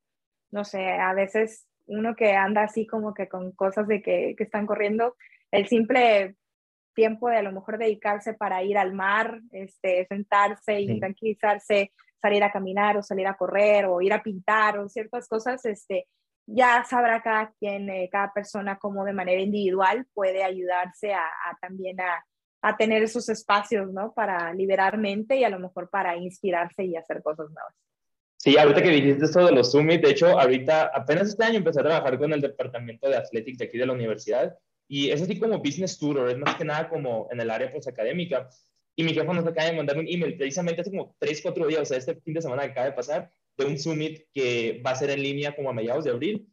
[0.51, 4.45] no sé, a veces uno que anda así como que con cosas de que, que
[4.45, 5.17] están corriendo,
[5.51, 6.37] el simple
[6.95, 11.01] tiempo de a lo mejor dedicarse para ir al mar, este, sentarse y sí.
[11.01, 15.65] tranquilizarse, salir a caminar o salir a correr o ir a pintar o ciertas cosas,
[15.65, 16.07] este,
[16.47, 21.25] ya sabrá cada quien, eh, cada persona cómo de manera individual puede ayudarse a,
[21.61, 22.25] también a,
[22.63, 24.13] a, tener esos espacios, ¿no?
[24.13, 27.75] Para liberar mente y a lo mejor para inspirarse y hacer cosas nuevas.
[28.37, 31.81] Sí, ahorita que dijiste esto de los Summit, de hecho, ahorita apenas este año empecé
[31.81, 34.57] a trabajar con el departamento de Athletics de aquí de la universidad
[34.89, 37.87] y es así como business tour, es más que nada como en el área pues
[37.87, 38.49] académica.
[39.01, 41.81] Y mi jefe nos acaba de mandar un email precisamente hace como 3, 4 días,
[41.81, 44.91] o sea, este fin de semana que acaba de pasar, de un summit que va
[44.91, 46.47] a ser en línea como a mediados de abril.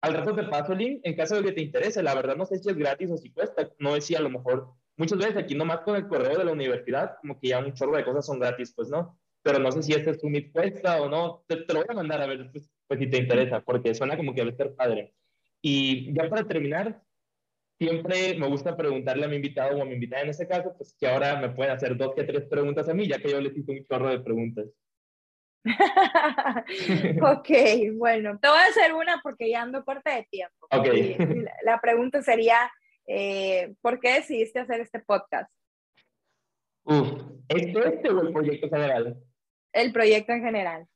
[0.00, 2.02] Al rato te paso el link en caso de que te interese.
[2.02, 3.70] La verdad no sé si es gratis o si cuesta.
[3.78, 6.50] No sé si a lo mejor, muchas veces aquí nomás con el correo de la
[6.50, 9.80] universidad, como que ya un chorro de cosas son gratis, pues no pero no sé
[9.84, 11.44] si este summit cuesta o no.
[11.46, 14.34] Te, lo voy a mandar a ver pues, pues, si te interesa, porque suena como
[14.34, 15.14] que debe ser padre.
[15.62, 17.00] Y ya para terminar,
[17.78, 20.94] siempre me gusta preguntarle a mi invitado o a mi invitada en este caso, pues
[20.98, 23.56] que ahora me pueden hacer dos que tres preguntas a mí, ya que yo les
[23.56, 24.66] hice un chorro de preguntas.
[27.22, 27.48] ok,
[27.94, 30.68] bueno, te voy a hacer una porque ya ando corta de tiempo.
[30.70, 31.16] Okay.
[31.64, 32.70] La pregunta sería,
[33.06, 35.52] eh, ¿por qué decidiste hacer este podcast?
[36.84, 39.20] Uf, ¿este, este o el proyecto general?
[39.76, 40.86] el proyecto en general?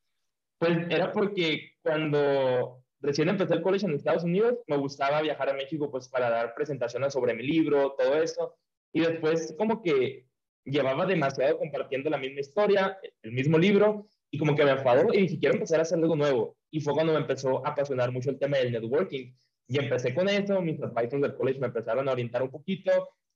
[0.58, 5.54] Pues era porque cuando recién empecé el college en Estados Unidos, me gustaba viajar a
[5.54, 8.56] México pues para dar presentaciones sobre mi libro, todo eso.
[8.92, 10.26] Y después como que
[10.64, 15.22] llevaba demasiado compartiendo la misma historia, el mismo libro, y como que me enfadó y
[15.22, 16.56] ni siquiera empezar a hacer algo nuevo.
[16.70, 19.32] Y fue cuando me empezó a apasionar mucho el tema del networking.
[19.66, 22.90] Y empecé con eso, mis advisors del college me empezaron a orientar un poquito,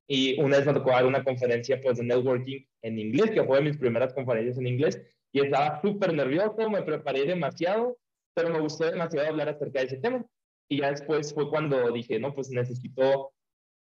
[0.06, 3.58] y una vez me tocó dar una conferencia pues de networking en inglés, que fue
[3.58, 5.00] de mis primeras conferencias en inglés,
[5.32, 7.96] y estaba súper nervioso, me preparé demasiado,
[8.34, 10.24] pero me gustó demasiado hablar acerca de ese tema.
[10.68, 13.32] Y ya después fue cuando dije, no, pues necesito,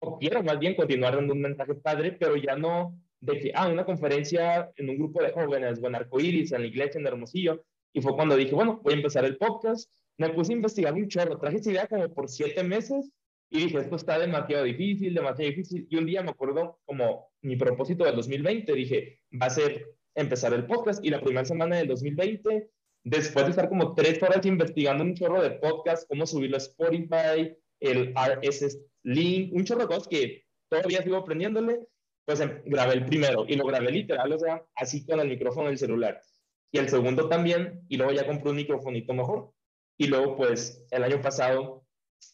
[0.01, 3.69] o quiero más bien continuar dando un mensaje padre, pero ya no de que, ah,
[3.69, 7.65] una conferencia en un grupo de jóvenes, o en Arcoiris, en la iglesia, en Hermosillo.
[7.93, 9.91] Y fue cuando dije, bueno, voy a empezar el podcast.
[10.19, 13.11] Me puse a investigar un chorro, traje esa idea como por siete meses
[13.51, 15.87] y dije, esto está demasiado difícil, demasiado difícil.
[15.89, 20.53] Y un día me acuerdo como mi propósito del 2020, dije, va a ser empezar
[20.53, 22.71] el podcast y la primera semana del 2020,
[23.09, 27.57] después de estar como tres horas investigando un chorro de podcast, cómo subirlo a Spotify,
[27.81, 31.87] el RSS link, un chorro de cosas que todavía sigo aprendiéndole,
[32.25, 35.69] pues em, grabé el primero y lo grabé literal, o sea, así con el micrófono
[35.69, 36.21] del celular.
[36.71, 39.53] Y el segundo también, y luego ya compré un microfonito mejor.
[39.97, 41.87] Y luego, pues, el año pasado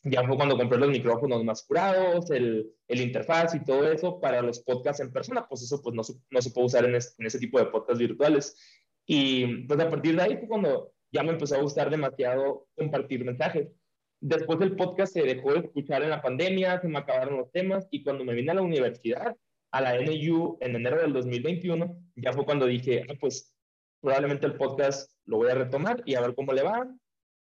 [0.02, 4.42] ya fue cuando compré los micrófonos más curados, el, el, interfaz y todo eso para
[4.42, 7.38] los podcasts en persona, pues eso pues no, no se puede usar en, en, ese
[7.38, 8.56] tipo de podcasts virtuales.
[9.06, 13.24] Y pues a partir de ahí fue cuando ya me empezó a gustar demasiado compartir
[13.24, 13.68] mensajes.
[14.20, 17.86] Después el podcast se dejó de escuchar en la pandemia, se me acabaron los temas
[17.90, 19.36] y cuando me vine a la universidad,
[19.70, 23.55] a la NU en enero del 2021, ya fue cuando dije, ah, pues
[24.01, 26.89] probablemente el podcast lo voy a retomar y a ver cómo le va.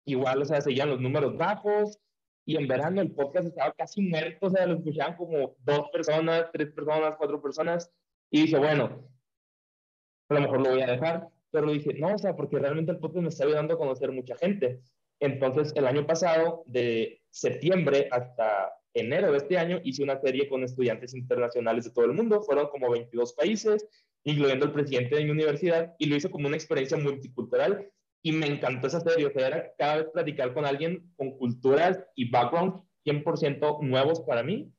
[0.06, 1.98] Igual, o sea, seguían los números bajos,
[2.44, 6.50] y en verano el podcast estaba casi muerto, o sea, lo escuchaban como dos personas,
[6.52, 7.90] tres personas, cuatro personas,
[8.30, 9.08] y dije, bueno,
[10.28, 12.98] a lo mejor lo voy a dejar, pero dije, no, o sea, porque realmente el
[12.98, 14.80] podcast me está ayudando a conocer mucha gente.
[15.20, 20.64] Entonces, el año pasado, de septiembre hasta enero de este año, hice una serie con
[20.64, 23.86] estudiantes internacionales de todo el mundo, fueron como 22 países,
[24.24, 27.88] incluyendo el presidente de mi universidad, y lo hice como una experiencia multicultural
[28.22, 32.00] y me encantó esa serie, o sea, era cada vez platicar con alguien con culturas
[32.14, 34.72] y backgrounds 100% nuevos para mí.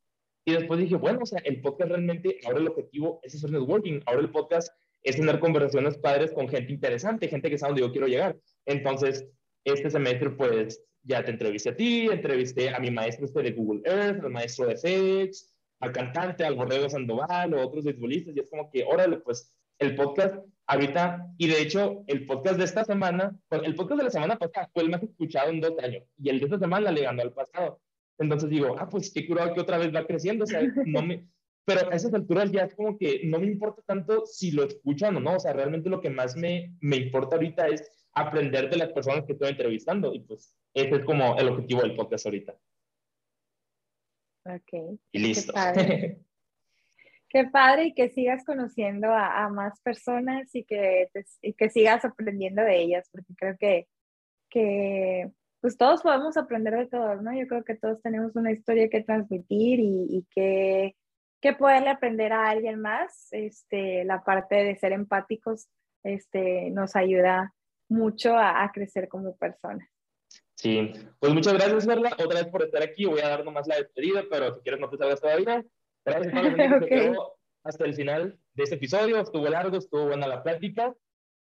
[0.45, 3.99] Y después dije, bueno, o sea, el podcast realmente, ahora el objetivo es hacer networking,
[4.05, 4.73] ahora el podcast
[5.03, 8.37] es tener conversaciones padres con gente interesante, gente que sabe dónde yo quiero llegar.
[8.65, 9.27] Entonces,
[9.65, 13.81] este semestre, pues, ya te entrevisté a ti, entrevisté a mi maestro este de Google
[13.85, 18.49] Earth, al maestro de FedEx, al cantante, al Borrego Sandoval, o otros futbolistas, y es
[18.49, 20.35] como que, órale, pues, el podcast
[20.67, 24.69] ahorita, y de hecho, el podcast de esta semana, el podcast de la semana pasada
[24.73, 27.33] fue el más escuchado en dos años, y el de esta semana le ganó al
[27.33, 27.81] pasado.
[28.17, 31.27] Entonces digo, ah, pues qué curado que otra vez va creciendo, o sea, no me...
[31.65, 35.15] Pero a esas alturas ya es como que no me importa tanto si lo escuchan
[35.15, 38.77] o no, o sea, realmente lo que más me, me importa ahorita es aprender de
[38.77, 42.55] las personas que estoy entrevistando, y pues ese es como el objetivo del podcast ahorita.
[44.45, 44.99] Ok.
[45.11, 45.53] Y listo.
[47.29, 51.09] Qué padre y que sigas conociendo a, más personas y que,
[51.57, 53.87] que sigas aprendiendo de ellas, porque creo que,
[54.51, 57.33] que pues todos podemos aprender de todos, ¿no?
[57.33, 60.95] Yo creo que todos tenemos una historia que transmitir y, y que,
[61.43, 63.27] que poderle aprender a alguien más.
[63.31, 65.67] Este, la parte de ser empáticos
[66.01, 67.53] este, nos ayuda
[67.89, 69.85] mucho a, crecer como personas.
[70.55, 73.03] Sí, pues muchas gracias, Verla, otra vez por estar aquí.
[73.03, 75.65] Voy a dar nomás la despedida, pero si quieres no te salgas todavía.
[76.05, 76.79] Gracias a
[77.13, 77.33] todos
[77.65, 79.19] hasta el final de este episodio.
[79.19, 80.95] Estuvo largo, estuvo buena la plática.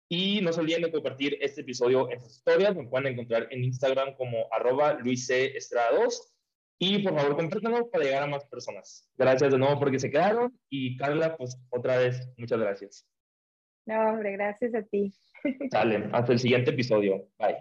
[0.07, 2.73] Y no se olviden de compartir este episodio en sus historias.
[2.73, 6.33] Me pueden encontrar en Instagram como arroba Estrada 2.
[6.81, 9.07] Y por favor, compártanlo para llegar a más personas.
[9.17, 10.57] Gracias de nuevo porque se quedaron.
[10.69, 13.05] Y Carla, pues otra vez, muchas gracias.
[13.85, 15.13] No, hombre, gracias a ti.
[15.71, 17.27] Sale, hasta el siguiente episodio.
[17.37, 17.57] Bye.